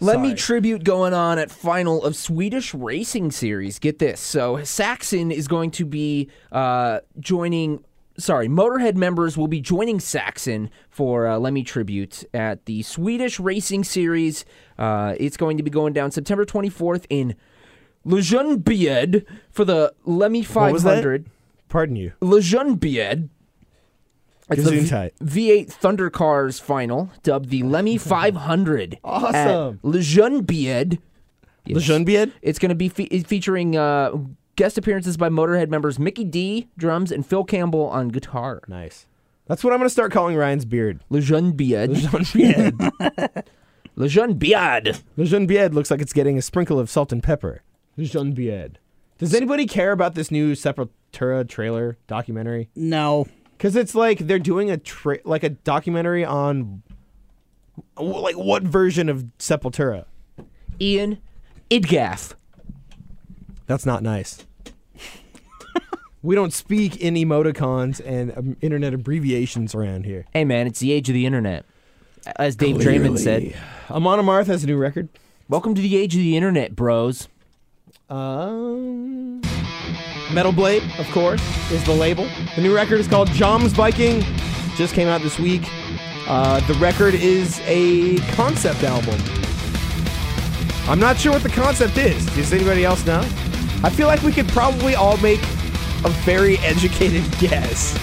Let 0.00 0.20
me 0.20 0.28
Sorry. 0.28 0.38
tribute 0.38 0.84
going 0.84 1.14
on 1.14 1.38
at 1.38 1.50
final 1.50 2.04
of 2.04 2.16
Swedish 2.16 2.74
Racing 2.74 3.30
Series. 3.30 3.78
Get 3.78 3.98
this. 3.98 4.20
So 4.20 4.62
Saxon 4.64 5.30
is 5.30 5.48
going 5.48 5.70
to 5.72 5.84
be 5.84 6.28
uh, 6.52 7.00
joining. 7.18 7.84
Sorry, 8.16 8.46
Motorhead 8.46 8.94
members 8.94 9.36
will 9.36 9.48
be 9.48 9.60
joining 9.60 9.98
Saxon 9.98 10.70
for 10.88 11.26
uh, 11.26 11.36
Lemmy 11.38 11.64
Tribute 11.64 12.22
at 12.32 12.64
the 12.66 12.82
Swedish 12.82 13.40
Racing 13.40 13.82
Series. 13.84 14.44
Uh, 14.78 15.14
it's 15.18 15.36
going 15.36 15.56
to 15.56 15.64
be 15.64 15.70
going 15.70 15.92
down 15.92 16.12
September 16.12 16.44
24th 16.44 17.06
in 17.10 17.34
Ljungbyhed 18.06 19.24
for 19.50 19.64
the 19.64 19.92
Lemmy 20.04 20.42
What 20.42 20.72
was 20.72 20.84
that? 20.84 20.96
500. 20.96 21.26
Pardon 21.68 21.96
you. 21.96 22.12
Ljungbyhed 22.22 23.30
It's 24.50 24.62
the 24.64 24.70
Gesundheit. 24.72 25.12
V- 25.20 25.64
V8 25.64 25.70
Thunder 25.72 26.10
Cars 26.10 26.58
final, 26.60 27.10
dubbed 27.22 27.50
the 27.50 27.62
Lemmy 27.62 27.96
500. 27.98 28.98
Awesome. 29.04 29.34
At 29.34 29.84
Le 29.84 30.00
Jeune 30.00 30.42
Bied. 30.42 30.98
Le 31.66 31.80
Jeune 31.80 32.04
Bied? 32.04 32.32
It's 32.42 32.58
going 32.58 32.68
to 32.70 32.74
be 32.74 32.88
fe- 32.90 33.20
featuring 33.22 33.76
uh, 33.76 34.12
guest 34.56 34.76
appearances 34.76 35.16
by 35.16 35.28
Motorhead 35.30 35.68
members 35.70 35.98
Mikkey 35.98 36.24
Dee, 36.24 36.68
drums, 36.76 37.10
and 37.10 37.26
Phil 37.26 37.44
Campbell 37.44 37.86
on 37.86 38.08
guitar. 38.08 38.60
Nice. 38.68 39.06
That's 39.46 39.62
what 39.64 39.72
I'm 39.72 39.78
going 39.78 39.86
to 39.88 39.92
start 39.92 40.12
calling 40.12 40.36
Ryan's 40.36 40.64
beard. 40.64 41.00
Le 41.10 41.20
Jeune 41.20 41.52
Bied. 41.52 41.90
Le 41.90 42.20
Jeune 42.22 42.76
Bied. 42.78 43.44
Le 43.96 44.08
Jeune 44.08 44.34
Bied. 44.34 44.98
Le 45.16 45.24
Jeune 45.24 45.46
Bied 45.46 45.72
looks 45.74 45.90
like 45.90 46.00
it's 46.00 46.12
getting 46.12 46.36
a 46.38 46.42
sprinkle 46.42 46.78
of 46.78 46.90
salt 46.90 47.12
and 47.12 47.22
pepper. 47.22 47.62
Le 47.96 48.04
Jeune 48.04 48.32
Bied. 48.32 48.78
Does 49.18 49.34
anybody 49.34 49.66
care 49.66 49.92
about 49.92 50.14
this 50.14 50.30
new 50.30 50.52
Sepultura 50.54 51.48
trailer 51.48 51.96
documentary? 52.06 52.68
No. 52.74 53.26
Because 53.56 53.76
it's 53.76 53.94
like 53.94 54.18
they're 54.18 54.38
doing 54.38 54.70
a 54.70 54.76
tra- 54.76 55.20
like 55.24 55.42
a 55.42 55.50
documentary 55.50 56.24
on 56.24 56.82
like 57.96 58.36
what 58.36 58.62
version 58.62 59.08
of 59.08 59.24
Sepultura. 59.38 60.04
Ian 60.80 61.18
Idgaff. 61.70 62.34
That's 63.66 63.86
not 63.86 64.02
nice. 64.02 64.44
we 66.22 66.34
don't 66.34 66.52
speak 66.52 66.96
in 66.96 67.14
emoticons 67.14 68.00
and 68.04 68.36
um, 68.36 68.56
internet 68.60 68.92
abbreviations 68.92 69.74
around 69.74 70.04
here. 70.04 70.26
Hey, 70.32 70.44
man, 70.44 70.66
it's 70.66 70.80
the 70.80 70.92
age 70.92 71.08
of 71.08 71.14
the 71.14 71.26
internet. 71.26 71.64
As 72.36 72.56
Dave 72.56 72.76
Draymond 72.76 73.18
said. 73.18 73.54
Amon 73.90 74.18
Amarth 74.18 74.46
has 74.46 74.64
a 74.64 74.66
new 74.66 74.76
record. 74.76 75.08
Welcome 75.48 75.74
to 75.74 75.82
the 75.82 75.96
age 75.96 76.14
of 76.14 76.20
the 76.20 76.36
internet, 76.36 76.74
bros. 76.74 77.28
Um, 78.08 79.42
Metal 80.34 80.52
Blade, 80.52 80.82
of 80.98 81.08
course, 81.12 81.40
is 81.70 81.84
the 81.84 81.92
label. 81.92 82.26
The 82.56 82.60
new 82.62 82.74
record 82.74 82.98
is 82.98 83.06
called 83.06 83.28
Jomsviking. 83.28 84.22
Just 84.76 84.92
came 84.94 85.06
out 85.06 85.20
this 85.22 85.38
week. 85.38 85.62
Uh, 86.26 86.58
the 86.66 86.74
record 86.74 87.14
is 87.14 87.60
a 87.64 88.16
concept 88.34 88.82
album. 88.82 89.18
I'm 90.90 90.98
not 90.98 91.16
sure 91.18 91.32
what 91.32 91.42
the 91.42 91.48
concept 91.50 91.96
is. 91.98 92.26
Does 92.34 92.52
anybody 92.52 92.84
else 92.84 93.06
know? 93.06 93.20
I 93.82 93.90
feel 93.90 94.06
like 94.08 94.22
we 94.22 94.32
could 94.32 94.48
probably 94.48 94.94
all 94.94 95.16
make 95.18 95.40
a 96.04 96.08
very 96.24 96.58
educated 96.58 97.22
guess. 97.38 97.98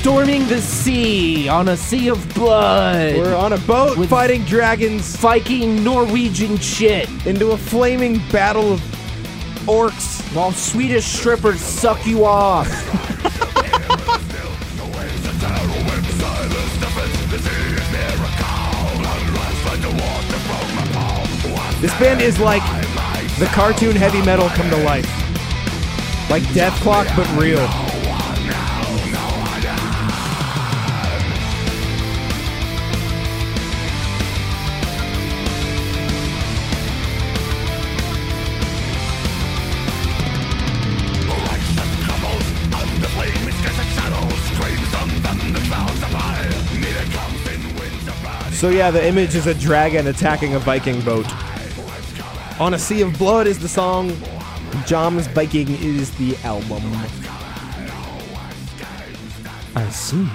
Storming 0.00 0.46
the 0.48 0.60
sea 0.60 1.48
on 1.48 1.68
a 1.68 1.76
sea 1.76 2.08
of 2.08 2.34
blood. 2.34 3.14
We're 3.16 3.34
on 3.34 3.52
a 3.52 3.58
boat 3.58 3.96
With- 3.98 4.10
fighting 4.10 4.42
dragons 4.44 5.16
Viking 5.16 5.82
Norwegian 5.84 6.56
shit. 6.58 7.08
into 7.26 7.52
a 7.52 7.56
flaming 7.56 8.18
battle 8.30 8.72
of 8.72 8.80
orcs. 9.66 10.22
While 10.34 10.52
Swedish 10.52 11.04
strippers 11.04 11.60
suck 11.60 12.06
you 12.06 12.24
off. 12.24 12.68
This 21.80 21.98
band 21.98 22.22
is 22.22 22.40
like 22.40 22.62
the 23.38 23.46
cartoon 23.46 23.94
heavy 23.94 24.24
metal 24.24 24.48
come 24.48 24.70
to 24.70 24.76
life. 24.84 25.04
Like 26.30 26.42
Dethklok, 26.54 27.14
but 27.14 27.28
real. 27.38 27.83
So 48.64 48.70
yeah, 48.70 48.90
the 48.90 49.06
image 49.06 49.34
is 49.34 49.46
a 49.46 49.52
dragon 49.52 50.06
attacking 50.06 50.54
a 50.54 50.58
Viking 50.58 51.02
boat. 51.02 51.26
On 52.58 52.72
a 52.72 52.78
Sea 52.78 53.02
of 53.02 53.18
Blood 53.18 53.46
is 53.46 53.58
the 53.58 53.68
song. 53.68 54.12
Jomsviking 54.86 55.68
is 55.82 56.10
the 56.16 56.34
album. 56.44 56.80
I 59.76 59.86
see. 59.90 60.26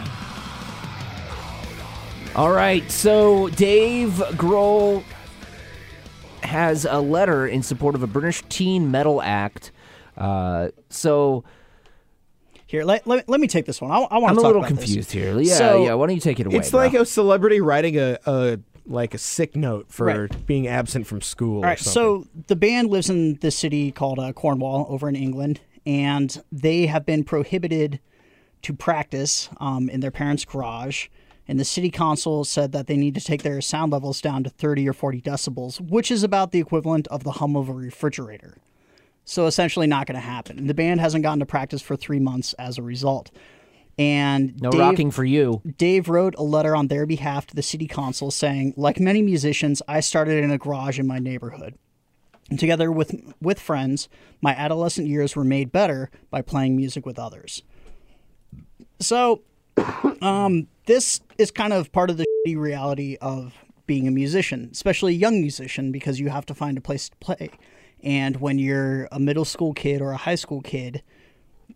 All 2.36 2.52
right, 2.52 2.92
so 2.92 3.50
Dave 3.50 4.12
Grohl 4.34 5.04
has 6.44 6.86
a 6.86 7.00
letter 7.00 7.48
in 7.48 7.64
support 7.64 7.96
of 7.96 8.04
a 8.04 8.08
British 8.08 8.44
teen 8.48 8.92
metal 8.92 9.24
act. 9.24 9.72
Uh, 10.16 10.70
so 10.92 11.44
Here, 12.70 12.84
let, 12.84 13.08
let, 13.08 13.28
let 13.28 13.40
me 13.40 13.48
take 13.48 13.66
this 13.66 13.82
one. 13.82 13.90
I, 13.90 13.96
I 13.96 14.20
want 14.20 14.34
I'm 14.34 14.38
a 14.38 14.42
little 14.42 14.60
about 14.64 14.70
this. 14.70 14.86
confused 14.86 15.12
here. 15.12 15.40
Yeah, 15.40 15.56
So- 15.56 15.84
yeah. 15.86 15.96
Why 15.96 16.06
don't 16.06 16.14
you 16.14 16.22
take 16.22 16.40
it 16.40 16.46
away? 16.46 16.58
It's 16.58 16.70
bro? 16.70 16.82
like 16.82 16.94
a 16.94 17.04
celebrity 17.04 17.62
writing 17.62 17.98
a, 17.98 18.20
a 18.28 18.60
like 18.86 19.16
a 19.16 19.18
sick 19.18 19.56
note 19.56 19.88
for 19.92 20.06
Right. 20.06 20.46
being 20.46 20.68
absent 20.68 21.08
from 21.08 21.20
school. 21.22 21.58
All 21.58 21.64
or 21.66 21.68
right, 21.70 21.80
something. 21.80 22.26
so 22.28 22.28
the 22.46 22.56
band 22.56 22.92
lives 22.92 23.10
in 23.10 23.36
this 23.42 23.58
city 23.58 23.92
called 23.92 24.20
uh, 24.20 24.34
Cornwall 24.34 24.86
over 24.88 25.10
in 25.10 25.16
England, 25.16 25.62
and 25.84 26.44
they 26.52 26.86
have 26.86 27.08
been 27.08 27.24
prohibited 27.24 28.00
to 28.62 28.74
practice 28.74 29.50
um, 29.60 29.90
in 29.90 30.02
their 30.02 30.12
parents' 30.12 30.46
garage. 30.46 31.08
And 31.48 31.60
the 31.60 31.66
city 31.66 31.90
council 31.90 32.46
said 32.46 32.72
that 32.74 32.86
they 32.86 32.98
need 32.98 33.16
to 33.16 33.22
take 33.22 33.42
their 33.42 33.62
sound 33.62 33.92
levels 33.92 34.22
down 34.22 34.44
to 34.44 34.50
30 34.52 34.88
or 34.88 34.94
40 34.94 35.22
decibels, 35.22 35.82
which 35.82 36.12
is 36.12 36.24
about 36.24 36.52
the 36.52 36.60
equivalent 36.60 37.08
of 37.08 37.24
the 37.24 37.32
hum 37.32 37.56
of 37.56 37.68
a 37.68 37.74
refrigerator. 37.74 38.58
So 39.30 39.46
essentially, 39.46 39.86
not 39.86 40.08
going 40.08 40.16
to 40.16 40.26
happen. 40.26 40.58
And 40.58 40.68
the 40.68 40.74
band 40.74 41.00
hasn't 41.00 41.22
gotten 41.22 41.38
to 41.38 41.46
practice 41.46 41.84
for 41.84 41.96
three 41.96 42.18
months 42.18 42.54
as 42.54 42.80
a 42.80 42.82
result. 42.82 43.30
And 43.96 44.60
no 44.60 44.72
Dave- 44.72 44.80
rocking 44.80 45.12
for 45.12 45.24
you. 45.24 45.62
Dave 45.78 46.10
wrote 46.10 46.34
a 46.40 46.42
letter 46.42 46.76
on 46.76 46.88
their 46.88 47.06
behalf 47.06 47.46
to 47.48 47.56
the 47.56 47.62
city 47.62 47.86
council 47.86 48.32
saying, 48.32 48.74
like 48.76 49.00
many 49.00 49.22
musicians, 49.22 49.84
I 49.88 50.00
started 50.00 50.44
in 50.44 50.50
a 50.50 50.58
garage 50.58 51.00
in 51.00 51.06
my 51.06 51.20
neighborhood. 51.20 51.76
And 52.50 52.60
together 52.60 52.92
with 52.92 53.14
with 53.40 53.60
friends, 53.60 54.10
my 54.42 54.56
adolescent 54.56 55.08
years 55.08 55.36
were 55.36 55.44
made 55.44 55.72
better 55.72 56.10
by 56.32 56.42
playing 56.42 56.76
music 56.76 57.06
with 57.06 57.20
others. 57.20 57.62
So, 59.00 59.44
um, 60.24 60.66
this 60.88 61.22
is 61.38 61.52
kind 61.52 61.72
of 61.72 61.92
part 61.92 62.10
of 62.10 62.18
the 62.18 62.26
shitty 62.48 62.58
reality 62.58 63.16
of 63.22 63.54
being 63.86 64.08
a 64.08 64.12
musician, 64.12 64.70
especially 64.72 65.14
a 65.14 65.18
young 65.18 65.40
musician, 65.40 65.92
because 65.92 66.20
you 66.20 66.30
have 66.30 66.48
to 66.48 66.56
find 66.56 66.80
a 66.80 66.82
place 66.82 67.10
to 67.10 67.16
play. 67.18 67.52
And 68.04 68.38
when 68.38 68.60
you're 68.60 69.08
a 69.12 69.20
middle 69.20 69.46
school 69.46 69.74
kid 69.74 70.02
or 70.02 70.12
a 70.12 70.18
high 70.18 70.36
school 70.36 70.62
kid, 70.62 71.04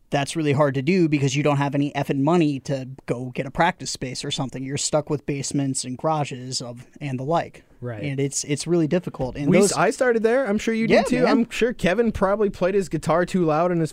that's 0.09 0.35
really 0.35 0.53
hard 0.53 0.75
to 0.75 0.81
do 0.81 1.09
because 1.09 1.35
you 1.35 1.41
don't 1.43 1.57
have 1.57 1.73
any 1.75 1.91
effing 1.93 2.19
money 2.19 2.59
to 2.61 2.87
go 3.07 3.31
get 3.33 3.45
a 3.47 3.51
practice 3.51 3.89
space 3.91 4.23
or 4.23 4.29
something. 4.31 4.63
You're 4.63 4.77
stuck 4.77 5.09
with 5.09 5.25
basements 5.25 5.83
and 5.83 5.97
garages 5.97 6.61
of 6.61 6.85
and 7.01 7.19
the 7.19 7.23
like. 7.23 7.63
Right. 7.81 8.03
And 8.03 8.19
it's 8.19 8.43
it's 8.43 8.65
really 8.67 8.87
difficult. 8.87 9.35
And 9.35 9.49
we, 9.49 9.59
those, 9.59 9.73
I 9.73 9.89
started 9.89 10.23
there. 10.23 10.45
I'm 10.47 10.57
sure 10.59 10.73
you 10.73 10.85
Yeah, 10.87 10.99
did 11.03 11.07
too. 11.09 11.23
man. 11.23 11.27
I'm 11.29 11.49
sure 11.49 11.73
Kevin 11.73 12.11
probably 12.11 12.49
played 12.49 12.75
his 12.75 12.89
guitar 12.89 13.25
too 13.25 13.43
loud 13.43 13.71
in 13.71 13.79
his 13.79 13.91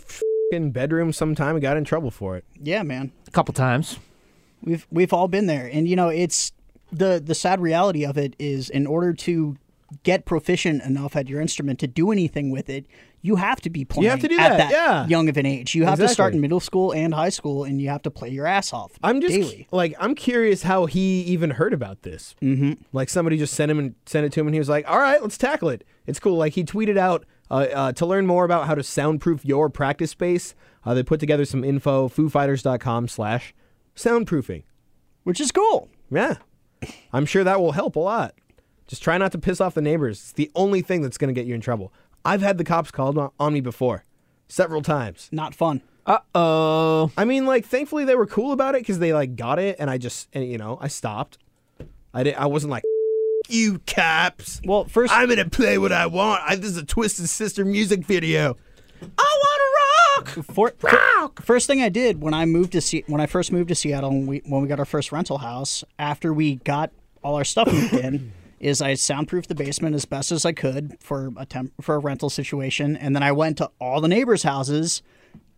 fing 0.51 0.71
bedroom 0.71 1.11
sometime 1.11 1.55
and 1.55 1.61
got 1.61 1.75
in 1.75 1.83
trouble 1.83 2.11
for 2.11 2.37
it. 2.37 2.45
yeah, 2.61 2.83
man. 2.83 3.11
A 3.27 3.31
couple 3.31 3.53
times. 3.53 3.97
We've 4.63 4.85
we've 4.91 5.11
all 5.13 5.27
been 5.27 5.47
there. 5.47 5.67
And 5.73 5.87
you 5.87 5.95
know, 5.95 6.09
it's 6.09 6.51
the 6.91 7.19
the 7.23 7.33
sad 7.35 7.59
reality 7.59 8.05
of 8.05 8.17
it 8.17 8.35
is 8.37 8.69
in 8.69 8.85
order 8.85 9.11
to 9.13 9.57
get 10.03 10.25
proficient 10.25 10.83
enough 10.83 11.15
at 11.15 11.27
your 11.27 11.41
instrument 11.41 11.79
to 11.79 11.87
do 11.87 12.11
anything 12.11 12.51
with 12.51 12.69
it, 12.69 12.85
you 13.21 13.35
have 13.35 13.61
to 13.61 13.69
be 13.69 13.85
playing 13.85 14.05
you 14.05 14.09
have 14.09 14.19
to 14.19 14.27
do 14.27 14.37
at 14.37 14.57
that, 14.57 14.71
yeah. 14.71 15.05
young 15.07 15.29
of 15.29 15.37
an 15.37 15.45
age. 15.45 15.75
You 15.75 15.85
have 15.85 15.99
to 15.99 16.07
start 16.07 16.33
in 16.33 16.41
middle 16.41 16.59
school 16.59 16.91
and 16.91 17.13
high 17.13 17.29
school 17.29 17.63
and 17.63 17.81
you 17.81 17.89
have 17.89 18.01
to 18.03 18.11
play 18.11 18.29
your 18.29 18.47
ass 18.47 18.73
off 18.73 18.91
I'm 19.03 19.21
just 19.21 19.33
daily. 19.33 19.67
like 19.71 19.93
I'm 19.99 20.15
curious 20.15 20.63
how 20.63 20.85
he 20.87 21.21
even 21.23 21.51
heard 21.51 21.73
about 21.73 22.01
this. 22.01 22.35
Mm-hmm. 22.41 22.73
Like 22.93 23.09
somebody 23.09 23.37
just 23.37 23.53
sent 23.53 23.69
him 23.71 23.79
and 23.79 23.95
sent 24.05 24.25
it 24.25 24.31
to 24.33 24.39
him, 24.39 24.47
and 24.47 24.55
he 24.55 24.59
was 24.59 24.69
like, 24.69 24.87
"All 24.89 24.99
right, 24.99 25.21
let's 25.21 25.37
tackle 25.37 25.69
it. 25.69 25.83
It's 26.07 26.19
cool." 26.19 26.37
Like 26.37 26.53
he 26.53 26.63
tweeted 26.63 26.97
out 26.97 27.25
uh, 27.49 27.67
uh, 27.73 27.91
to 27.93 28.05
learn 28.05 28.25
more 28.25 28.45
about 28.45 28.67
how 28.67 28.75
to 28.75 28.83
soundproof 28.83 29.45
your 29.45 29.69
practice 29.69 30.11
space. 30.11 30.55
Uh, 30.85 30.93
they 30.93 31.03
put 31.03 31.19
together 31.19 31.45
some 31.45 31.63
info. 31.63 32.09
FooFighters.com/slash 32.09 33.53
soundproofing. 33.95 34.63
Which 35.23 35.39
is 35.39 35.51
cool. 35.51 35.89
Yeah, 36.09 36.37
I'm 37.13 37.25
sure 37.25 37.43
that 37.43 37.61
will 37.61 37.73
help 37.73 37.95
a 37.95 37.99
lot. 37.99 38.33
Just 38.91 39.01
try 39.01 39.17
not 39.17 39.31
to 39.31 39.37
piss 39.37 39.61
off 39.61 39.73
the 39.73 39.81
neighbors. 39.81 40.19
It's 40.19 40.31
the 40.33 40.51
only 40.53 40.81
thing 40.81 41.01
that's 41.01 41.17
going 41.17 41.33
to 41.33 41.39
get 41.39 41.47
you 41.47 41.55
in 41.55 41.61
trouble. 41.61 41.93
I've 42.25 42.41
had 42.41 42.57
the 42.57 42.65
cops 42.65 42.91
called 42.91 43.17
on, 43.17 43.29
on 43.39 43.53
me 43.53 43.61
before, 43.61 44.03
several 44.49 44.81
times. 44.81 45.29
Not 45.31 45.55
fun. 45.55 45.81
Uh 46.05 46.17
oh. 46.35 47.09
I 47.15 47.23
mean, 47.23 47.45
like, 47.45 47.65
thankfully 47.65 48.03
they 48.03 48.15
were 48.15 48.25
cool 48.25 48.51
about 48.51 48.75
it 48.75 48.81
because 48.81 48.99
they 48.99 49.13
like 49.13 49.37
got 49.37 49.59
it, 49.59 49.77
and 49.79 49.89
I 49.89 49.97
just, 49.97 50.27
and, 50.33 50.45
you 50.45 50.57
know, 50.57 50.77
I 50.81 50.89
stopped. 50.89 51.37
I 52.13 52.23
didn't. 52.23 52.41
I 52.41 52.47
wasn't 52.47 52.71
like, 52.71 52.83
you 53.47 53.79
cops. 53.87 54.59
Well, 54.65 54.83
first 54.83 55.13
I'm 55.13 55.29
gonna 55.29 55.49
play 55.49 55.77
what 55.77 55.93
I 55.93 56.07
want. 56.07 56.41
I, 56.45 56.57
this 56.57 56.71
is 56.71 56.77
a 56.77 56.85
Twisted 56.85 57.29
Sister 57.29 57.63
music 57.63 58.05
video. 58.05 58.57
I 59.01 59.39
want 60.25 60.27
to 60.27 60.41
rock. 60.41 60.45
For, 60.53 60.73
for- 60.77 61.31
first 61.41 61.65
thing 61.65 61.81
I 61.81 61.87
did 61.87 62.21
when 62.21 62.33
I 62.33 62.45
moved 62.45 62.73
to 62.73 62.81
Se- 62.81 63.05
when 63.07 63.21
I 63.21 63.25
first 63.25 63.53
moved 63.53 63.69
to 63.69 63.75
Seattle 63.75 64.09
and 64.09 64.27
we, 64.27 64.41
when 64.45 64.61
we 64.61 64.67
got 64.67 64.79
our 64.79 64.85
first 64.85 65.13
rental 65.13 65.37
house 65.37 65.85
after 65.97 66.33
we 66.33 66.55
got 66.55 66.91
all 67.23 67.35
our 67.35 67.45
stuff 67.45 67.71
moved 67.71 67.93
in 67.93 68.33
is 68.61 68.81
I 68.81 68.93
soundproofed 68.93 69.47
the 69.47 69.55
basement 69.55 69.95
as 69.95 70.05
best 70.05 70.31
as 70.31 70.45
I 70.45 70.53
could 70.53 70.95
for 71.01 71.31
a 71.35 71.45
temp- 71.45 71.73
for 71.81 71.95
a 71.95 71.99
rental 71.99 72.29
situation 72.29 72.95
and 72.95 73.15
then 73.15 73.23
I 73.23 73.31
went 73.33 73.57
to 73.57 73.69
all 73.79 73.99
the 73.99 74.07
neighbors' 74.07 74.43
houses, 74.43 75.01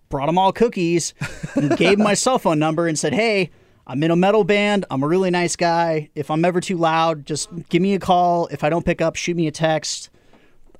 brought 0.10 0.28
them 0.28 0.38
all 0.38 0.52
cookies, 0.54 1.14
and 1.56 1.76
gave 1.78 2.00
'em 2.00 2.04
my 2.04 2.14
cell 2.16 2.40
phone 2.40 2.60
number 2.60 2.88
and 2.88 2.98
said, 2.98 3.14
"Hey, 3.14 3.52
I'm 3.86 4.02
in 4.02 4.12
a 4.12 4.16
metal 4.16 4.44
band. 4.44 4.86
I'm 4.90 5.04
a 5.04 5.08
really 5.08 5.30
nice 5.30 5.56
guy. 5.56 6.10
If 6.16 6.32
I'm 6.32 6.46
ever 6.46 6.62
too 6.62 6.78
loud, 6.78 7.26
just 7.26 7.50
give 7.70 7.82
me 7.82 7.94
a 7.94 8.00
call. 8.00 8.48
If 8.48 8.64
I 8.64 8.70
don't 8.70 8.86
pick 8.86 9.02
up, 9.02 9.16
shoot 9.18 9.36
me 9.36 9.48
a 9.48 9.52
text. 9.52 10.10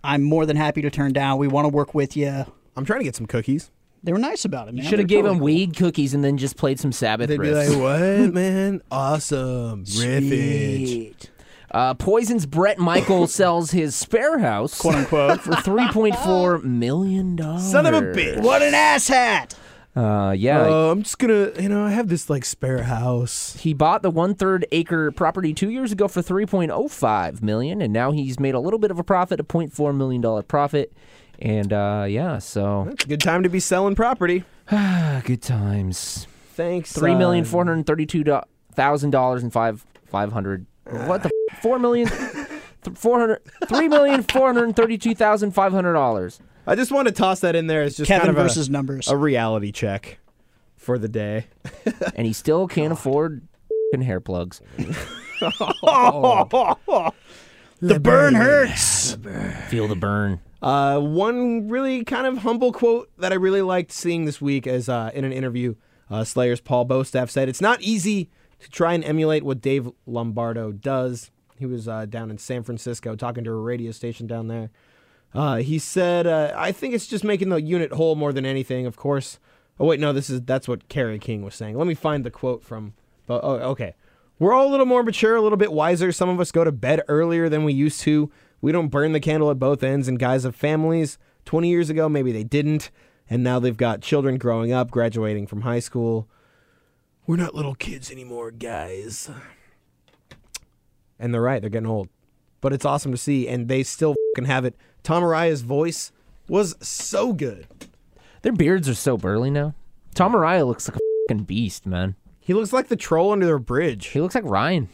I'm 0.04 0.24
more 0.24 0.46
than 0.46 0.56
happy 0.56 0.82
to 0.82 0.90
turn 0.90 1.14
down. 1.14 1.38
We 1.38 1.48
want 1.48 1.66
to 1.66 1.70
work 1.70 1.94
with 1.94 2.16
you. 2.16 2.46
I'm 2.76 2.86
trying 2.86 3.00
to 3.02 3.04
get 3.06 3.16
some 3.16 3.26
cookies. 3.26 3.72
They 4.04 4.12
were 4.12 4.20
nice 4.20 4.44
about 4.44 4.68
it, 4.68 4.74
man. 4.74 4.84
Should 4.84 5.00
have 5.00 5.08
They're 5.08 5.18
gave 5.18 5.26
him 5.26 5.34
totally 5.36 5.54
weed 5.54 5.78
cookies 5.78 6.14
and 6.14 6.24
then 6.24 6.38
just 6.38 6.58
played 6.58 6.78
some 6.80 6.92
Sabbath 6.92 7.30
They'd 7.30 7.40
be 7.40 7.52
like, 7.54 7.70
"What, 7.70 8.34
man? 8.34 8.82
Awesome, 8.92 9.86
riffage." 9.86 11.28
Sweet. 11.74 11.80
Uh, 11.80 11.94
Poison's 11.96 12.46
Bret 12.46 12.78
Michael 12.80 13.28
sells 13.42 13.72
his 13.72 13.96
spare 13.96 14.40
house 14.40 14.80
Quote 14.80 14.96
unquote. 14.96 15.42
for 15.42 15.56
three 15.58 15.88
point 15.90 16.16
four 16.18 16.58
million 16.64 17.36
dollars. 17.36 17.70
Son 17.70 17.86
of 17.86 17.94
a 17.94 18.02
bitch. 18.02 18.42
what 18.42 18.62
an 18.62 18.74
asshat! 18.74 19.56
Uh, 19.96 20.32
yeah. 20.32 20.62
Uh, 20.62 20.90
I'm 20.92 21.04
just 21.04 21.20
gonna, 21.20 21.52
you 21.62 21.70
know, 21.70 21.86
I 21.86 21.92
have 21.92 22.08
this 22.08 22.28
like 22.30 22.46
spare 22.46 22.84
house. 22.84 23.56
he 23.58 23.74
bought 23.76 24.02
the 24.02 24.10
one 24.10 24.34
third 24.34 24.66
acre 24.72 25.12
property 25.12 25.54
two 25.54 25.70
years 25.70 25.92
ago 25.92 26.08
for 26.08 26.22
three 26.22 26.46
point 26.48 26.72
oh 26.72 26.88
five 26.88 27.44
million, 27.44 27.82
and 27.82 27.94
now 27.94 28.12
he's 28.12 28.40
made 28.40 28.56
a 28.56 28.60
little 28.60 28.80
bit 28.80 28.90
of 28.92 28.98
a 28.98 29.04
profit, 29.04 29.40
a 29.40 29.44
point 29.44 29.72
four 29.72 29.94
million 29.94 30.22
dollar 30.22 30.42
profit. 30.42 30.94
And 31.40 31.72
uh, 31.74 32.06
yeah, 32.08 32.40
so 32.40 32.94
good 33.08 33.20
time 33.22 33.44
to 33.44 33.50
be 33.50 33.60
selling 33.60 33.96
property. 33.96 34.44
ah, 34.72 35.22
good 35.26 35.42
times. 35.42 36.28
Thanks. 36.54 36.92
Three 36.94 37.16
million 37.16 37.44
uh, 37.46 37.48
four 37.48 37.64
hundred 37.66 37.86
thirty-two 37.86 38.24
thousand 38.74 39.10
dollars 39.12 39.44
and 39.44 39.52
five 39.54 39.86
five 40.06 40.32
hundred. 40.32 40.66
What 40.86 41.24
the 41.24 41.32
f- 41.52 41.62
four 41.62 41.80
million? 41.80 42.08
th- 42.10 42.48
Four 42.96 43.18
hundred 43.20 43.42
three 43.70 43.88
million 43.88 44.24
four 44.24 44.48
hundred 44.54 44.76
thirty-two 44.76 45.16
thousand 45.16 45.52
five 45.52 45.72
hundred 45.72 45.94
dollars. 45.94 46.42
I 46.68 46.76
just 46.76 46.92
want 46.92 47.08
to 47.08 47.14
toss 47.14 47.40
that 47.40 47.56
in 47.56 47.68
there 47.68 47.82
as 47.82 47.96
just 47.96 48.08
Kevin 48.10 48.28
kind 48.28 48.38
of 48.38 48.44
versus 48.44 48.68
a, 48.68 48.72
numbers. 48.72 49.08
a 49.08 49.16
reality 49.16 49.72
check 49.72 50.20
for 50.76 50.98
the 50.98 51.08
day. 51.08 51.48
and 52.16 52.28
he 52.28 52.34
still 52.34 52.68
can't 52.68 52.92
afford 52.92 53.42
f***ing 53.94 54.02
hair 54.02 54.20
plugs. 54.20 54.62
the 57.82 58.00
burn 58.02 58.36
hurts. 58.36 59.18
Feel 59.70 59.88
the 59.88 59.96
burn. 59.96 60.40
Uh, 60.62 61.00
one 61.00 61.68
really 61.68 62.04
kind 62.06 62.26
of 62.28 62.40
humble 62.40 62.72
quote 62.72 63.10
that 63.18 63.32
I 63.32 63.36
really 63.36 63.62
liked 63.62 63.92
seeing 63.92 64.26
this 64.26 64.42
week 64.42 64.66
as 64.68 64.88
uh, 64.88 65.12
in 65.14 65.26
an 65.26 65.34
interview, 65.34 65.76
uh, 66.10 66.24
Slayer's 66.24 66.62
Paul 66.62 66.86
Bostaph 66.86 67.30
said, 67.30 67.50
"It's 67.50 67.62
not 67.62 67.82
easy 67.82 68.30
to 68.64 68.70
try 68.70 68.94
and 68.94 69.04
emulate 69.04 69.44
what 69.44 69.62
Dave 69.62 69.90
Lombardo 70.06 70.72
does." 70.72 71.32
He 71.58 71.66
was 71.66 71.88
uh, 71.88 72.06
down 72.06 72.32
in 72.32 72.38
San 72.38 72.64
Francisco 72.64 73.16
talking 73.16 73.44
to 73.44 73.52
a 73.52 73.56
radio 73.56 73.92
station 73.92 74.28
down 74.28 74.48
there. 74.48 74.72
Uh, 75.34 75.58
he 75.58 75.80
said, 75.80 76.28
uh, 76.28 76.52
"I 76.56 76.72
think 76.72 76.94
it's 76.94 77.08
just 77.08 77.24
making 77.24 77.50
the 77.50 77.62
unit 77.62 77.94
whole 77.94 78.16
more 78.16 78.34
than 78.34 78.46
anything." 78.46 78.86
Of 78.86 78.96
course. 78.96 79.40
Oh 79.80 79.86
wait, 79.86 80.00
no, 80.00 80.14
this 80.14 80.30
is 80.30 80.42
that's 80.42 80.68
what 80.68 80.88
Kerry 80.90 81.20
King 81.20 81.44
was 81.44 81.56
saying. 81.56 81.78
Let 81.78 81.88
me 81.88 81.96
find 81.96 82.26
the 82.26 82.32
quote 82.32 82.64
from. 82.64 82.94
Oh, 83.30 83.38
okay. 83.72 83.96
We're 84.40 84.54
all 84.54 84.68
a 84.68 84.72
little 84.72 84.86
more 84.86 85.04
mature, 85.04 85.36
a 85.36 85.42
little 85.42 85.58
bit 85.58 85.72
wiser. 85.72 86.12
Some 86.12 86.30
of 86.30 86.40
us 86.40 86.52
go 86.52 86.64
to 86.64 86.72
bed 86.72 87.02
earlier 87.08 87.48
than 87.48 87.64
we 87.64 87.74
used 87.74 88.02
to. 88.02 88.30
We 88.62 88.72
don't 88.72 88.90
burn 88.90 89.12
the 89.12 89.20
candle 89.20 89.50
at 89.52 89.60
both 89.60 89.84
ends, 89.84 90.08
and 90.08 90.20
guys 90.20 90.44
have 90.44 90.56
families. 90.56 91.18
20 91.46 91.70
years 91.70 91.90
ago, 91.90 92.10
maybe 92.10 92.32
they 92.32 92.44
didn't, 92.44 92.90
and 93.30 93.44
now 93.44 93.60
they've 93.60 93.78
got 93.78 94.02
children 94.02 94.38
growing 94.38 94.72
up, 94.72 94.92
graduating 94.92 95.48
from 95.48 95.62
high 95.62 95.80
school. 95.80 96.28
We're 97.26 97.38
not 97.38 97.56
little 97.56 97.76
kids 97.76 98.12
anymore, 98.12 98.52
guys. 98.52 99.30
And 101.18 101.34
they're 101.34 101.42
right, 101.42 101.62
they're 101.62 101.70
getting 101.70 101.88
old. 101.90 102.10
But 102.60 102.74
it's 102.74 102.86
awesome 102.86 103.12
to 103.12 103.18
see, 103.18 103.48
and 103.48 103.68
they 103.68 103.84
still 103.84 104.16
can 104.36 104.46
have 104.46 104.66
it. 104.66 104.76
Tom 105.04 105.24
Araya's 105.24 105.62
voice 105.62 106.12
was 106.48 106.76
so 106.82 107.34
good. 107.34 107.68
Their 108.42 108.52
beards 108.52 108.90
are 108.90 108.94
so 108.94 109.18
burly 109.18 109.50
now. 109.50 109.74
Tom 110.16 110.34
Araya 110.34 110.68
looks 110.68 110.88
like 110.88 110.98
a 110.98 111.00
fucking 111.28 111.46
beast, 111.46 111.86
man. 111.86 112.16
He 112.40 112.54
looks 112.54 112.74
like 112.74 112.90
the 112.90 112.96
troll 112.96 113.32
under 113.32 113.46
their 113.46 113.60
bridge. 113.60 114.08
He 114.08 114.20
looks 114.20 114.36
like 114.36 114.44
Ryan. 114.44 114.90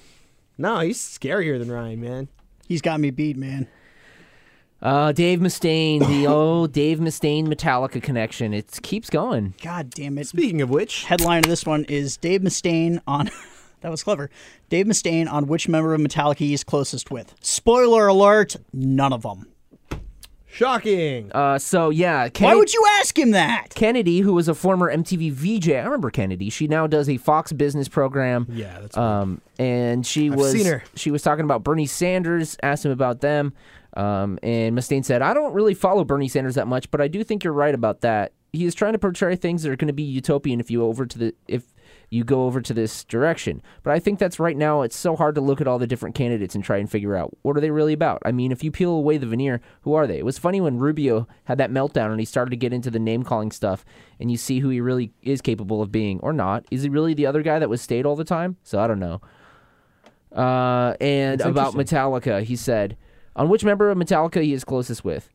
No, 0.57 0.79
he's 0.81 0.99
scarier 0.99 1.57
than 1.57 1.71
Ryan, 1.71 1.99
man. 1.99 2.27
He's 2.67 2.81
got 2.81 2.99
me 2.99 3.09
beat, 3.09 3.37
man. 3.37 3.67
Uh, 4.81 5.11
Dave 5.11 5.39
Mustaine, 5.39 6.07
the 6.07 6.25
old 6.31 6.71
Dave 6.71 6.99
Mustaine 6.99 7.47
Metallica 7.47 8.01
connection. 8.01 8.53
It 8.53 8.79
keeps 8.81 9.09
going. 9.09 9.53
God 9.61 9.89
damn 9.89 10.17
it. 10.17 10.27
Speaking 10.27 10.61
of 10.61 10.69
which, 10.69 11.03
Headline 11.03 11.39
of 11.43 11.49
this 11.49 11.65
one 11.65 11.83
is 11.85 12.15
Dave 12.17 12.41
Mustaine 12.41 13.01
on. 13.05 13.29
that 13.81 13.89
was 13.91 14.03
clever. 14.03 14.29
Dave 14.69 14.85
Mustaine 14.85 15.29
on 15.31 15.47
which 15.47 15.67
member 15.67 15.93
of 15.93 15.99
Metallica 15.99 16.37
he's 16.37 16.63
closest 16.63 17.11
with. 17.11 17.35
Spoiler 17.41 18.07
alert: 18.07 18.55
none 18.71 19.11
of 19.11 19.23
them. 19.23 19.47
shocking. 20.47 21.31
Uh, 21.33 21.59
so 21.59 21.89
yeah, 21.89 22.29
Why 22.39 22.55
would 22.55 22.73
you 22.73 22.83
ask 22.99 23.17
him 23.17 23.31
that? 23.31 23.69
Kennedy, 23.75 24.19
who 24.21 24.33
was 24.33 24.47
a 24.47 24.55
former 24.55 24.95
MTV 24.95 25.31
VJ, 25.31 25.69
I 25.71 25.83
remember 25.83 26.09
Kennedy. 26.09 26.49
She 26.49 26.67
now 26.67 26.87
does 26.87 27.09
a 27.09 27.17
Fox 27.17 27.51
Business 27.51 27.87
program. 27.87 28.47
Yeah, 28.49 28.79
that's 28.79 28.97
um, 28.97 29.41
and 29.57 30.05
she 30.05 30.29
I've 30.31 30.35
was 30.35 30.51
seen 30.53 30.65
her. 30.65 30.83
she 30.95 31.11
was 31.11 31.21
talking 31.21 31.43
about 31.45 31.63
Bernie 31.63 31.85
Sanders. 31.85 32.57
Asked 32.63 32.85
him 32.85 32.91
about 32.91 33.21
them, 33.21 33.53
um, 33.99 34.39
and 34.41 34.77
Mustaine 34.77 35.03
said, 35.03 35.21
"I 35.21 35.33
don't 35.33 35.53
really 35.53 35.73
follow 35.73 36.03
Bernie 36.03 36.27
Sanders 36.27 36.55
that 36.55 36.67
much, 36.67 36.89
but 36.91 37.01
I 37.01 37.07
do 37.07 37.23
think 37.23 37.43
you're 37.43 37.53
right 37.53 37.75
about 37.75 38.01
that. 38.01 38.33
He 38.53 38.65
is 38.65 38.73
trying 38.73 38.93
to 38.93 38.99
portray 38.99 39.35
things 39.35 39.63
that 39.63 39.71
are 39.71 39.75
going 39.75 39.87
to 39.87 39.93
be 39.93 40.03
utopian 40.03 40.59
if 40.59 40.71
you 40.71 40.83
over 40.83 41.05
to 41.05 41.17
the 41.17 41.35
if." 41.47 41.63
You 42.11 42.23
go 42.23 42.45
over 42.45 42.59
to 42.59 42.73
this 42.73 43.03
direction, 43.03 43.61
but 43.83 43.93
I 43.93 43.99
think 43.99 44.17
that's 44.17 44.39
right 44.39 44.57
now. 44.57 44.81
It's 44.81 44.97
so 44.97 45.15
hard 45.15 45.35
to 45.35 45.41
look 45.41 45.61
at 45.61 45.67
all 45.67 45.77
the 45.77 45.85
different 45.85 46.15
candidates 46.15 46.55
and 46.55 46.63
try 46.63 46.77
and 46.77 46.89
figure 46.89 47.15
out 47.15 47.37
what 47.43 47.55
are 47.55 47.59
they 47.59 47.69
really 47.69 47.93
about. 47.93 48.19
I 48.25 48.31
mean, 48.31 48.51
if 48.51 48.63
you 48.63 48.71
peel 48.71 48.91
away 48.93 49.17
the 49.17 49.27
veneer, 49.27 49.61
who 49.81 49.93
are 49.93 50.07
they? 50.07 50.17
It 50.17 50.25
was 50.25 50.39
funny 50.39 50.59
when 50.59 50.79
Rubio 50.79 51.27
had 51.43 51.59
that 51.59 51.69
meltdown 51.69 52.09
and 52.09 52.19
he 52.19 52.25
started 52.25 52.49
to 52.49 52.57
get 52.57 52.73
into 52.73 52.89
the 52.89 52.97
name 52.97 53.21
calling 53.21 53.51
stuff, 53.51 53.85
and 54.19 54.31
you 54.31 54.37
see 54.37 54.59
who 54.59 54.69
he 54.69 54.81
really 54.81 55.13
is 55.21 55.39
capable 55.39 55.83
of 55.83 55.91
being 55.91 56.19
or 56.21 56.33
not. 56.33 56.65
Is 56.71 56.81
he 56.81 56.89
really 56.89 57.13
the 57.13 57.27
other 57.27 57.43
guy 57.43 57.59
that 57.59 57.69
was 57.69 57.79
stayed 57.79 58.07
all 58.07 58.15
the 58.15 58.23
time? 58.23 58.57
So 58.63 58.79
I 58.79 58.87
don't 58.87 58.99
know. 58.99 59.21
Uh, 60.31 60.95
and 60.99 61.41
about 61.41 61.75
Metallica, 61.75 62.41
he 62.41 62.55
said, 62.55 62.97
on 63.39 63.49
which 63.49 63.63
member 63.63 63.89
of 63.89 63.97
Metallica 63.97 64.43
he 64.43 64.53
is 64.53 64.63
closest 64.63 65.03
with? 65.03 65.29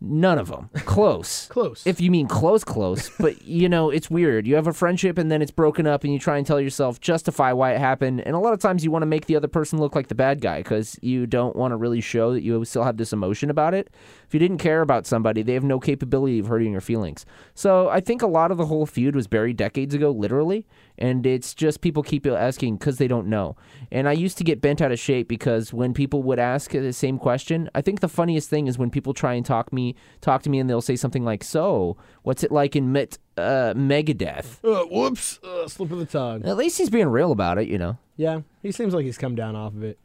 None 0.00 0.38
of 0.38 0.48
them. 0.48 0.70
Close. 0.84 1.46
Close. 1.46 1.86
If 1.86 2.00
you 2.00 2.10
mean 2.10 2.26
close, 2.26 2.64
close. 2.64 3.10
But, 3.18 3.42
you 3.46 3.68
know, 3.68 3.90
it's 3.90 4.10
weird. 4.10 4.46
You 4.46 4.54
have 4.56 4.66
a 4.66 4.72
friendship 4.72 5.16
and 5.16 5.30
then 5.30 5.40
it's 5.40 5.50
broken 5.50 5.86
up 5.86 6.04
and 6.04 6.12
you 6.12 6.18
try 6.18 6.36
and 6.36 6.46
tell 6.46 6.60
yourself, 6.60 7.00
justify 7.00 7.52
why 7.52 7.74
it 7.74 7.78
happened. 7.78 8.20
And 8.22 8.34
a 8.34 8.38
lot 8.38 8.52
of 8.52 8.58
times 8.58 8.84
you 8.84 8.90
want 8.90 9.02
to 9.02 9.06
make 9.06 9.26
the 9.26 9.36
other 9.36 9.48
person 9.48 9.78
look 9.78 9.94
like 9.94 10.08
the 10.08 10.14
bad 10.14 10.40
guy 10.40 10.58
because 10.58 10.98
you 11.00 11.26
don't 11.26 11.54
want 11.56 11.72
to 11.72 11.76
really 11.76 12.00
show 12.00 12.32
that 12.32 12.42
you 12.42 12.64
still 12.64 12.82
have 12.82 12.96
this 12.96 13.12
emotion 13.12 13.50
about 13.50 13.72
it. 13.72 13.88
If 14.34 14.42
you 14.42 14.48
didn't 14.48 14.60
care 14.60 14.82
about 14.82 15.06
somebody, 15.06 15.42
they 15.42 15.54
have 15.54 15.62
no 15.62 15.78
capability 15.78 16.40
of 16.40 16.48
hurting 16.48 16.72
your 16.72 16.80
feelings. 16.80 17.24
So 17.54 17.88
I 17.88 18.00
think 18.00 18.20
a 18.20 18.26
lot 18.26 18.50
of 18.50 18.58
the 18.58 18.66
whole 18.66 18.84
feud 18.84 19.14
was 19.14 19.28
buried 19.28 19.56
decades 19.56 19.94
ago, 19.94 20.10
literally. 20.10 20.66
And 20.98 21.24
it's 21.24 21.54
just 21.54 21.80
people 21.80 22.02
keep 22.02 22.26
asking 22.26 22.78
because 22.78 22.98
they 22.98 23.06
don't 23.06 23.28
know. 23.28 23.54
And 23.92 24.08
I 24.08 24.12
used 24.12 24.36
to 24.38 24.42
get 24.42 24.60
bent 24.60 24.82
out 24.82 24.90
of 24.90 24.98
shape 24.98 25.28
because 25.28 25.72
when 25.72 25.94
people 25.94 26.24
would 26.24 26.40
ask 26.40 26.72
the 26.72 26.92
same 26.92 27.16
question, 27.16 27.70
I 27.76 27.80
think 27.80 28.00
the 28.00 28.08
funniest 28.08 28.50
thing 28.50 28.66
is 28.66 28.76
when 28.76 28.90
people 28.90 29.14
try 29.14 29.34
and 29.34 29.46
talk 29.46 29.72
me 29.72 29.94
talk 30.20 30.42
to 30.42 30.50
me 30.50 30.58
and 30.58 30.68
they'll 30.68 30.80
say 30.80 30.96
something 30.96 31.24
like, 31.24 31.44
"So, 31.44 31.96
what's 32.24 32.42
it 32.42 32.50
like 32.50 32.74
in 32.74 32.90
Met, 32.90 33.18
uh, 33.36 33.72
Megadeth?" 33.76 34.64
Uh, 34.64 34.84
whoops, 34.86 35.38
uh, 35.44 35.68
slip 35.68 35.92
of 35.92 36.00
the 36.00 36.06
tongue. 36.06 36.44
At 36.44 36.56
least 36.56 36.78
he's 36.78 36.90
being 36.90 37.06
real 37.06 37.30
about 37.30 37.58
it, 37.58 37.68
you 37.68 37.78
know. 37.78 37.98
Yeah, 38.16 38.40
he 38.62 38.72
seems 38.72 38.94
like 38.94 39.04
he's 39.04 39.16
come 39.16 39.36
down 39.36 39.54
off 39.54 39.74
of 39.74 39.84
it. 39.84 40.00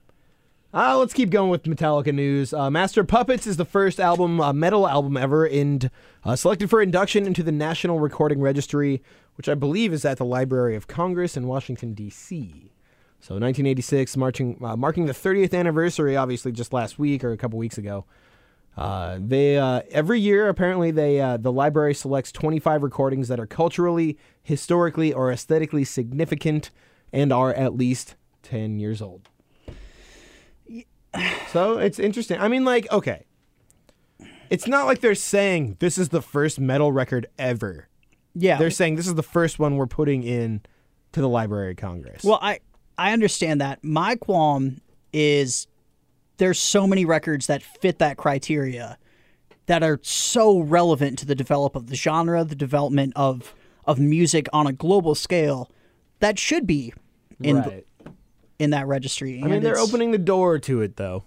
Uh, 0.71 0.95
let's 0.99 1.13
keep 1.13 1.31
going 1.31 1.49
with 1.49 1.63
Metallica 1.63 2.13
news. 2.13 2.53
Uh, 2.53 2.69
Master 2.69 3.03
Puppets 3.03 3.47
is 3.47 3.57
the 3.57 3.65
first 3.65 3.99
album, 3.99 4.39
uh, 4.39 4.53
metal 4.53 4.87
album 4.87 5.17
ever, 5.17 5.43
and 5.45 5.89
uh, 6.23 6.35
selected 6.35 6.69
for 6.69 6.79
induction 6.79 7.25
into 7.25 7.41
the 7.41 7.51
National 7.51 7.99
Recording 7.99 8.39
Registry, 8.39 9.01
which 9.33 9.49
I 9.49 9.55
believe 9.55 9.91
is 9.93 10.05
at 10.05 10.19
the 10.19 10.25
Library 10.25 10.75
of 10.75 10.85
Congress 10.85 11.35
in 11.35 11.47
Washington 11.47 11.95
D.C. 11.95 12.71
So 13.19 13.33
1986, 13.33 14.15
marching, 14.15 14.63
uh, 14.63 14.77
marking 14.77 15.07
the 15.07 15.13
30th 15.13 15.57
anniversary, 15.57 16.15
obviously 16.15 16.51
just 16.51 16.71
last 16.71 16.99
week 16.99 17.23
or 17.23 17.31
a 17.31 17.37
couple 17.37 17.57
weeks 17.57 17.79
ago. 17.79 18.05
Uh, 18.77 19.17
they 19.19 19.57
every 19.57 20.19
year 20.21 20.47
apparently 20.47 20.91
they 20.91 21.17
the 21.41 21.51
library 21.51 21.93
selects 21.95 22.31
25 22.31 22.83
recordings 22.83 23.27
that 23.27 23.39
are 23.39 23.47
culturally, 23.47 24.17
historically, 24.43 25.11
or 25.11 25.31
aesthetically 25.31 25.83
significant 25.83 26.69
and 27.11 27.33
are 27.33 27.53
at 27.55 27.75
least 27.75 28.15
10 28.43 28.79
years 28.79 29.01
old. 29.01 29.27
So 31.51 31.79
it's 31.79 31.99
interesting. 31.99 32.39
I 32.39 32.47
mean, 32.47 32.65
like, 32.65 32.91
okay, 32.91 33.25
it's 34.49 34.67
not 34.67 34.85
like 34.85 35.01
they're 35.01 35.15
saying 35.15 35.77
this 35.79 35.97
is 35.97 36.09
the 36.09 36.21
first 36.21 36.59
metal 36.59 36.91
record 36.91 37.27
ever. 37.37 37.87
Yeah. 38.35 38.57
They're 38.57 38.71
saying 38.71 38.95
this 38.95 39.07
is 39.07 39.15
the 39.15 39.23
first 39.23 39.59
one 39.59 39.75
we're 39.75 39.87
putting 39.87 40.23
in 40.23 40.61
to 41.11 41.21
the 41.21 41.29
Library 41.29 41.71
of 41.71 41.77
Congress. 41.77 42.23
Well, 42.23 42.39
I 42.41 42.59
I 42.97 43.13
understand 43.13 43.61
that. 43.61 43.83
My 43.83 44.15
qualm 44.15 44.81
is 45.13 45.67
there's 46.37 46.59
so 46.59 46.85
many 46.85 47.05
records 47.05 47.47
that 47.47 47.63
fit 47.63 47.99
that 47.99 48.17
criteria 48.17 48.97
that 49.65 49.83
are 49.83 49.99
so 50.01 50.59
relevant 50.59 51.19
to 51.19 51.25
the 51.25 51.35
develop 51.35 51.75
of 51.75 51.87
the 51.87 51.95
genre, 51.95 52.43
the 52.43 52.55
development 52.55 53.13
of 53.15 53.55
of 53.85 53.99
music 53.99 54.47
on 54.53 54.67
a 54.67 54.73
global 54.73 55.15
scale 55.15 55.71
that 56.19 56.37
should 56.37 56.67
be 56.67 56.93
in 57.41 57.57
right. 57.57 57.85
In 58.59 58.69
that 58.71 58.85
registry. 58.87 59.41
I 59.43 59.47
mean, 59.47 59.63
they're 59.63 59.79
opening 59.79 60.11
the 60.11 60.17
door 60.17 60.59
to 60.59 60.81
it, 60.81 60.97
though. 60.97 61.23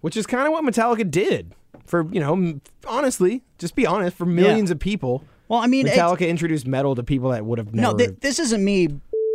Which 0.00 0.16
is 0.16 0.26
kind 0.26 0.46
of 0.46 0.52
what 0.52 0.64
Metallica 0.64 1.08
did 1.08 1.54
for, 1.86 2.06
you 2.12 2.18
know, 2.20 2.60
honestly, 2.88 3.42
just 3.58 3.74
be 3.76 3.86
honest, 3.86 4.16
for 4.16 4.26
millions 4.26 4.70
of 4.70 4.78
people. 4.80 5.24
Well, 5.48 5.60
I 5.60 5.66
mean, 5.68 5.86
it's- 5.86 5.98
Metallica 5.98 6.28
introduced 6.28 6.66
metal 6.66 6.94
to 6.96 7.02
people 7.04 7.30
that 7.30 7.44
would 7.44 7.58
have 7.58 7.72
never. 7.72 7.92
no, 7.92 7.96
th- 7.96 8.18
this 8.20 8.38
isn't 8.40 8.64
me 8.64 8.88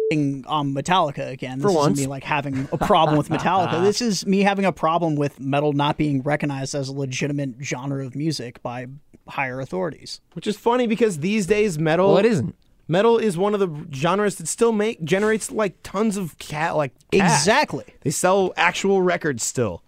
being 0.10 0.44
on 0.48 0.68
um, 0.68 0.76
Metallica 0.76 1.30
again. 1.30 1.60
This 1.60 1.64
For 1.66 1.70
isn't 1.70 1.80
once. 1.82 2.00
me 2.00 2.08
like 2.08 2.24
having 2.24 2.68
a 2.72 2.78
problem 2.78 3.18
with 3.18 3.30
Metallica. 3.38 3.82
this 3.84 4.02
is 4.02 4.26
me 4.26 4.42
having 4.42 4.66
a 4.66 4.72
problem 4.72 5.16
with 5.16 5.40
metal 5.40 5.74
not 5.74 5.98
being 5.98 6.22
recognized 6.22 6.76
as 6.76 6.90
a 6.90 6.94
legitimate 6.94 7.56
genre 7.62 8.06
of 8.06 8.16
music 8.16 8.62
by 8.62 8.88
higher 9.28 9.60
authorities. 9.60 10.20
which 10.34 10.48
is 10.48 10.56
funny 10.58 10.88
because 10.88 11.20
these 11.20 11.46
days 11.46 11.78
metal. 11.80 12.08
Well, 12.10 12.18
it 12.18 12.26
isn't. 12.26 12.56
Metal 12.88 13.18
is 13.18 13.38
one 13.38 13.54
of 13.54 13.60
the 13.60 13.86
genres 13.94 14.36
that 14.36 14.48
still 14.48 14.72
make 14.72 15.04
generates 15.04 15.52
like 15.52 15.76
tons 15.84 16.16
of 16.16 16.38
cat 16.38 16.76
like 16.76 16.94
cash. 17.12 17.40
Exactly. 17.42 17.84
They 18.02 18.12
sell 18.12 18.54
actual 18.56 19.02
records 19.02 19.44
still, 19.44 19.84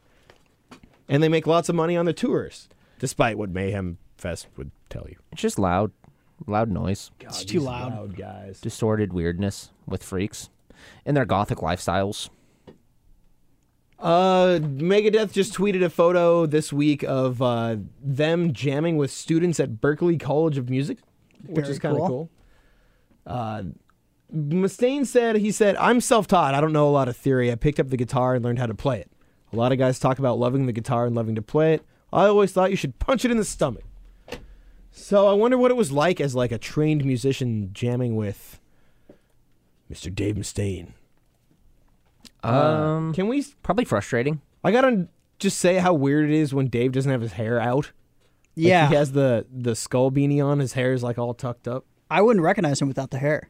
and 1.07 1.23
they 1.23 1.29
make 1.29 1.47
lots 1.47 1.69
of 1.69 1.75
money 1.75 1.95
on 1.95 2.05
the 2.05 2.13
tours, 2.13 2.67
despite 2.99 3.37
what 3.37 3.49
Mayhem 3.49 3.97
Fest 4.17 4.47
would 4.57 4.71
tell 4.89 5.05
you. 5.09 5.15
It's 5.31 5.41
just 5.41 5.57
loud, 5.57 5.91
loud 6.45 6.69
noise, 6.69 7.11
It's 7.21 7.45
too 7.45 7.61
loud. 7.61 7.93
Loud 7.93 8.17
guys. 8.17 8.59
distorted 8.59 9.13
weirdness 9.13 9.71
with 9.87 10.03
freaks 10.03 10.49
and 11.05 11.15
their 11.15 11.25
gothic 11.25 11.59
lifestyles. 11.59 12.29
Uh, 13.97 14.59
Megadeth 14.61 15.33
just 15.33 15.53
tweeted 15.53 15.83
a 15.83 15.89
photo 15.89 16.45
this 16.45 16.71
week 16.71 17.03
of 17.03 17.41
uh, 17.41 17.75
them 18.01 18.53
jamming 18.53 18.95
with 18.95 19.11
students 19.11 19.59
at 19.59 19.81
Berklee 19.81 20.17
College 20.19 20.57
of 20.57 20.69
Music, 20.69 20.99
which 21.45 21.63
Very 21.65 21.71
is 21.73 21.79
kind 21.79 21.93
of 21.95 21.99
cool. 21.99 22.07
cool. 22.07 22.29
Uh, 23.29 23.63
Mustaine 24.35 25.05
said, 25.05 25.37
he 25.37 25.51
said, 25.51 25.75
I'm 25.77 26.01
self-taught. 26.01 26.53
I 26.53 26.61
don't 26.61 26.73
know 26.73 26.87
a 26.87 26.91
lot 26.91 27.07
of 27.07 27.17
theory. 27.17 27.51
I 27.51 27.55
picked 27.55 27.79
up 27.79 27.89
the 27.89 27.97
guitar 27.97 28.35
and 28.35 28.43
learned 28.43 28.59
how 28.59 28.65
to 28.67 28.75
play 28.75 28.99
it. 28.99 29.11
A 29.51 29.55
lot 29.55 29.71
of 29.71 29.77
guys 29.77 29.97
talk 29.99 30.19
about 30.19 30.37
loving 30.37 30.65
the 30.65 30.71
guitar 30.73 31.05
and 31.05 31.15
loving 31.15 31.35
to 31.35 31.41
play 31.41 31.73
it. 31.75 31.83
I 32.11 32.25
always 32.25 32.51
thought 32.51 32.69
you 32.69 32.75
should 32.75 32.99
punch 32.99 33.25
it 33.25 33.31
in 33.31 33.37
the 33.37 33.45
stomach. 33.45 33.83
So 34.91 35.27
I 35.27 35.33
wonder 35.33 35.57
what 35.57 35.71
it 35.71 35.77
was 35.77 35.91
like 35.91 36.19
as 36.19 36.35
like 36.35 36.51
a 36.51 36.57
trained 36.57 37.05
musician 37.05 37.69
jamming 37.73 38.15
with 38.15 38.59
Mr. 39.91 40.13
Dave 40.13 40.35
Mustaine. 40.35 40.89
Um, 42.43 43.13
Can 43.13 43.27
we 43.27 43.43
probably 43.63 43.85
frustrating. 43.85 44.41
I 44.63 44.71
gotta 44.71 45.07
just 45.39 45.57
say 45.57 45.75
how 45.75 45.93
weird 45.93 46.29
it 46.29 46.35
is 46.35 46.53
when 46.53 46.67
Dave 46.67 46.91
doesn't 46.91 47.11
have 47.11 47.21
his 47.21 47.33
hair 47.33 47.59
out. 47.59 47.85
Like, 47.85 47.93
Yeah, 48.55 48.89
he 48.89 48.95
has 48.95 49.13
the 49.13 49.45
the 49.51 49.75
skull 49.75 50.11
beanie 50.11 50.43
on. 50.43 50.59
His 50.59 50.73
hair 50.73 50.93
is 50.93 51.03
like 51.03 51.17
all 51.17 51.33
tucked 51.33 51.67
up. 51.67 51.85
I 52.09 52.21
wouldn't 52.21 52.43
recognize 52.43 52.81
him 52.81 52.87
without 52.87 53.11
the 53.11 53.19
hair. 53.19 53.49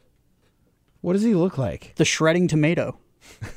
What 1.02 1.14
does 1.14 1.24
he 1.24 1.34
look 1.34 1.58
like? 1.58 1.94
The 1.96 2.06
shredding 2.06 2.48
tomato. 2.48 2.98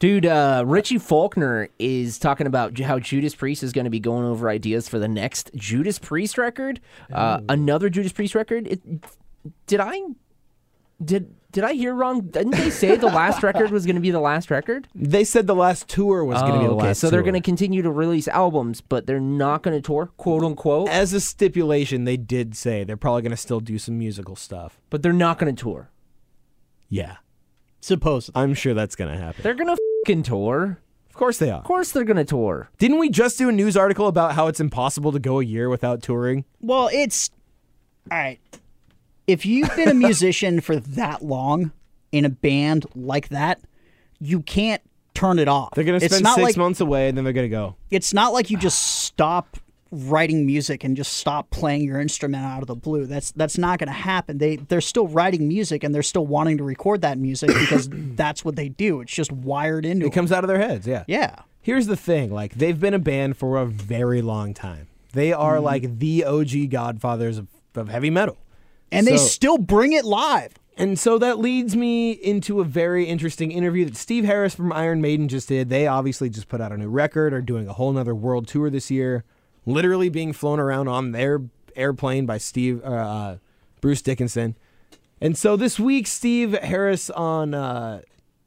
Dude, 0.00 0.26
uh, 0.26 0.64
Richie 0.66 0.98
Faulkner 0.98 1.68
is 1.78 2.18
talking 2.18 2.48
about 2.48 2.76
how 2.80 2.98
Judas 2.98 3.36
Priest 3.36 3.62
is 3.62 3.72
going 3.72 3.84
to 3.84 3.90
be 3.90 4.00
going 4.00 4.24
over 4.26 4.48
ideas 4.48 4.88
for 4.88 4.98
the 4.98 5.06
next 5.06 5.52
Judas 5.54 6.00
Priest 6.00 6.36
record. 6.38 6.80
Uh, 7.12 7.40
another 7.48 7.88
Judas 7.88 8.10
Priest 8.10 8.34
record. 8.34 8.66
It, 8.66 8.80
did 9.68 9.78
I 9.78 10.00
did 11.04 11.32
did 11.52 11.64
I 11.64 11.74
hear 11.74 11.94
wrong? 11.94 12.22
Didn't 12.22 12.52
they 12.52 12.70
say 12.70 12.96
the 12.96 13.06
last 13.06 13.42
record 13.44 13.70
was 13.70 13.84
going 13.86 13.96
to 13.96 14.02
be 14.02 14.10
the 14.10 14.20
last 14.20 14.50
record? 14.50 14.88
They 14.94 15.22
said 15.24 15.46
the 15.46 15.54
last 15.54 15.88
tour 15.88 16.24
was 16.24 16.40
going 16.40 16.54
to 16.54 16.58
be 16.60 16.64
the 16.66 16.72
Oh, 16.72 16.76
okay. 16.76 16.86
last. 16.88 17.00
So 17.00 17.10
they're 17.10 17.22
going 17.22 17.34
to 17.34 17.40
continue 17.40 17.82
to 17.82 17.90
release 17.90 18.26
albums, 18.28 18.80
but 18.80 19.06
they're 19.06 19.20
not 19.20 19.62
going 19.62 19.76
to 19.76 19.80
tour, 19.86 20.06
quote 20.16 20.42
unquote. 20.42 20.88
as 20.88 21.12
a 21.12 21.20
stipulation, 21.20 22.04
they 22.04 22.16
did 22.16 22.56
say 22.56 22.84
they're 22.84 22.96
probably 22.96 23.22
going 23.22 23.30
to 23.30 23.36
still 23.36 23.60
do 23.60 23.78
some 23.78 23.98
musical 23.98 24.34
stuff. 24.34 24.80
But 24.90 25.02
they're 25.02 25.12
not 25.12 25.38
going 25.38 25.54
to 25.54 25.62
tour. 25.62 25.90
Yeah, 26.88 27.16
Supposedly. 27.80 28.40
I'm 28.40 28.54
sure 28.54 28.74
that's 28.74 28.94
going 28.96 29.10
to 29.10 29.18
happen. 29.18 29.42
They're 29.42 29.54
going 29.54 29.74
to 29.74 29.76
fucking 30.04 30.22
tour. 30.24 30.78
Of 31.08 31.14
course 31.16 31.38
they 31.38 31.50
are. 31.50 31.58
Of 31.58 31.64
course, 31.64 31.90
they're 31.92 32.04
going 32.04 32.16
to 32.16 32.24
tour. 32.24 32.70
Didn't 32.78 32.98
we 32.98 33.10
just 33.10 33.36
do 33.38 33.48
a 33.48 33.52
news 33.52 33.76
article 33.76 34.06
about 34.06 34.32
how 34.34 34.46
it's 34.46 34.60
impossible 34.60 35.12
to 35.12 35.18
go 35.18 35.40
a 35.40 35.44
year 35.44 35.68
without 35.68 36.00
touring? 36.02 36.44
Well, 36.60 36.88
it's 36.92 37.30
all 38.10 38.16
right. 38.18 38.38
If 39.26 39.46
you've 39.46 39.74
been 39.76 39.88
a 39.88 39.94
musician 39.94 40.60
for 40.60 40.76
that 40.76 41.22
long 41.24 41.72
in 42.10 42.24
a 42.24 42.28
band 42.30 42.86
like 42.94 43.28
that, 43.28 43.60
you 44.18 44.40
can't 44.40 44.82
turn 45.14 45.38
it 45.38 45.48
off. 45.48 45.70
They're 45.74 45.84
going 45.84 46.00
to 46.00 46.08
spend 46.08 46.26
six 46.26 46.38
like, 46.42 46.56
months 46.56 46.80
away 46.80 47.08
and 47.08 47.16
then 47.16 47.24
they're 47.24 47.32
going 47.32 47.46
to 47.46 47.54
go. 47.56 47.76
It's 47.90 48.12
not 48.14 48.32
like 48.32 48.50
you 48.50 48.56
just 48.56 49.02
stop 49.04 49.56
writing 49.90 50.46
music 50.46 50.84
and 50.84 50.96
just 50.96 51.12
stop 51.12 51.50
playing 51.50 51.82
your 51.84 52.00
instrument 52.00 52.44
out 52.44 52.62
of 52.62 52.66
the 52.66 52.74
blue. 52.74 53.04
That's 53.06 53.30
that's 53.32 53.58
not 53.58 53.78
going 53.78 53.88
to 53.88 53.92
happen. 53.92 54.38
They 54.38 54.56
they're 54.56 54.80
still 54.80 55.06
writing 55.06 55.46
music 55.48 55.84
and 55.84 55.94
they're 55.94 56.02
still 56.02 56.26
wanting 56.26 56.56
to 56.58 56.64
record 56.64 57.02
that 57.02 57.18
music 57.18 57.48
because 57.60 57.88
that's 57.90 58.44
what 58.44 58.56
they 58.56 58.70
do. 58.70 59.00
It's 59.02 59.12
just 59.12 59.30
wired 59.30 59.84
into 59.84 60.06
It 60.06 60.08
them. 60.08 60.14
comes 60.14 60.32
out 60.32 60.44
of 60.44 60.48
their 60.48 60.58
heads. 60.58 60.86
Yeah. 60.86 61.04
Yeah. 61.06 61.36
Here's 61.60 61.86
the 61.86 61.96
thing, 61.96 62.32
like 62.32 62.54
they've 62.54 62.78
been 62.80 62.94
a 62.94 62.98
band 62.98 63.36
for 63.36 63.58
a 63.58 63.66
very 63.66 64.20
long 64.22 64.52
time. 64.54 64.88
They 65.12 65.32
are 65.32 65.56
Mm-hmm. 65.56 65.64
like 65.64 65.98
the 65.98 66.24
OG 66.24 66.70
godfathers 66.70 67.36
of, 67.38 67.46
of 67.76 67.88
heavy 67.90 68.10
metal. 68.10 68.38
And 68.92 69.06
they 69.06 69.16
still 69.16 69.58
bring 69.58 69.92
it 69.92 70.04
live. 70.04 70.52
And 70.76 70.98
so 70.98 71.18
that 71.18 71.38
leads 71.38 71.76
me 71.76 72.12
into 72.12 72.60
a 72.60 72.64
very 72.64 73.04
interesting 73.04 73.52
interview 73.52 73.84
that 73.84 73.96
Steve 73.96 74.24
Harris 74.24 74.54
from 74.54 74.72
Iron 74.72 75.00
Maiden 75.00 75.28
just 75.28 75.48
did. 75.48 75.68
They 75.68 75.86
obviously 75.86 76.30
just 76.30 76.48
put 76.48 76.60
out 76.60 76.72
a 76.72 76.76
new 76.76 76.88
record, 76.88 77.34
are 77.34 77.42
doing 77.42 77.68
a 77.68 77.72
whole 77.74 77.92
nother 77.92 78.14
world 78.14 78.48
tour 78.48 78.70
this 78.70 78.90
year, 78.90 79.24
literally 79.66 80.08
being 80.08 80.32
flown 80.32 80.58
around 80.58 80.88
on 80.88 81.12
their 81.12 81.42
airplane 81.76 82.26
by 82.26 82.38
Steve 82.38 82.82
uh, 82.84 82.88
uh, 82.88 83.36
Bruce 83.80 84.02
Dickinson. 84.02 84.56
And 85.20 85.36
so 85.36 85.56
this 85.56 85.78
week, 85.78 86.06
Steve 86.06 86.52
Harris 86.52 87.10
on 87.10 87.54
uh, 87.54 88.00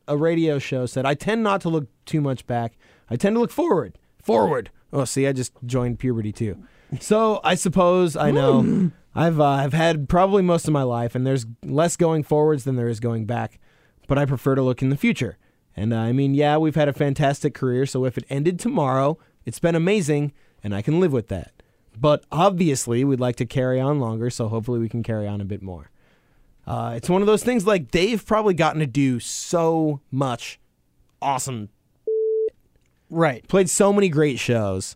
a 0.08 0.18
radio 0.18 0.60
show 0.60 0.86
said, 0.86 1.06
"I 1.06 1.14
tend 1.14 1.44
not 1.44 1.62
to 1.62 1.70
look 1.70 1.88
too 2.06 2.22
much 2.22 2.46
back. 2.48 2.74
I 3.10 3.16
tend 3.16 3.36
to 3.36 3.40
look 3.40 3.52
forward. 3.52 3.98
Forward. 4.22 4.72
Oh, 4.92 5.06
see, 5.06 5.28
I 5.28 5.32
just 5.32 5.54
joined 5.66 6.00
puberty 6.00 6.32
too. 6.32 6.58
So 7.00 7.40
I 7.44 7.56
suppose 7.56 8.16
I 8.16 8.32
know 8.32 8.92
I've 9.16 9.40
uh, 9.40 9.44
I've 9.46 9.74
had 9.74 10.10
probably 10.10 10.42
most 10.42 10.68
of 10.68 10.74
my 10.74 10.84
life, 10.84 11.16
and 11.16 11.26
there's 11.26 11.46
less 11.64 11.96
going 11.98 12.24
forwards 12.24 12.64
than 12.64 12.76
there 12.76 12.88
is 12.90 13.00
going 13.00 13.26
back. 13.26 13.60
But 14.08 14.18
I 14.18 14.26
prefer 14.26 14.56
to 14.56 14.62
look 14.62 14.82
in 14.82 14.90
the 14.90 14.98
future. 14.98 15.38
And 15.76 15.94
uh, 15.94 15.98
I 15.98 16.12
mean, 16.12 16.36
yeah, 16.36 16.58
we've 16.58 16.76
had 16.76 16.88
a 16.88 16.94
fantastic 16.94 17.54
career. 17.54 17.86
So 17.86 18.06
if 18.06 18.18
it 18.18 18.26
ended 18.30 18.60
tomorrow, 18.60 19.18
it's 19.46 19.60
been 19.60 19.76
amazing, 19.76 20.32
and 20.64 20.76
I 20.76 20.82
can 20.82 21.00
live 21.00 21.12
with 21.12 21.28
that. 21.30 21.52
But 22.00 22.24
obviously, 22.32 23.04
we'd 23.04 23.20
like 23.20 23.36
to 23.38 23.46
carry 23.46 23.80
on 23.80 24.00
longer. 24.00 24.30
So 24.30 24.48
hopefully, 24.48 24.80
we 24.80 24.90
can 24.90 25.04
carry 25.04 25.28
on 25.28 25.42
a 25.42 25.46
bit 25.46 25.62
more. 25.62 25.90
Uh, 26.68 26.94
it's 26.96 27.10
one 27.10 27.22
of 27.22 27.28
those 27.28 27.44
things 27.44 27.66
like 27.68 27.92
they've 27.92 28.26
probably 28.26 28.54
gotten 28.54 28.80
to 28.80 28.88
do 28.88 29.20
so 29.20 30.02
much 30.12 30.60
awesome 31.22 31.70
Right. 33.10 33.48
played 33.48 33.70
so 33.70 33.94
many 33.94 34.10
great 34.10 34.40
shows. 34.40 34.96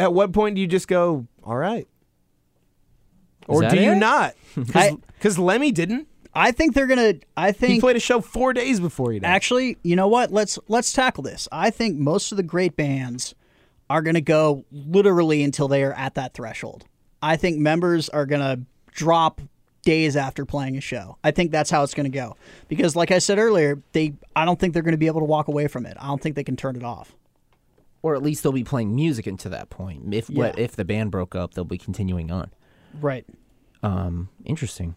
At 0.00 0.12
what 0.12 0.32
point 0.32 0.54
do 0.54 0.60
you 0.60 0.66
just 0.66 0.88
go, 0.88 1.26
all 1.42 1.56
right? 1.56 1.86
Or 3.48 3.62
do 3.68 3.76
you 3.80 3.94
not? 3.94 4.34
Because 5.14 5.38
Lemmy 5.38 5.72
didn't. 5.72 6.06
I 6.34 6.50
think 6.52 6.74
they're 6.74 6.86
gonna. 6.86 7.14
I 7.36 7.48
He 7.48 7.52
think 7.52 7.80
played 7.80 7.96
a 7.96 8.00
show 8.00 8.20
four 8.20 8.52
days 8.52 8.78
before 8.80 9.12
he 9.12 9.18
died. 9.20 9.28
actually, 9.28 9.78
you 9.82 9.96
know 9.96 10.08
what? 10.08 10.32
Let's 10.32 10.58
let's 10.68 10.92
tackle 10.92 11.22
this. 11.22 11.48
I 11.50 11.70
think 11.70 11.96
most 11.96 12.30
of 12.32 12.36
the 12.36 12.42
great 12.42 12.76
bands 12.76 13.34
are 13.88 14.02
gonna 14.02 14.20
go 14.20 14.64
literally 14.70 15.42
until 15.42 15.68
they 15.68 15.82
are 15.84 15.92
at 15.94 16.14
that 16.14 16.34
threshold. 16.34 16.84
I 17.22 17.36
think 17.36 17.58
members 17.58 18.08
are 18.08 18.26
gonna 18.26 18.60
drop 18.92 19.40
days 19.82 20.16
after 20.16 20.44
playing 20.44 20.76
a 20.76 20.80
show. 20.80 21.16
I 21.24 21.30
think 21.30 21.50
that's 21.52 21.70
how 21.70 21.82
it's 21.84 21.94
gonna 21.94 22.08
go 22.08 22.36
because, 22.68 22.94
like 22.96 23.10
I 23.10 23.18
said 23.18 23.38
earlier, 23.38 23.80
they. 23.92 24.14
I 24.36 24.44
don't 24.44 24.58
think 24.58 24.74
they're 24.74 24.82
gonna 24.82 24.96
be 24.96 25.06
able 25.06 25.20
to 25.20 25.26
walk 25.26 25.48
away 25.48 25.68
from 25.68 25.86
it. 25.86 25.96
I 26.00 26.06
don't 26.08 26.20
think 26.20 26.36
they 26.36 26.44
can 26.44 26.56
turn 26.56 26.76
it 26.76 26.84
off. 26.84 27.14
Or 28.04 28.14
at 28.14 28.22
least 28.22 28.42
they'll 28.42 28.52
be 28.52 28.64
playing 28.64 28.94
music 28.94 29.26
into 29.26 29.48
that 29.48 29.70
point. 29.70 30.12
If 30.12 30.28
Yeah. 30.28 30.52
if 30.58 30.76
the 30.76 30.84
band 30.84 31.10
broke 31.10 31.34
up, 31.34 31.54
they'll 31.54 31.64
be 31.64 31.78
continuing 31.78 32.30
on. 32.30 32.50
Right. 33.00 33.24
Um, 33.82 34.28
interesting. 34.44 34.94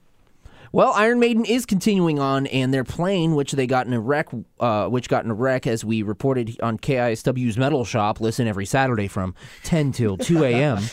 Well, 0.73 0.91
Iron 0.93 1.17
Maiden 1.17 1.45
is 1.45 1.65
continuing 1.65 2.19
on, 2.19 2.47
and 2.47 2.73
their 2.73 2.83
plane, 2.83 3.35
which 3.35 3.53
they 3.53 3.65
got 3.65 3.87
in 3.87 3.93
a 3.93 4.01
wreck, 4.01 4.27
uh, 4.59 4.87
which 4.89 5.07
got 5.07 5.23
in 5.23 5.31
a 5.31 5.33
wreck, 5.33 5.65
as 5.65 5.85
we 5.85 6.01
reported 6.01 6.57
on 6.61 6.77
KISW's 6.77 7.57
Metal 7.57 7.85
Shop. 7.85 8.19
Listen 8.19 8.45
every 8.45 8.65
Saturday 8.65 9.07
from 9.07 9.33
10 9.63 9.93
till 9.93 10.17
2 10.17 10.43
a.m. 10.43 10.83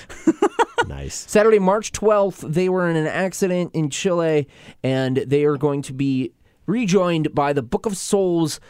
nice. 0.86 1.24
Saturday, 1.28 1.58
March 1.58 1.90
12th, 1.90 2.48
they 2.52 2.68
were 2.68 2.88
in 2.88 2.94
an 2.94 3.08
accident 3.08 3.72
in 3.74 3.90
Chile, 3.90 4.46
and 4.84 5.16
they 5.16 5.44
are 5.44 5.56
going 5.56 5.82
to 5.82 5.92
be 5.92 6.30
rejoined 6.66 7.34
by 7.34 7.52
the 7.52 7.62
Book 7.62 7.84
of 7.86 7.96
Souls 7.96 8.60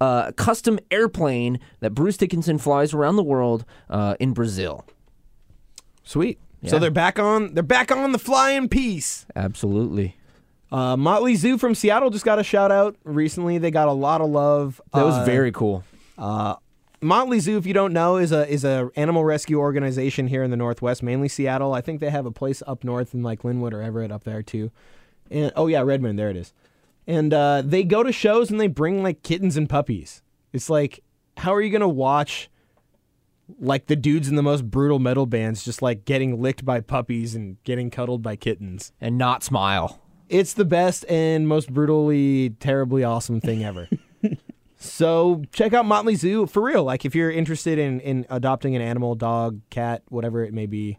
uh, 0.00 0.32
custom 0.32 0.78
airplane 0.90 1.58
that 1.80 1.90
Bruce 1.94 2.16
Dickinson 2.16 2.58
flies 2.58 2.92
around 2.94 3.16
the 3.16 3.22
world 3.22 3.64
uh, 3.88 4.16
in 4.20 4.32
Brazil. 4.32 4.84
Sweet. 6.02 6.38
So 6.66 6.78
they're 6.78 6.90
back 6.90 7.18
on. 7.18 7.52
They're 7.54 7.62
back 7.62 7.92
on 7.92 8.12
the 8.12 8.18
flying 8.18 8.68
piece. 8.70 9.26
Absolutely. 9.36 10.16
Uh, 10.72 10.96
Motley 10.96 11.34
Zoo 11.34 11.58
from 11.58 11.74
Seattle 11.74 12.08
just 12.08 12.24
got 12.24 12.38
a 12.38 12.42
shout 12.42 12.72
out 12.72 12.96
recently. 13.04 13.58
They 13.58 13.70
got 13.70 13.86
a 13.88 13.92
lot 13.92 14.22
of 14.22 14.30
love. 14.30 14.80
That 14.94 15.04
was 15.04 15.14
Uh, 15.16 15.24
very 15.26 15.52
cool. 15.52 15.84
Motley 17.00 17.38
Zoo, 17.38 17.58
if 17.58 17.66
you 17.66 17.74
don't 17.74 17.92
know, 17.92 18.16
is 18.16 18.32
a 18.32 18.48
is 18.50 18.64
a 18.64 18.90
animal 18.96 19.24
rescue 19.24 19.58
organization 19.58 20.26
here 20.28 20.42
in 20.42 20.50
the 20.50 20.56
Northwest, 20.56 21.02
mainly 21.02 21.28
Seattle. 21.28 21.74
I 21.74 21.82
think 21.82 22.00
they 22.00 22.08
have 22.10 22.24
a 22.24 22.30
place 22.30 22.62
up 22.66 22.82
north 22.82 23.12
in 23.12 23.22
like 23.22 23.42
Lynnwood 23.42 23.74
or 23.74 23.82
Everett 23.82 24.10
up 24.10 24.24
there 24.24 24.42
too. 24.42 24.70
And 25.30 25.52
oh 25.54 25.66
yeah, 25.66 25.82
Redmond, 25.82 26.18
there 26.18 26.30
it 26.30 26.36
is. 26.36 26.54
And 27.06 27.34
uh, 27.34 27.62
they 27.64 27.84
go 27.84 28.02
to 28.02 28.12
shows 28.12 28.50
and 28.50 28.60
they 28.60 28.66
bring 28.66 29.02
like 29.02 29.22
kittens 29.22 29.56
and 29.56 29.68
puppies. 29.68 30.22
It's 30.52 30.70
like, 30.70 31.02
how 31.36 31.54
are 31.54 31.60
you 31.60 31.70
gonna 31.70 31.88
watch 31.88 32.48
like 33.58 33.86
the 33.86 33.96
dudes 33.96 34.28
in 34.28 34.36
the 34.36 34.42
most 34.42 34.70
brutal 34.70 34.98
metal 34.98 35.26
bands 35.26 35.64
just 35.64 35.82
like 35.82 36.04
getting 36.04 36.40
licked 36.40 36.64
by 36.64 36.80
puppies 36.80 37.34
and 37.34 37.62
getting 37.64 37.90
cuddled 37.90 38.22
by 38.22 38.36
kittens. 38.36 38.92
and 39.00 39.18
not 39.18 39.42
smile. 39.42 40.00
It's 40.28 40.54
the 40.54 40.64
best 40.64 41.04
and 41.10 41.46
most 41.46 41.72
brutally, 41.72 42.50
terribly 42.50 43.04
awesome 43.04 43.40
thing 43.40 43.62
ever. 43.62 43.88
so 44.76 45.42
check 45.52 45.74
out 45.74 45.84
Motley 45.84 46.14
Zoo 46.14 46.46
for 46.46 46.62
real. 46.62 46.84
Like 46.84 47.04
if 47.04 47.14
you're 47.14 47.30
interested 47.30 47.78
in 47.78 48.00
in 48.00 48.26
adopting 48.30 48.74
an 48.74 48.82
animal, 48.82 49.14
dog, 49.14 49.60
cat, 49.70 50.02
whatever 50.08 50.42
it 50.42 50.54
may 50.54 50.66
be, 50.66 50.98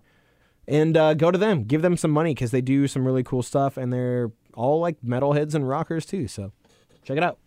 and 0.68 0.96
uh, 0.96 1.16
go 1.16 1.32
to 1.32 1.38
them. 1.38 1.64
Give 1.64 1.82
them 1.82 1.98
some 1.98 2.12
money 2.12 2.34
because 2.34 2.52
they 2.52 2.62
do 2.62 2.88
some 2.88 3.06
really 3.06 3.24
cool 3.24 3.42
stuff, 3.44 3.78
and 3.78 3.92
they're 3.92 4.32
all 4.56 4.80
like 4.80 4.98
metalheads 5.06 5.54
and 5.54 5.68
rockers 5.68 6.06
too. 6.06 6.28
So 6.28 6.52
check 7.04 7.18
it 7.18 7.24
out. 7.24 7.38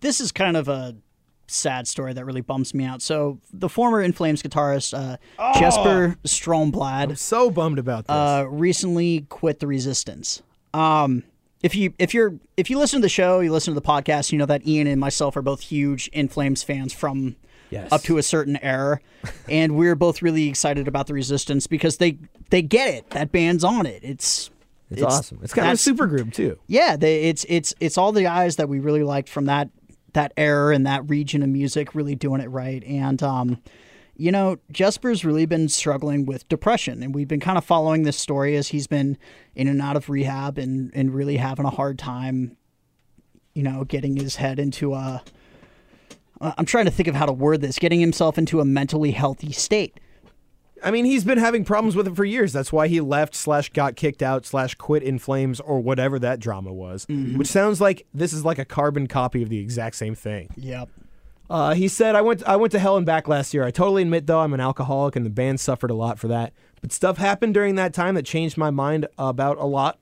this 0.00 0.20
is 0.20 0.32
kind 0.32 0.56
of 0.56 0.68
a 0.68 0.94
sad 1.46 1.86
story 1.86 2.12
that 2.12 2.24
really 2.24 2.40
bumps 2.40 2.74
me 2.74 2.84
out. 2.84 3.02
So 3.02 3.38
the 3.52 3.68
former 3.68 4.00
In 4.02 4.12
Flames 4.12 4.42
guitarist 4.42 4.94
uh, 4.96 5.16
Jesper 5.58 6.16
Stromblad 6.24 7.10
I'm 7.10 7.16
so 7.16 7.50
bummed 7.50 7.78
about 7.78 8.06
this. 8.06 8.14
uh, 8.14 8.46
recently 8.48 9.26
quit 9.28 9.60
the 9.60 9.66
Resistance. 9.66 10.42
Um, 10.72 11.22
if 11.62 11.74
you 11.74 11.94
if 11.98 12.12
you're 12.14 12.34
if 12.56 12.68
you 12.70 12.78
listen 12.78 13.00
to 13.00 13.04
the 13.04 13.08
show, 13.10 13.40
you 13.40 13.52
listen 13.52 13.74
to 13.74 13.80
the 13.80 13.86
podcast, 13.86 14.32
you 14.32 14.38
know 14.38 14.46
that 14.46 14.66
Ian 14.66 14.86
and 14.86 15.00
myself 15.00 15.36
are 15.36 15.42
both 15.42 15.60
huge 15.60 16.08
In 16.08 16.28
Flames 16.28 16.62
fans 16.62 16.92
from 16.92 17.36
Yes. 17.70 17.90
up 17.90 18.02
to 18.02 18.18
a 18.18 18.22
certain 18.22 18.56
era, 18.62 19.00
and 19.48 19.74
we're 19.74 19.96
both 19.96 20.22
really 20.22 20.48
excited 20.48 20.86
about 20.86 21.06
the 21.08 21.14
Resistance 21.14 21.66
because 21.66 21.96
they 21.96 22.18
they 22.50 22.62
get 22.62 22.88
it. 22.94 23.10
That 23.10 23.32
band's 23.32 23.64
on 23.64 23.86
it. 23.86 24.00
It's 24.04 24.50
it's, 24.98 25.14
awesome. 25.14 25.40
It's 25.42 25.54
kind 25.54 25.68
of 25.68 25.74
a 25.74 25.76
super 25.76 26.06
group 26.06 26.32
too. 26.32 26.58
yeah, 26.66 26.96
they, 26.96 27.24
it's 27.24 27.44
it's 27.48 27.74
it's 27.80 27.98
all 27.98 28.12
the 28.12 28.22
guys 28.22 28.56
that 28.56 28.68
we 28.68 28.78
really 28.80 29.02
liked 29.02 29.28
from 29.28 29.46
that 29.46 29.70
that 30.14 30.32
era 30.36 30.74
and 30.74 30.86
that 30.86 31.08
region 31.08 31.42
of 31.42 31.48
music 31.48 31.94
really 31.94 32.14
doing 32.14 32.40
it 32.40 32.48
right. 32.48 32.82
And 32.84 33.22
um, 33.22 33.60
you 34.16 34.30
know, 34.30 34.58
Jesper's 34.70 35.24
really 35.24 35.44
been 35.44 35.68
struggling 35.68 36.24
with 36.24 36.48
depression, 36.48 37.02
and 37.02 37.14
we've 37.14 37.28
been 37.28 37.40
kind 37.40 37.58
of 37.58 37.64
following 37.64 38.04
this 38.04 38.16
story 38.16 38.56
as 38.56 38.68
he's 38.68 38.86
been 38.86 39.18
in 39.54 39.68
and 39.68 39.82
out 39.82 39.96
of 39.96 40.08
rehab 40.08 40.56
and 40.58 40.90
and 40.94 41.14
really 41.14 41.36
having 41.36 41.66
a 41.66 41.70
hard 41.70 41.98
time, 41.98 42.56
you 43.54 43.62
know, 43.62 43.84
getting 43.84 44.16
his 44.16 44.36
head 44.36 44.58
into 44.58 44.94
a. 44.94 45.22
I'm 46.40 46.66
trying 46.66 46.84
to 46.84 46.90
think 46.90 47.08
of 47.08 47.14
how 47.14 47.26
to 47.26 47.32
word 47.32 47.60
this. 47.60 47.78
Getting 47.78 48.00
himself 48.00 48.38
into 48.38 48.60
a 48.60 48.64
mentally 48.64 49.12
healthy 49.12 49.52
state. 49.52 49.98
I 50.84 50.90
mean, 50.90 51.04
he's 51.04 51.24
been 51.24 51.38
having 51.38 51.64
problems 51.64 51.96
with 51.96 52.06
it 52.06 52.14
for 52.14 52.24
years. 52.24 52.52
That's 52.52 52.72
why 52.72 52.88
he 52.88 53.00
left 53.00 53.34
slash 53.34 53.70
got 53.70 53.96
kicked 53.96 54.22
out 54.22 54.44
slash 54.44 54.74
quit 54.74 55.02
in 55.02 55.18
flames 55.18 55.58
or 55.60 55.80
whatever 55.80 56.18
that 56.18 56.40
drama 56.40 56.72
was. 56.72 57.06
Which 57.08 57.48
sounds 57.48 57.80
like 57.80 58.06
this 58.12 58.32
is 58.32 58.44
like 58.44 58.58
a 58.58 58.64
carbon 58.64 59.06
copy 59.06 59.42
of 59.42 59.48
the 59.48 59.58
exact 59.58 59.96
same 59.96 60.14
thing. 60.14 60.50
Yep. 60.56 60.90
Uh, 61.50 61.74
he 61.74 61.88
said, 61.88 62.14
"I 62.14 62.20
went 62.22 62.42
I 62.44 62.56
went 62.56 62.72
to 62.72 62.78
hell 62.78 62.96
and 62.96 63.04
back 63.04 63.28
last 63.28 63.52
year. 63.52 63.64
I 63.64 63.70
totally 63.70 64.02
admit 64.02 64.26
though 64.26 64.40
I'm 64.40 64.54
an 64.54 64.60
alcoholic 64.60 65.16
and 65.16 65.24
the 65.26 65.30
band 65.30 65.60
suffered 65.60 65.90
a 65.90 65.94
lot 65.94 66.18
for 66.18 66.28
that. 66.28 66.52
But 66.80 66.92
stuff 66.92 67.18
happened 67.18 67.54
during 67.54 67.74
that 67.76 67.94
time 67.94 68.14
that 68.14 68.24
changed 68.24 68.56
my 68.56 68.70
mind 68.70 69.06
about 69.18 69.58
a 69.58 69.64
lot 69.64 69.98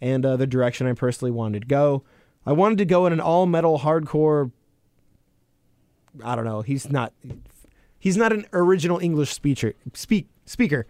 and 0.00 0.24
uh, 0.24 0.36
the 0.36 0.46
direction 0.46 0.86
I 0.86 0.92
personally 0.92 1.32
wanted 1.32 1.60
to 1.62 1.66
go. 1.66 2.04
I 2.44 2.52
wanted 2.52 2.78
to 2.78 2.84
go 2.84 3.06
in 3.06 3.12
an 3.12 3.20
all 3.20 3.46
metal 3.46 3.80
hardcore. 3.80 4.52
I 6.24 6.36
don't 6.36 6.44
know. 6.44 6.62
He's 6.62 6.90
not. 6.90 7.12
He's 8.06 8.16
not 8.16 8.32
an 8.32 8.46
original 8.52 9.00
English 9.00 9.32
speaker. 9.32 9.72
Speak 9.92 10.28
speaker. 10.44 10.86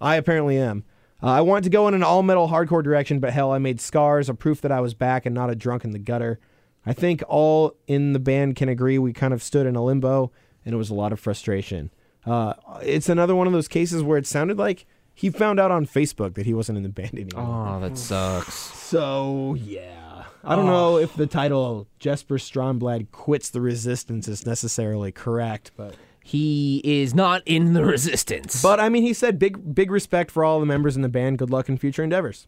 I 0.00 0.14
apparently 0.14 0.56
am. 0.56 0.84
Uh, 1.20 1.26
I 1.26 1.40
wanted 1.40 1.64
to 1.64 1.70
go 1.70 1.88
in 1.88 1.94
an 1.94 2.04
all 2.04 2.22
metal 2.22 2.46
hardcore 2.46 2.84
direction, 2.84 3.18
but 3.18 3.32
hell, 3.32 3.50
I 3.50 3.58
made 3.58 3.80
scars, 3.80 4.28
a 4.28 4.34
proof 4.34 4.60
that 4.60 4.70
I 4.70 4.80
was 4.80 4.94
back 4.94 5.26
and 5.26 5.34
not 5.34 5.50
a 5.50 5.56
drunk 5.56 5.82
in 5.82 5.90
the 5.90 5.98
gutter. 5.98 6.38
I 6.86 6.92
think 6.92 7.24
all 7.26 7.74
in 7.88 8.12
the 8.12 8.20
band 8.20 8.54
can 8.54 8.68
agree 8.68 9.00
we 9.00 9.12
kind 9.12 9.34
of 9.34 9.42
stood 9.42 9.66
in 9.66 9.74
a 9.74 9.82
limbo, 9.82 10.30
and 10.64 10.72
it 10.72 10.78
was 10.78 10.90
a 10.90 10.94
lot 10.94 11.10
of 11.10 11.18
frustration. 11.18 11.90
Uh, 12.24 12.54
it's 12.82 13.08
another 13.08 13.34
one 13.34 13.48
of 13.48 13.52
those 13.52 13.66
cases 13.66 14.04
where 14.04 14.16
it 14.16 14.28
sounded 14.28 14.56
like 14.56 14.86
he 15.12 15.28
found 15.28 15.58
out 15.58 15.72
on 15.72 15.86
Facebook 15.86 16.34
that 16.34 16.46
he 16.46 16.54
wasn't 16.54 16.76
in 16.76 16.84
the 16.84 16.88
band 16.88 17.14
anymore. 17.14 17.78
Oh, 17.78 17.80
that 17.80 17.98
sucks. 17.98 18.54
So 18.54 19.56
yeah, 19.58 20.26
I 20.44 20.54
don't 20.54 20.66
know 20.66 20.98
if 20.98 21.16
the 21.16 21.26
title 21.26 21.88
Jesper 21.98 22.38
Stromblad 22.38 23.10
quits 23.10 23.50
the 23.50 23.60
resistance 23.60 24.28
is 24.28 24.46
necessarily 24.46 25.10
correct, 25.10 25.72
but 25.76 25.96
He 26.30 26.80
is 26.84 27.12
not 27.12 27.42
in 27.44 27.72
the 27.72 27.84
resistance. 27.84 28.62
but 28.62 28.78
I 28.78 28.88
mean 28.88 29.02
he 29.02 29.12
said 29.12 29.36
big 29.36 29.74
big 29.74 29.90
respect 29.90 30.30
for 30.30 30.44
all 30.44 30.60
the 30.60 30.66
members 30.66 30.94
in 30.94 31.02
the 31.02 31.08
band. 31.08 31.38
Good 31.38 31.50
luck 31.50 31.68
in 31.68 31.76
future 31.76 32.04
endeavors. 32.04 32.46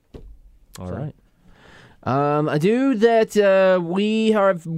All 0.78 0.92
right. 0.92 1.14
Um, 2.04 2.48
a 2.48 2.60
dude 2.60 3.00
that 3.00 3.36
uh, 3.36 3.80
we 3.80 4.30
have 4.30 4.68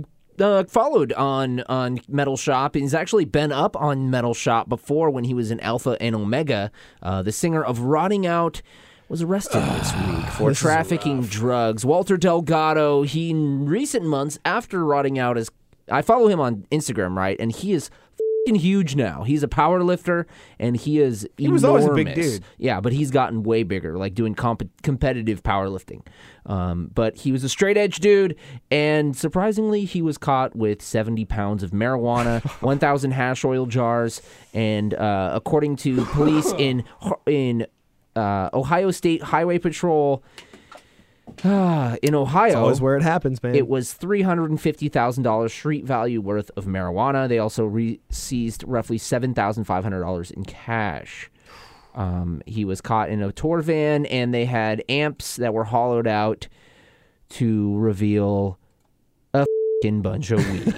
uh, 0.40 0.64
followed 0.64 1.12
on 1.12 1.61
on 1.68 2.00
Metal 2.09 2.38
Shop. 2.38 2.74
He's 2.74 2.94
actually 2.94 3.26
been 3.26 3.52
up 3.52 3.76
on 3.76 4.11
Metal 4.11 4.32
Shop 4.32 4.70
before 4.70 5.11
when 5.11 5.24
he 5.24 5.34
was 5.34 5.50
in 5.50 5.61
Alpha 5.61 5.98
and 6.00 6.14
Omega. 6.14 6.70
Uh, 7.02 7.20
the 7.22 7.32
singer 7.32 7.62
of 7.62 7.80
Rotting 7.80 8.26
Out 8.26 8.62
was 9.11 9.20
arrested 9.20 9.61
this 9.62 9.92
week 10.07 10.26
for 10.28 10.55
trafficking 10.55 11.24
drugs. 11.24 11.84
Walter 11.84 12.16
Delgado. 12.16 13.02
He 13.02 13.28
in 13.30 13.66
recent 13.66 14.07
months 14.07 14.38
after 14.46 14.82
Rotting 14.82 15.18
Out 15.18 15.36
is. 15.36 15.50
I 15.90 16.00
follow 16.00 16.28
him 16.28 16.40
on 16.40 16.66
Instagram, 16.72 17.14
right, 17.14 17.36
and 17.38 17.52
he 17.52 17.74
is. 17.74 17.90
Huge 18.47 18.95
now. 18.95 19.22
He's 19.22 19.42
a 19.42 19.49
power 19.49 19.82
lifter, 19.82 20.26
and 20.59 20.76
he 20.76 21.01
is. 21.01 21.26
He 21.38 21.49
was 21.49 21.64
always 21.64 21.86
a 21.86 21.95
big 21.95 22.14
dude. 22.14 22.45
yeah, 22.59 22.78
but 22.78 22.92
he's 22.92 23.11
gotten 23.11 23.42
way 23.42 23.62
bigger, 23.62 23.97
like 23.97 24.14
doing 24.14 24.34
comp- 24.34 24.68
competitive 24.82 25.42
powerlifting. 25.42 26.03
Um, 26.45 26.90
but 26.95 27.16
he 27.16 27.32
was 27.32 27.42
a 27.42 27.49
straight 27.49 27.78
edge 27.78 28.01
dude, 28.01 28.36
and 28.70 29.16
surprisingly, 29.16 29.86
he 29.86 30.03
was 30.03 30.18
caught 30.18 30.55
with 30.55 30.82
70 30.82 31.24
pounds 31.24 31.62
of 31.62 31.70
marijuana, 31.70 32.42
1,000 32.62 33.12
hash 33.12 33.47
oil 33.47 33.64
jars, 33.64 34.20
and 34.53 34.92
uh, 34.92 35.30
according 35.32 35.76
to 35.76 36.05
police 36.07 36.53
in 36.59 36.84
in 37.26 37.66
uh, 38.14 38.51
Ohio 38.53 38.90
State 38.90 39.22
Highway 39.22 39.59
Patrol 39.59 40.22
in 41.45 42.14
Ohio, 42.14 42.61
Always 42.61 42.81
where 42.81 42.97
it 42.97 43.03
happens, 43.03 43.43
man. 43.43 43.55
it 43.55 43.66
was 43.68 43.93
three 43.93 44.22
hundred 44.22 44.51
and 44.51 44.61
fifty 44.61 44.89
thousand 44.89 45.22
dollars 45.25 45.53
street 45.53 45.85
value 45.85 46.20
worth 46.20 46.51
of 46.57 46.64
marijuana. 46.66 47.29
They 47.29 47.39
also 47.39 47.64
re- 47.64 48.01
seized 48.11 48.62
roughly 48.66 48.99
seven 48.99 49.35
thousand 49.35 49.64
five 49.64 49.83
hundred 49.85 50.01
dollars 50.03 50.31
in 50.31 50.45
cash. 50.45 51.31
Um, 51.95 52.43
he 52.45 52.64
was 52.64 52.81
caught 52.81 53.09
in 53.09 53.22
a 53.22 53.31
tour 53.33 53.61
van, 53.62 54.05
and 54.07 54.35
they 54.35 54.45
had 54.47 54.83
amps 54.89 55.37
that 55.37 55.55
were 55.55 55.64
hollowed 55.64 56.07
out 56.07 56.49
to 57.31 57.77
reveal 57.79 58.59
a 59.33 59.47
bunch 59.91 60.31
of 60.31 60.39
weed 60.51 60.75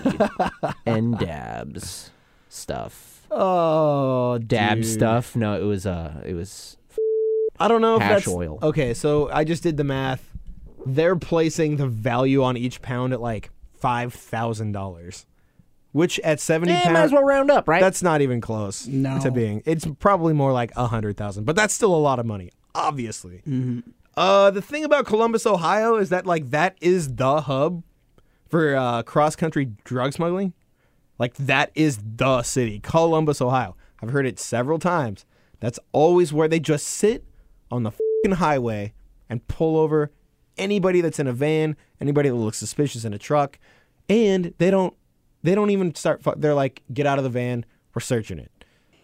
and 0.87 1.17
dabs 1.19 2.11
stuff. 2.49 3.27
oh, 3.31 4.39
Dab 4.39 4.79
dude. 4.79 4.87
stuff? 4.87 5.37
No, 5.37 5.61
it 5.61 5.65
was 5.65 5.87
uh, 5.87 6.23
it 6.27 6.35
was 6.35 6.77
I 7.59 7.69
don't 7.69 7.81
know 7.81 7.97
if 7.97 8.03
Hash 8.03 8.25
that's 8.25 8.29
oil. 8.29 8.59
okay. 8.63 8.95
So 8.95 9.31
I 9.31 9.45
just 9.45 9.63
did 9.63 9.77
the 9.77 9.85
math. 9.85 10.36
They're 10.87 11.17
placing 11.17 11.77
the 11.77 11.87
value 11.87 12.43
on 12.43 12.57
each 12.57 12.81
pound 12.81 13.13
at 13.13 13.21
like 13.21 13.51
five 13.79 14.15
thousand 14.15 14.73
dollars, 14.73 15.27
which 15.93 16.19
at 16.21 16.41
seventy 16.41 16.73
eh, 16.73 16.83
pounds, 16.83 16.93
might 16.95 17.03
as 17.03 17.13
well 17.13 17.25
round 17.25 17.51
up, 17.51 17.69
right? 17.69 17.81
that's 17.81 18.03
not 18.03 18.21
even 18.21 18.41
close 18.41 18.87
No. 18.87 19.19
to 19.21 19.31
being. 19.31 19.63
It's 19.67 19.87
probably 19.99 20.33
more 20.33 20.53
like 20.53 20.73
a 20.77 20.87
hundred 20.87 21.17
thousand, 21.17 21.45
but 21.45 21.57
that's 21.57 21.75
still 21.75 21.95
a 21.95 21.99
lot 21.99 22.19
of 22.19 22.27
money, 22.27 22.51
obviously. 22.75 23.43
Uh, 24.17 24.51
the 24.51 24.63
thing 24.63 24.85
about 24.85 25.05
Columbus, 25.07 25.45
Ohio, 25.45 25.97
is 25.97 26.09
that 26.11 26.25
like 26.25 26.51
that 26.51 26.77
is 26.81 27.17
the 27.17 27.43
hub 27.43 27.83
for 28.49 28.75
uh, 28.77 29.03
cross 29.03 29.37
country 29.37 29.67
drug 29.85 30.13
smuggling. 30.13 30.55
Like 31.19 31.35
that 31.37 31.71
is 31.75 31.99
the 32.17 32.43
city, 32.43 32.79
Columbus, 32.81 33.41
Ohio. 33.43 33.77
I've 34.03 34.11
heard 34.11 34.27
it 34.27 34.39
several 34.39 34.79
times. 34.79 35.25
That's 35.61 35.79
always 35.93 36.33
where 36.33 36.49
they 36.49 36.61
just 36.61 36.87
sit 36.87 37.25
on 37.71 37.83
the 37.83 37.91
fing 37.91 38.33
highway 38.33 38.93
and 39.29 39.47
pull 39.49 39.79
over 39.79 40.13
anybody 40.59 41.01
that's 41.01 41.19
in 41.19 41.27
a 41.27 41.33
van, 41.33 41.77
anybody 42.01 42.29
that 42.29 42.35
looks 42.35 42.59
suspicious 42.59 43.05
in 43.05 43.13
a 43.13 43.19
truck, 43.19 43.59
and 44.09 44.53
they 44.59 44.71
don't 44.71 44.95
they 45.43 45.55
don't 45.55 45.71
even 45.71 45.95
start. 45.95 46.23
fu- 46.23 46.35
They're 46.37 46.55
like, 46.55 46.83
get 46.93 47.07
out 47.07 47.19
of 47.19 47.25
the 47.25 47.31
van, 47.31 47.65
we're 47.95 48.01
searching 48.01 48.39
it. 48.39 48.51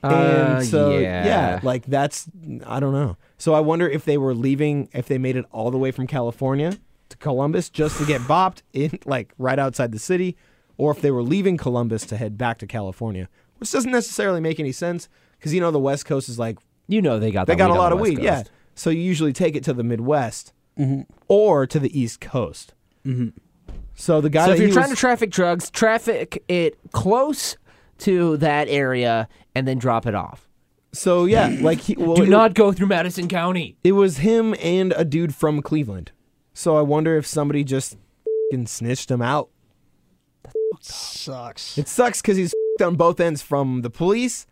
And 0.02 0.12
Uh, 0.12 0.62
so 0.62 0.98
yeah. 0.98 1.60
like 1.62 1.86
that's 1.86 2.26
I 2.66 2.80
don't 2.80 2.92
know. 2.92 3.16
So 3.38 3.54
I 3.54 3.60
wonder 3.60 3.88
if 3.88 4.04
they 4.04 4.18
were 4.18 4.34
leaving, 4.34 4.88
if 4.92 5.06
they 5.06 5.18
made 5.18 5.36
it 5.36 5.44
all 5.52 5.70
the 5.70 5.78
way 5.78 5.90
from 5.92 6.06
California 6.08 6.76
to 7.10 7.16
Columbus 7.18 7.68
just 7.70 7.98
to 7.98 8.06
get 8.06 8.20
bopped 8.22 8.62
in 8.72 8.98
like 9.04 9.32
right 9.38 9.58
outside 9.58 9.92
the 9.92 9.98
city, 10.00 10.36
or 10.76 10.90
if 10.90 11.00
they 11.00 11.10
were 11.12 11.22
leaving 11.22 11.56
Columbus 11.56 12.04
to 12.06 12.16
head 12.16 12.36
back 12.36 12.58
to 12.58 12.66
California, 12.66 13.28
which 13.58 13.70
doesn't 13.70 13.92
necessarily 13.92 14.40
make 14.40 14.58
any 14.58 14.72
sense 14.72 15.08
because 15.38 15.54
you 15.54 15.60
know 15.60 15.70
the 15.70 15.78
West 15.78 16.04
Coast 16.06 16.28
is 16.28 16.36
like 16.38 16.58
you 16.88 17.00
know 17.00 17.20
they 17.20 17.30
got 17.30 17.46
they 17.46 17.54
got 17.54 17.70
a 17.70 17.74
lot 17.74 17.92
of 17.92 18.00
weed, 18.00 18.18
yeah. 18.18 18.42
So 18.74 18.90
you 18.90 19.02
usually 19.02 19.32
take 19.32 19.54
it 19.54 19.62
to 19.64 19.72
the 19.72 19.84
Midwest 19.84 20.52
Mm-hmm. 20.78 21.02
or 21.28 21.66
to 21.66 21.78
the 21.78 21.98
East 21.98 22.20
Coast. 22.20 22.74
Mm-hmm. 23.06 23.28
So 23.94 24.20
the 24.20 24.30
guy 24.30 24.46
So 24.46 24.52
if 24.52 24.58
you're 24.60 24.70
trying 24.72 24.88
was- 24.88 24.96
to 24.98 25.00
traffic 25.00 25.30
drugs, 25.30 25.70
traffic 25.70 26.42
it 26.48 26.78
close 26.92 27.56
to 27.98 28.36
that 28.38 28.68
area 28.68 29.28
and 29.54 29.68
then 29.68 29.78
drop 29.78 30.06
it 30.06 30.14
off. 30.14 30.48
so 30.92 31.24
yeah, 31.26 31.54
like 31.60 31.80
he, 31.80 31.94
well, 31.96 32.16
Do 32.16 32.22
it- 32.24 32.28
not 32.30 32.54
go 32.54 32.72
through 32.72 32.86
Madison 32.88 33.28
County. 33.28 33.76
It 33.84 33.92
was 33.92 34.18
him 34.18 34.54
and 34.60 34.92
a 34.96 35.04
dude 35.04 35.34
from 35.34 35.60
Cleveland. 35.62 36.10
So 36.54 36.76
I 36.76 36.82
wonder 36.82 37.16
if 37.16 37.26
somebody 37.26 37.64
just 37.64 37.96
fing 38.50 38.66
snitched 38.66 39.10
him 39.10 39.20
out. 39.22 39.50
Sucks. 40.80 41.76
It 41.78 41.88
sucks 41.88 42.20
because 42.22 42.36
he's 42.36 42.54
on 42.82 42.96
both 42.96 43.20
ends 43.20 43.42
from 43.42 43.82
the 43.82 43.90
police 43.90 44.46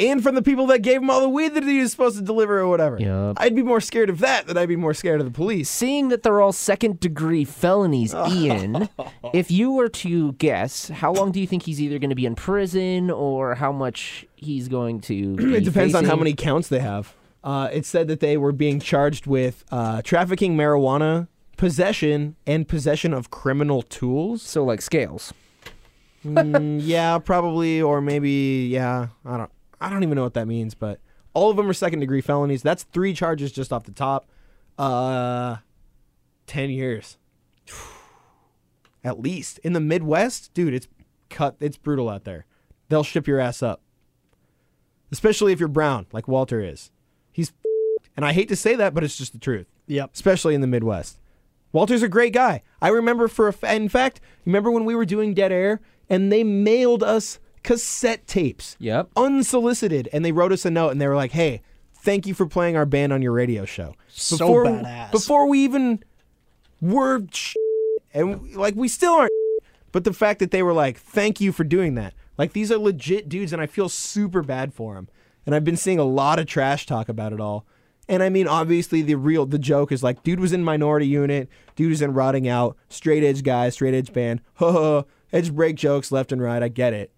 and 0.00 0.22
from 0.22 0.34
the 0.34 0.42
people 0.42 0.66
that 0.68 0.80
gave 0.80 1.02
him 1.02 1.10
all 1.10 1.20
the 1.20 1.28
weed 1.28 1.54
that 1.54 1.64
he 1.64 1.80
was 1.80 1.90
supposed 1.90 2.16
to 2.16 2.22
deliver 2.22 2.58
or 2.58 2.68
whatever. 2.68 2.98
Yup. 2.98 3.36
I'd 3.38 3.54
be 3.54 3.62
more 3.62 3.80
scared 3.80 4.08
of 4.08 4.18
that 4.20 4.46
than 4.46 4.56
I'd 4.56 4.68
be 4.68 4.76
more 4.76 4.94
scared 4.94 5.20
of 5.20 5.26
the 5.26 5.32
police. 5.32 5.68
Seeing 5.68 6.08
that 6.08 6.22
they're 6.22 6.40
all 6.40 6.52
second 6.52 7.00
degree 7.00 7.44
felonies, 7.44 8.14
Ian, 8.28 8.88
if 9.34 9.50
you 9.50 9.72
were 9.72 9.88
to 9.88 10.32
guess, 10.32 10.88
how 10.88 11.12
long 11.12 11.32
do 11.32 11.40
you 11.40 11.46
think 11.46 11.64
he's 11.64 11.80
either 11.80 11.98
going 11.98 12.10
to 12.10 12.16
be 12.16 12.26
in 12.26 12.34
prison 12.34 13.10
or 13.10 13.54
how 13.54 13.72
much 13.72 14.26
he's 14.36 14.68
going 14.68 15.00
to? 15.02 15.36
It 15.60 15.64
depends 15.64 15.94
on 15.94 16.04
how 16.04 16.16
many 16.16 16.32
counts 16.32 16.68
they 16.68 16.78
have. 16.78 17.14
Uh, 17.42 17.68
it 17.72 17.84
said 17.84 18.08
that 18.08 18.20
they 18.20 18.36
were 18.36 18.52
being 18.52 18.80
charged 18.80 19.26
with 19.26 19.64
uh, 19.70 20.00
trafficking 20.02 20.56
marijuana, 20.56 21.28
possession, 21.56 22.36
and 22.46 22.66
possession 22.66 23.12
of 23.12 23.30
criminal 23.30 23.82
tools. 23.82 24.42
So 24.42 24.64
like 24.64 24.80
scales. 24.80 25.34
Mm, 26.24 26.80
yeah, 26.82 27.18
probably, 27.18 27.82
or 27.82 28.00
maybe 28.00 28.68
yeah. 28.70 29.08
I 29.24 29.36
don't. 29.36 29.50
I 29.80 29.88
don't 29.90 30.02
even 30.02 30.16
know 30.16 30.22
what 30.24 30.34
that 30.34 30.46
means, 30.46 30.74
but 30.74 31.00
all 31.34 31.50
of 31.50 31.56
them 31.56 31.68
are 31.68 31.72
second 31.72 32.00
degree 32.00 32.20
felonies. 32.20 32.62
That's 32.62 32.82
three 32.84 33.14
charges 33.14 33.52
just 33.52 33.72
off 33.72 33.84
the 33.84 33.92
top. 33.92 34.28
Uh, 34.78 35.56
ten 36.46 36.70
years, 36.70 37.18
at 39.04 39.20
least 39.20 39.58
in 39.58 39.72
the 39.72 39.80
Midwest, 39.80 40.52
dude. 40.54 40.74
It's 40.74 40.88
cut. 41.28 41.56
It's 41.60 41.76
brutal 41.76 42.08
out 42.08 42.24
there. 42.24 42.46
They'll 42.88 43.04
ship 43.04 43.26
your 43.26 43.38
ass 43.40 43.62
up, 43.62 43.80
especially 45.12 45.52
if 45.52 45.60
you're 45.60 45.68
brown, 45.68 46.06
like 46.12 46.26
Walter 46.28 46.60
is. 46.60 46.90
He's, 47.32 47.52
and 48.16 48.24
I 48.24 48.32
hate 48.32 48.48
to 48.48 48.56
say 48.56 48.74
that, 48.74 48.94
but 48.94 49.04
it's 49.04 49.16
just 49.16 49.32
the 49.32 49.38
truth 49.38 49.66
Yep. 49.86 50.10
especially 50.14 50.54
in 50.54 50.60
the 50.60 50.66
Midwest. 50.66 51.18
Walter's 51.72 52.02
a 52.02 52.08
great 52.08 52.32
guy. 52.32 52.62
I 52.82 52.88
remember 52.88 53.28
for 53.28 53.46
a 53.46 53.52
fa- 53.52 53.74
in 53.74 53.88
fact, 53.88 54.20
remember 54.44 54.70
when 54.72 54.84
we 54.84 54.94
were 54.96 55.04
doing 55.04 55.34
Dead 55.34 55.52
Air 55.52 55.80
and 56.08 56.32
they 56.32 56.42
mailed 56.42 57.02
us 57.04 57.38
cassette 57.62 58.26
tapes, 58.26 58.76
Yep. 58.80 59.10
unsolicited, 59.16 60.08
and 60.12 60.24
they 60.24 60.32
wrote 60.32 60.52
us 60.52 60.64
a 60.64 60.70
note 60.70 60.90
and 60.90 61.00
they 61.00 61.06
were 61.08 61.16
like, 61.16 61.32
"Hey, 61.32 61.62
thank 61.94 62.26
you 62.26 62.34
for 62.34 62.46
playing 62.46 62.76
our 62.76 62.86
band 62.86 63.12
on 63.12 63.22
your 63.22 63.32
radio 63.32 63.64
show." 63.64 63.94
So 64.08 64.38
before, 64.38 64.64
badass. 64.66 65.10
Before 65.12 65.46
we 65.48 65.60
even 65.64 66.02
were, 66.80 67.22
sh- 67.32 67.54
and 68.14 68.54
like 68.54 68.74
we 68.74 68.88
still 68.88 69.12
aren't, 69.12 69.32
but 69.92 70.04
the 70.04 70.12
fact 70.12 70.38
that 70.40 70.50
they 70.50 70.62
were 70.62 70.72
like, 70.72 70.98
"Thank 70.98 71.40
you 71.40 71.52
for 71.52 71.64
doing 71.64 71.94
that," 71.96 72.14
like 72.38 72.52
these 72.52 72.70
are 72.72 72.78
legit 72.78 73.28
dudes, 73.28 73.52
and 73.52 73.60
I 73.60 73.66
feel 73.66 73.88
super 73.88 74.42
bad 74.42 74.72
for 74.72 74.94
them. 74.94 75.08
And 75.46 75.54
I've 75.54 75.64
been 75.64 75.76
seeing 75.76 75.98
a 75.98 76.04
lot 76.04 76.38
of 76.38 76.46
trash 76.46 76.86
talk 76.86 77.08
about 77.08 77.32
it 77.32 77.40
all. 77.40 77.66
And 78.08 78.22
I 78.22 78.28
mean, 78.28 78.46
obviously, 78.48 79.02
the 79.02 79.14
real 79.14 79.46
the 79.46 79.58
joke 79.58 79.92
is 79.92 80.02
like, 80.02 80.22
dude 80.22 80.40
was 80.40 80.52
in 80.52 80.64
Minority 80.64 81.06
Unit, 81.06 81.48
dude 81.76 81.90
was 81.90 82.02
in 82.02 82.12
Rotting 82.12 82.48
Out, 82.48 82.76
straight 82.88 83.22
edge 83.22 83.42
guy, 83.42 83.68
straight 83.70 83.94
edge 83.94 84.12
band, 84.12 84.40
ho 84.54 84.72
ho, 84.72 85.06
edge 85.32 85.54
break 85.54 85.76
jokes 85.76 86.10
left 86.12 86.32
and 86.32 86.42
right. 86.42 86.62
I 86.62 86.68
get 86.68 86.92
it, 86.92 87.10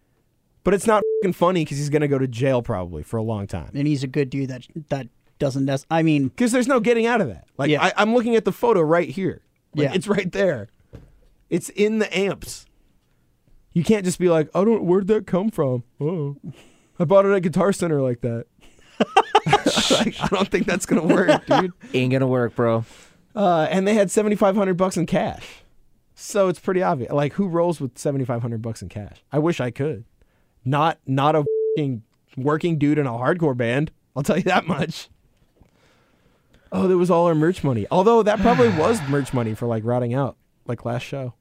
but 0.65 0.75
it's 0.75 0.87
not 0.87 1.03
fucking 1.21 1.33
funny 1.35 1.65
because 1.65 1.79
he's 1.79 1.91
gonna 1.91 2.09
go 2.09 2.19
to 2.19 2.29
jail 2.29 2.63
probably 2.63 3.03
for 3.03 3.17
a 3.17 3.23
long 3.23 3.47
time. 3.47 3.71
And 3.75 3.87
he's 3.87 4.03
a 4.03 4.07
good 4.07 4.31
dude 4.31 4.49
that 4.51 4.67
that 4.89 5.09
doesn't. 5.39 5.65
Nec- 5.65 5.81
I 5.91 6.03
mean, 6.03 6.29
Because 6.29 6.53
there's 6.53 6.69
no 6.69 6.79
getting 6.81 7.07
out 7.07 7.21
of 7.21 7.29
that. 7.29 7.47
Like 7.59 7.71
Yeah. 7.71 7.83
I, 7.85 7.93
I'm 7.97 8.15
looking 8.15 8.37
at 8.37 8.45
the 8.45 8.53
photo 8.53 8.81
right 8.81 9.09
here. 9.09 9.43
Like, 9.75 9.85
Yeah. 9.89 9.95
it's 9.95 10.07
right 10.09 10.31
there. 10.31 10.69
It's 11.51 11.69
in 11.71 11.99
the 11.99 12.17
amps. 12.17 12.67
You 13.73 13.83
can't 13.83 14.05
just 14.05 14.19
be 14.19 14.29
like, 14.29 14.49
I 14.55 14.65
don't. 14.65 14.85
Where'd 14.85 15.07
that 15.09 15.27
come 15.27 15.51
from? 15.51 15.83
Oh, 16.01 16.37
I 16.99 17.05
bought 17.05 17.25
it 17.27 17.33
at 17.33 17.41
Guitar 17.43 17.73
Center 17.73 18.01
like 18.03 18.21
that. 18.21 18.45
like, 19.91 20.21
I 20.21 20.29
don't 20.31 20.49
think 20.49 20.67
that's 20.67 20.87
gonna 20.87 21.05
work, 21.07 21.47
dude. 21.47 21.73
Ain't 21.95 22.13
gonna 22.13 22.27
work, 22.27 22.55
bro. 22.55 22.85
Uh, 23.35 23.67
and 23.71 23.89
they 23.89 23.95
had 23.95 24.11
7,500 24.11 24.75
bucks 24.77 24.97
in 24.99 25.07
cash, 25.07 25.63
so 26.15 26.49
it's 26.49 26.59
pretty 26.61 26.83
obvious. 26.83 27.11
Like, 27.13 27.33
who 27.33 27.49
rolls 27.49 27.81
with 27.81 27.97
7,500 27.97 28.61
bucks 28.61 28.83
in 28.83 28.91
cash? 28.91 29.25
I 29.33 29.39
wish 29.39 29.59
I 29.59 29.71
could. 29.71 30.05
Not 30.65 30.99
not 31.07 31.35
a 31.37 31.45
fing 31.77 32.03
working 32.37 32.79
dude 32.79 32.99
in 32.99 33.07
a 33.07 33.11
hardcore 33.13 33.57
band. 33.57 33.91
I'll 34.17 34.23
tell 34.23 34.37
you 34.37 34.43
that 34.45 34.67
much. 34.67 35.09
Oh, 36.71 36.89
that 36.89 36.97
was 36.97 37.11
all 37.11 37.27
our 37.27 37.35
merch 37.35 37.63
money. 37.63 37.87
Although 37.91 38.23
that 38.23 38.39
probably 38.41 38.69
was 38.79 39.01
merch 39.09 39.33
money 39.35 39.55
for 39.55 39.67
like 39.67 39.85
rotting 39.85 40.15
out, 40.15 40.37
like 40.67 40.85
last 40.85 41.03
show, 41.03 41.35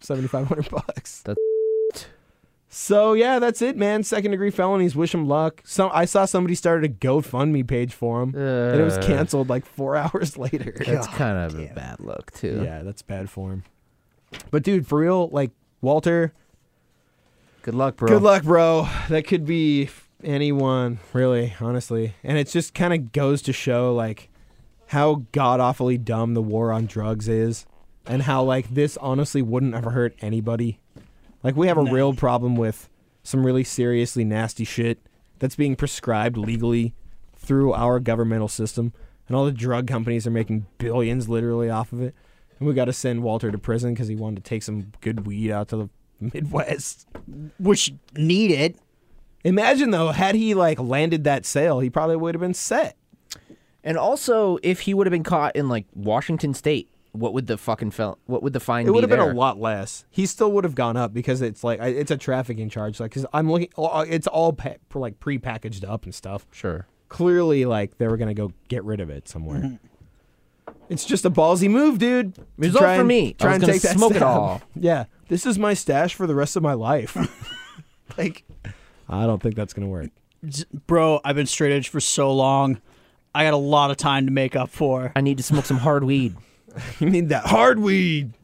7,500 0.00 0.68
bucks. 0.70 1.22
That's 1.22 2.06
So 2.68 3.14
yeah, 3.14 3.38
that's 3.38 3.62
it, 3.62 3.76
man. 3.76 4.02
Second 4.02 4.32
degree 4.32 4.50
felonies. 4.50 4.94
Wish 4.94 5.14
him 5.14 5.26
luck. 5.26 5.62
Some 5.64 5.90
I 5.94 6.04
saw 6.04 6.24
somebody 6.26 6.54
started 6.54 6.90
a 6.90 6.94
GoFundMe 6.94 7.66
page 7.66 7.94
for 7.94 8.22
him, 8.22 8.34
and 8.34 8.80
it 8.80 8.84
was 8.84 8.98
Uh. 8.98 9.02
canceled 9.06 9.48
like 9.48 9.64
four 9.64 9.96
hours 10.02 10.36
later. 10.36 10.74
That's 10.84 11.06
kind 11.08 11.38
of 11.38 11.58
a 11.58 11.72
bad 11.72 12.00
look 12.00 12.32
too. 12.32 12.60
Yeah, 12.64 12.82
that's 12.82 13.02
bad 13.02 13.30
for 13.30 13.52
him. 13.52 13.64
But 14.50 14.62
dude, 14.62 14.86
for 14.86 14.98
real, 14.98 15.28
like 15.28 15.52
Walter, 15.80 16.34
Good 17.66 17.74
luck, 17.74 17.96
bro. 17.96 18.06
good 18.06 18.22
luck, 18.22 18.44
bro. 18.44 18.88
That 19.08 19.26
could 19.26 19.44
be 19.44 19.90
anyone, 20.22 21.00
really, 21.12 21.52
honestly. 21.60 22.14
And 22.22 22.38
it 22.38 22.46
just 22.46 22.74
kind 22.74 22.94
of 22.94 23.10
goes 23.10 23.42
to 23.42 23.52
show 23.52 23.92
like 23.92 24.28
how 24.86 25.24
god 25.32 25.58
awfully 25.58 25.98
dumb 25.98 26.34
the 26.34 26.42
war 26.42 26.70
on 26.70 26.86
drugs 26.86 27.26
is, 27.26 27.66
and 28.06 28.22
how 28.22 28.44
like 28.44 28.72
this 28.72 28.96
honestly 28.98 29.42
wouldn't 29.42 29.74
ever 29.74 29.90
hurt 29.90 30.14
anybody. 30.20 30.78
Like 31.42 31.56
we 31.56 31.66
have 31.66 31.76
a 31.76 31.82
real 31.82 32.14
problem 32.14 32.54
with 32.54 32.88
some 33.24 33.44
really 33.44 33.64
seriously 33.64 34.22
nasty 34.22 34.62
shit 34.62 35.00
that's 35.40 35.56
being 35.56 35.74
prescribed 35.74 36.36
legally 36.36 36.94
through 37.34 37.72
our 37.72 37.98
governmental 37.98 38.46
system, 38.46 38.92
and 39.26 39.36
all 39.36 39.44
the 39.44 39.50
drug 39.50 39.88
companies 39.88 40.24
are 40.24 40.30
making 40.30 40.66
billions 40.78 41.28
literally 41.28 41.68
off 41.68 41.92
of 41.92 42.00
it. 42.00 42.14
And 42.60 42.68
we 42.68 42.74
got 42.74 42.84
to 42.84 42.92
send 42.92 43.24
Walter 43.24 43.50
to 43.50 43.58
prison 43.58 43.92
because 43.92 44.06
he 44.06 44.14
wanted 44.14 44.44
to 44.44 44.48
take 44.48 44.62
some 44.62 44.92
good 45.00 45.26
weed 45.26 45.50
out 45.50 45.66
to 45.70 45.76
the 45.76 45.88
Midwest. 46.20 47.06
which 47.58 47.92
needed. 48.16 48.78
Imagine 49.44 49.90
though, 49.90 50.08
had 50.10 50.34
he 50.34 50.54
like 50.54 50.78
landed 50.80 51.24
that 51.24 51.46
sale, 51.46 51.80
he 51.80 51.90
probably 51.90 52.16
would 52.16 52.34
have 52.34 52.40
been 52.40 52.54
set. 52.54 52.96
And 53.84 53.96
also, 53.96 54.58
if 54.64 54.80
he 54.80 54.94
would 54.94 55.06
have 55.06 55.12
been 55.12 55.22
caught 55.22 55.54
in 55.54 55.68
like 55.68 55.86
Washington 55.94 56.52
State, 56.54 56.88
what 57.12 57.32
would 57.32 57.46
the 57.46 57.56
fucking 57.56 57.92
fel- 57.92 58.18
what 58.26 58.42
would 58.42 58.52
the 58.52 58.60
fine 58.60 58.84
be? 58.84 58.88
It 58.88 58.92
would 58.92 59.06
be 59.06 59.10
have 59.16 59.20
been 59.26 59.36
a 59.36 59.38
lot 59.38 59.60
less. 59.60 60.04
He 60.10 60.26
still 60.26 60.50
would 60.52 60.64
have 60.64 60.74
gone 60.74 60.96
up 60.96 61.14
because 61.14 61.40
it's 61.40 61.62
like 61.62 61.80
it's 61.80 62.10
a 62.10 62.16
trafficking 62.16 62.68
charge. 62.68 62.98
Like, 62.98 63.12
cause 63.12 63.24
I'm 63.32 63.50
looking, 63.50 63.68
oh, 63.78 64.00
it's 64.00 64.26
all 64.26 64.52
pa- 64.52 64.74
for 64.90 64.98
like 64.98 65.20
pre-packaged 65.20 65.84
up 65.84 66.04
and 66.04 66.14
stuff. 66.14 66.46
Sure. 66.50 66.86
Clearly, 67.08 67.64
like 67.64 67.98
they 67.98 68.08
were 68.08 68.16
gonna 68.16 68.34
go 68.34 68.52
get 68.68 68.82
rid 68.84 69.00
of 69.00 69.08
it 69.08 69.28
somewhere. 69.28 69.60
Mm-hmm. 69.60 69.76
It's 70.88 71.04
just 71.04 71.24
a 71.24 71.30
ballsy 71.30 71.70
move, 71.70 71.98
dude. 71.98 72.34
to 72.34 72.46
Result 72.58 72.82
try 72.82 72.94
for 72.96 73.00
and- 73.00 73.08
me. 73.08 73.36
I 73.40 73.46
was 73.46 73.54
and 73.54 73.60
gonna 73.62 73.72
take 73.72 73.82
that 73.82 73.96
smoke 73.96 74.14
it 74.14 74.22
all. 74.22 74.60
Yeah, 74.74 75.04
this 75.28 75.46
is 75.46 75.58
my 75.58 75.74
stash 75.74 76.14
for 76.14 76.26
the 76.26 76.34
rest 76.34 76.56
of 76.56 76.62
my 76.62 76.74
life. 76.74 77.16
like, 78.18 78.44
I 79.08 79.26
don't 79.26 79.42
think 79.42 79.54
that's 79.54 79.72
gonna 79.72 79.88
work. 79.88 80.10
Bro, 80.86 81.20
I've 81.24 81.36
been 81.36 81.46
straight 81.46 81.72
edge 81.72 81.88
for 81.88 82.00
so 82.00 82.32
long. 82.32 82.80
I 83.34 83.44
got 83.44 83.54
a 83.54 83.58
lot 83.58 83.90
of 83.90 83.96
time 83.96 84.26
to 84.26 84.32
make 84.32 84.56
up 84.56 84.70
for. 84.70 85.12
I 85.14 85.20
need 85.20 85.36
to 85.36 85.42
smoke 85.42 85.64
some 85.64 85.78
hard 85.78 86.04
weed. 86.04 86.36
You 87.00 87.08
need 87.08 87.30
that 87.30 87.46
hard 87.46 87.78
weed. 87.78 88.34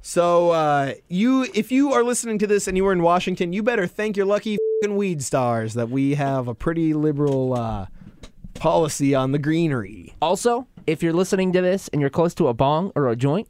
So 0.00 0.52
uh, 0.52 0.94
you, 1.08 1.46
if 1.54 1.70
you 1.70 1.92
are 1.92 2.02
listening 2.02 2.38
to 2.38 2.46
this 2.46 2.66
and 2.66 2.78
you 2.78 2.84
were 2.84 2.92
in 2.92 3.02
Washington, 3.02 3.52
you 3.52 3.62
better 3.62 3.86
thank 3.86 4.16
your 4.16 4.24
lucky 4.24 4.56
fing 4.80 4.96
weed 4.96 5.22
stars 5.22 5.74
that 5.74 5.90
we 5.90 6.14
have 6.14 6.48
a 6.48 6.54
pretty 6.54 6.94
liberal 6.94 7.52
uh, 7.52 7.86
policy 8.54 9.14
on 9.14 9.32
the 9.32 9.38
greenery. 9.38 10.14
Also, 10.22 10.66
if 10.86 11.02
you're 11.02 11.12
listening 11.12 11.52
to 11.52 11.60
this 11.60 11.88
and 11.88 12.00
you're 12.00 12.10
close 12.10 12.34
to 12.34 12.48
a 12.48 12.54
bong 12.54 12.90
or 12.94 13.08
a 13.08 13.16
joint, 13.16 13.48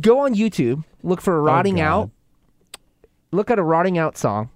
go 0.00 0.20
on 0.20 0.34
YouTube, 0.34 0.84
look 1.02 1.20
for 1.20 1.36
a 1.36 1.40
rotting 1.40 1.76
God. 1.76 1.82
out, 1.82 2.10
look 3.32 3.50
at 3.50 3.58
a 3.58 3.62
rotting 3.62 3.98
out 3.98 4.16
song, 4.16 4.50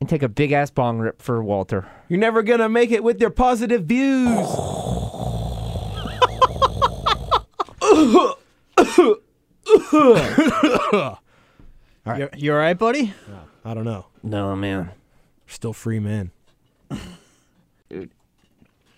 and 0.00 0.08
take 0.08 0.22
a 0.22 0.28
big 0.28 0.52
ass 0.52 0.70
bong 0.70 0.98
rip 0.98 1.22
for 1.22 1.42
Walter. 1.42 1.86
You're 2.08 2.20
never 2.20 2.42
gonna 2.42 2.68
make 2.68 2.90
it 2.90 3.02
with 3.02 3.20
your 3.20 3.30
positive 3.30 3.84
views. 3.84 4.28
You, 12.04 12.28
you 12.36 12.52
all 12.52 12.58
right, 12.58 12.76
buddy? 12.76 13.14
I 13.64 13.74
don't 13.74 13.84
know. 13.84 14.06
No 14.22 14.56
man. 14.56 14.90
Still 15.46 15.72
free 15.72 16.00
men. 16.00 16.30
All 16.90 16.98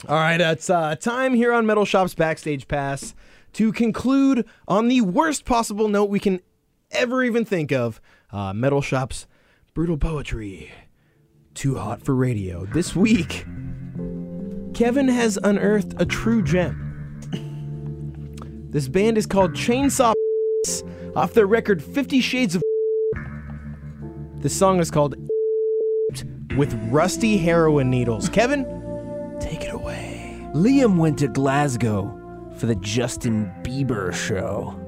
right, 0.09 0.40
it's 0.40 0.70
uh, 0.70 0.96
time 0.96 1.34
here 1.34 1.52
on 1.52 1.66
Metal 1.66 1.84
Shop's 1.84 2.14
Backstage 2.14 2.66
Pass 2.68 3.14
to 3.55 3.72
conclude 3.72 4.46
on 4.68 4.88
the 4.88 5.00
worst 5.00 5.44
possible 5.44 5.88
note 5.88 6.11
we 6.11 6.20
can 6.20 6.40
ever 6.90 7.22
even 7.22 7.44
think 7.44 7.72
of. 7.72 8.00
Uh, 8.32 8.52
Metal 8.52 8.82
Shop's 8.82 9.26
brutal 9.74 9.96
poetry. 9.96 10.72
Too 11.55 11.76
hot 11.76 12.02
for 12.02 12.14
radio. 12.14 12.66
This 12.66 12.96
week, 12.96 13.46
Kevin 14.74 15.09
has 15.09 15.38
unearthed 15.42 15.94
a 16.00 16.05
true 16.05 16.42
gem. 16.42 17.20
This 18.70 18.88
band 18.88 19.16
is 19.16 19.26
called 19.26 19.52
Chainsaw 19.52 20.14
off 21.16 21.32
their 21.32 21.46
record 21.46 21.82
Fifty 21.82 22.20
Shades 22.20 22.55
of. 22.57 22.62
This 24.38 24.55
song 24.55 24.78
is 24.78 24.90
called 24.90 25.14
with 26.57 26.74
rusty 26.90 27.38
heroin 27.38 27.88
needles. 27.88 28.28
Kevin, 28.28 28.64
take 29.40 29.62
it 29.62 29.72
away. 29.72 30.46
Liam 30.52 30.98
went 30.98 31.18
to 31.20 31.28
Glasgow 31.28 32.24
for 32.57 32.66
the 32.66 32.74
Justin 32.76 33.52
Bieber 33.62 34.12
show. 34.12 34.78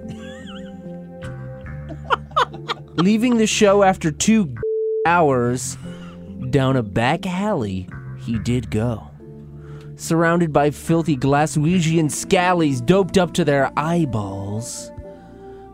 Leaving 2.95 3.37
the 3.37 3.47
show 3.47 3.83
after 3.83 4.11
two 4.11 4.55
hours, 5.07 5.77
down 6.51 6.77
a 6.77 6.83
back 6.83 7.27
alley 7.27 7.89
he 8.19 8.39
did 8.39 8.71
go. 8.71 9.11
Surrounded 9.97 10.53
by 10.53 10.71
filthy 10.71 11.17
Glaswegian 11.17 12.07
scallies 12.07 12.85
doped 12.85 13.17
up 13.17 13.33
to 13.35 13.45
their 13.45 13.71
eyeballs. 13.77 14.91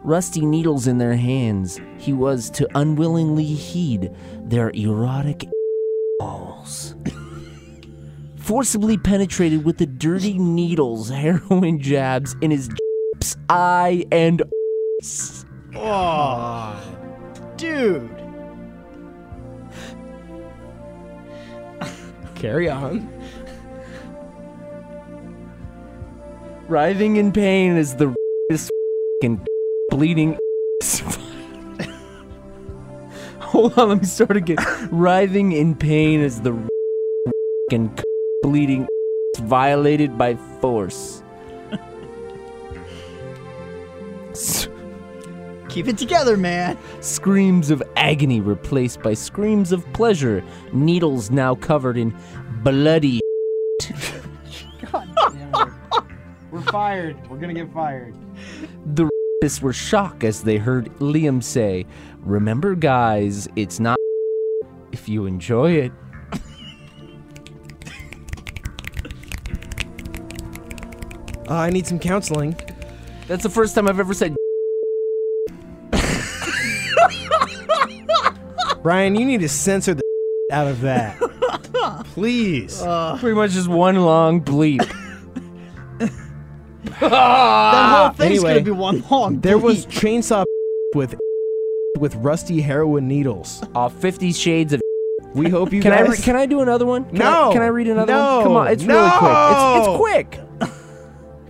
Rusty 0.04 0.44
needles 0.44 0.86
in 0.86 0.98
their 0.98 1.16
hands, 1.16 1.80
he 1.98 2.12
was 2.12 2.50
to 2.50 2.68
unwillingly 2.76 3.44
heed 3.44 4.10
their 4.44 4.70
erotic 4.70 5.44
balls. 6.18 6.94
Forcibly 8.42 8.98
penetrated 8.98 9.64
with 9.64 9.78
the 9.78 9.86
dirty 9.86 10.36
needles, 10.38 11.08
heroin 11.10 11.80
jabs 11.80 12.34
in 12.40 12.50
his 12.50 12.68
eye 13.48 14.04
and 14.10 14.42
Oh, 15.74 16.78
dude. 17.56 18.10
Carry 22.34 22.68
on. 22.68 23.08
writhing 26.68 27.16
in 27.16 27.32
pain 27.32 27.76
as 27.76 27.96
the 27.96 28.14
and 29.22 29.46
bleeding. 29.90 30.38
Hold 33.40 33.78
on, 33.78 33.88
let 33.90 33.98
me 34.00 34.04
start 34.04 34.36
again. 34.36 34.56
writhing 34.90 35.52
in 35.52 35.74
pain 35.74 36.22
as 36.22 36.40
the 36.40 36.52
and 37.70 38.02
bleeding 38.42 38.88
violated 39.38 40.18
by 40.18 40.36
force. 40.60 41.22
Keep 45.72 45.88
it 45.88 45.96
together, 45.96 46.36
man. 46.36 46.76
Screams 47.00 47.70
of 47.70 47.82
agony 47.96 48.42
replaced 48.42 49.00
by 49.02 49.14
screams 49.14 49.72
of 49.72 49.90
pleasure. 49.94 50.44
Needles 50.74 51.30
now 51.30 51.54
covered 51.54 51.96
in 51.96 52.14
bloody. 52.62 53.20
God 54.92 55.08
damn. 55.32 55.80
We're 56.50 56.60
fired. 56.60 57.16
We're 57.30 57.38
gonna 57.38 57.54
get 57.54 57.72
fired. 57.72 58.14
The 58.84 59.08
rapists 59.42 59.62
were 59.62 59.72
shocked 59.72 60.24
as 60.24 60.42
they 60.42 60.58
heard 60.58 60.92
Liam 60.98 61.42
say, 61.42 61.86
Remember, 62.20 62.74
guys, 62.74 63.48
it's 63.56 63.80
not 63.80 63.96
if 64.92 65.08
you 65.08 65.24
enjoy 65.24 65.70
it. 65.72 65.92
Uh, 71.52 71.56
I 71.56 71.68
need 71.68 71.86
some 71.86 71.98
counseling. 71.98 72.56
That's 73.28 73.42
the 73.42 73.50
first 73.50 73.74
time 73.74 73.86
I've 73.86 74.00
ever 74.00 74.14
said. 74.14 74.34
Brian, 78.82 79.14
you 79.14 79.26
need 79.26 79.42
to 79.42 79.50
censor 79.50 79.92
the 79.92 80.02
out 80.50 80.66
of 80.66 80.80
that. 80.80 81.18
Please. 82.14 82.80
Pretty 83.18 83.34
much 83.36 83.50
just 83.50 83.68
one 83.68 83.96
long 83.96 84.40
bleep. 84.42 84.78
that 85.98 86.10
whole 87.10 88.08
thing's 88.14 88.20
anyway, 88.42 88.52
gonna 88.54 88.64
be 88.64 88.70
one 88.70 89.04
long. 89.10 89.38
there 89.40 89.58
was 89.58 89.84
chainsaw 89.86 90.44
with 90.94 91.14
with 91.98 92.14
rusty 92.14 92.62
heroin 92.62 93.06
needles. 93.06 93.62
Aw, 93.74 93.90
Fifty 93.90 94.32
Shades 94.32 94.72
of. 94.72 94.80
We 95.34 95.50
hope 95.50 95.70
you 95.70 95.82
Can 95.82 95.92
I 95.92 95.98
guys. 96.04 96.18
re- 96.18 96.24
can 96.24 96.36
I 96.36 96.46
do 96.46 96.60
another 96.60 96.86
one? 96.86 97.04
Can 97.04 97.18
No. 97.18 97.50
I, 97.50 97.52
can 97.52 97.60
I 97.62 97.66
read 97.66 97.88
another 97.88 98.10
No. 98.12 98.36
one? 98.36 98.44
Come 98.44 98.56
on, 98.56 98.68
it's 98.68 98.84
really 98.84 99.10
quick. 99.18 99.32
It's, 99.32 99.86
it's 99.88 99.96
quick. 99.98 100.40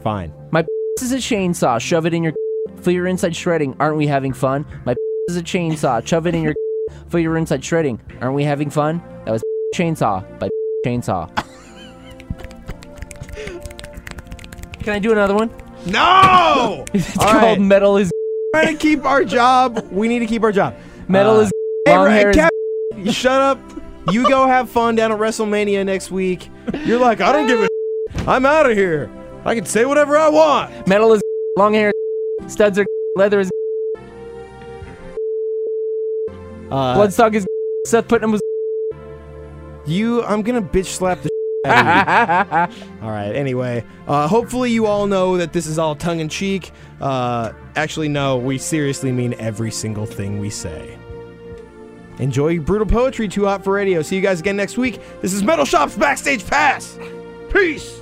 Fine. 0.03 0.33
My 0.51 0.65
is 1.01 1.13
a 1.13 1.17
chainsaw. 1.17 1.81
Shove 1.81 2.07
it 2.07 2.15
in 2.15 2.23
your. 2.23 2.33
Feel 2.83 2.95
your 2.95 3.07
inside 3.07 3.35
shredding. 3.37 3.77
Aren't 3.79 3.97
we 3.97 4.07
having 4.07 4.33
fun? 4.33 4.67
My 4.85 4.95
is 5.29 5.37
a 5.37 5.43
chainsaw. 5.43 6.07
Shove 6.07 6.27
it 6.27 6.35
in 6.35 6.43
your. 6.43 6.55
Feel 7.09 7.21
your 7.21 7.37
inside 7.37 7.65
shredding. 7.65 8.01
Aren't 8.21 8.35
we 8.35 8.45
having 8.45 8.71
fun? 8.71 9.03
That 9.25 9.33
was 9.33 9.43
chainsaw 9.75 10.39
by 10.39 10.49
chainsaw. 10.85 11.31
Can 14.83 14.95
I 14.95 14.99
do 14.99 15.13
another 15.13 15.35
one? 15.35 15.51
No. 15.87 16.85
It's 16.93 17.17
All 17.19 17.25
called 17.27 17.43
right. 17.43 17.61
metal 17.61 17.97
is 17.97 18.11
trying 18.55 18.77
to 18.77 18.81
keep 18.83 19.05
our 19.05 19.25
job. 19.25 19.87
We 19.93 20.09
need 20.09 20.19
to 20.21 20.27
keep 20.27 20.43
our 20.43 20.51
job. 20.53 20.75
metal 21.09 21.37
Uh, 21.37 21.41
is 21.43 21.51
Hey, 21.85 21.97
long 21.97 22.11
hair 22.11 22.31
is 22.31 22.37
Cap- 22.37 22.53
you 22.97 23.13
shut 23.13 23.41
up. 23.41 23.59
You 24.11 24.29
go 24.29 24.47
have 24.49 24.69
fun 24.69 24.97
down 24.97 25.13
at 25.13 25.19
WrestleMania 25.19 25.87
next 25.87 26.11
week. 26.11 26.49
You're 26.85 26.99
like, 26.99 27.21
I 27.21 27.31
don't 27.33 27.47
give 27.47 27.61
a. 27.63 27.69
I'm 28.29 28.45
out 28.45 28.69
of 28.69 28.77
here. 28.77 29.09
I 29.45 29.55
can 29.55 29.67
say 29.67 29.85
whatever 29.85 30.17
I 30.17 30.29
want. 30.29 30.87
metal 30.87 31.13
is 31.13 31.21
long 31.57 31.75
hair. 31.75 31.93
is 32.45 32.53
Studs 32.53 32.79
are 32.79 32.87
leather 33.17 33.41
is 33.41 33.51
Uh, 36.71 36.97
bloodstock 36.97 37.35
is 37.35 37.45
Seth 37.87 38.09
Putnam 38.09 38.33
was. 38.33 38.41
you, 39.85 40.23
I'm 40.25 40.43
gonna 40.43 40.63
bitch 40.63 40.87
slap 40.87 41.21
the. 41.23 41.29
out 41.67 42.69
of 42.71 42.71
you. 42.71 42.79
All 43.03 43.11
right. 43.11 43.33
Anyway, 43.35 43.85
uh, 44.09 44.27
hopefully 44.27 44.71
you 44.71 44.87
all 44.87 45.07
know 45.07 45.37
that 45.37 45.53
this 45.53 45.67
is 45.67 45.79
all 45.79 45.95
tongue 45.95 46.21
in 46.21 46.29
cheek. 46.29 46.71
Uh, 47.01 47.53
actually, 47.77 48.09
no, 48.09 48.37
we 48.39 48.57
seriously 48.59 49.13
mean 49.13 49.35
every 49.39 49.71
single 49.71 50.07
thing 50.07 50.39
we 50.39 50.49
say. 50.51 50.97
Enjoy 52.19 52.59
brutal 52.59 52.87
poetry. 52.87 53.29
Too 53.29 53.45
hot 53.45 53.63
for 53.65 53.73
radio. 53.75 54.01
See 54.03 54.17
you 54.17 54.23
guys 54.23 54.41
again 54.41 54.57
next 54.57 54.79
week. 54.79 55.01
This 55.21 55.33
is 55.35 55.43
Metal 55.43 55.65
Shop's 55.65 55.97
backstage 55.97 56.47
pass. 56.47 56.99
Peace. 57.53 58.02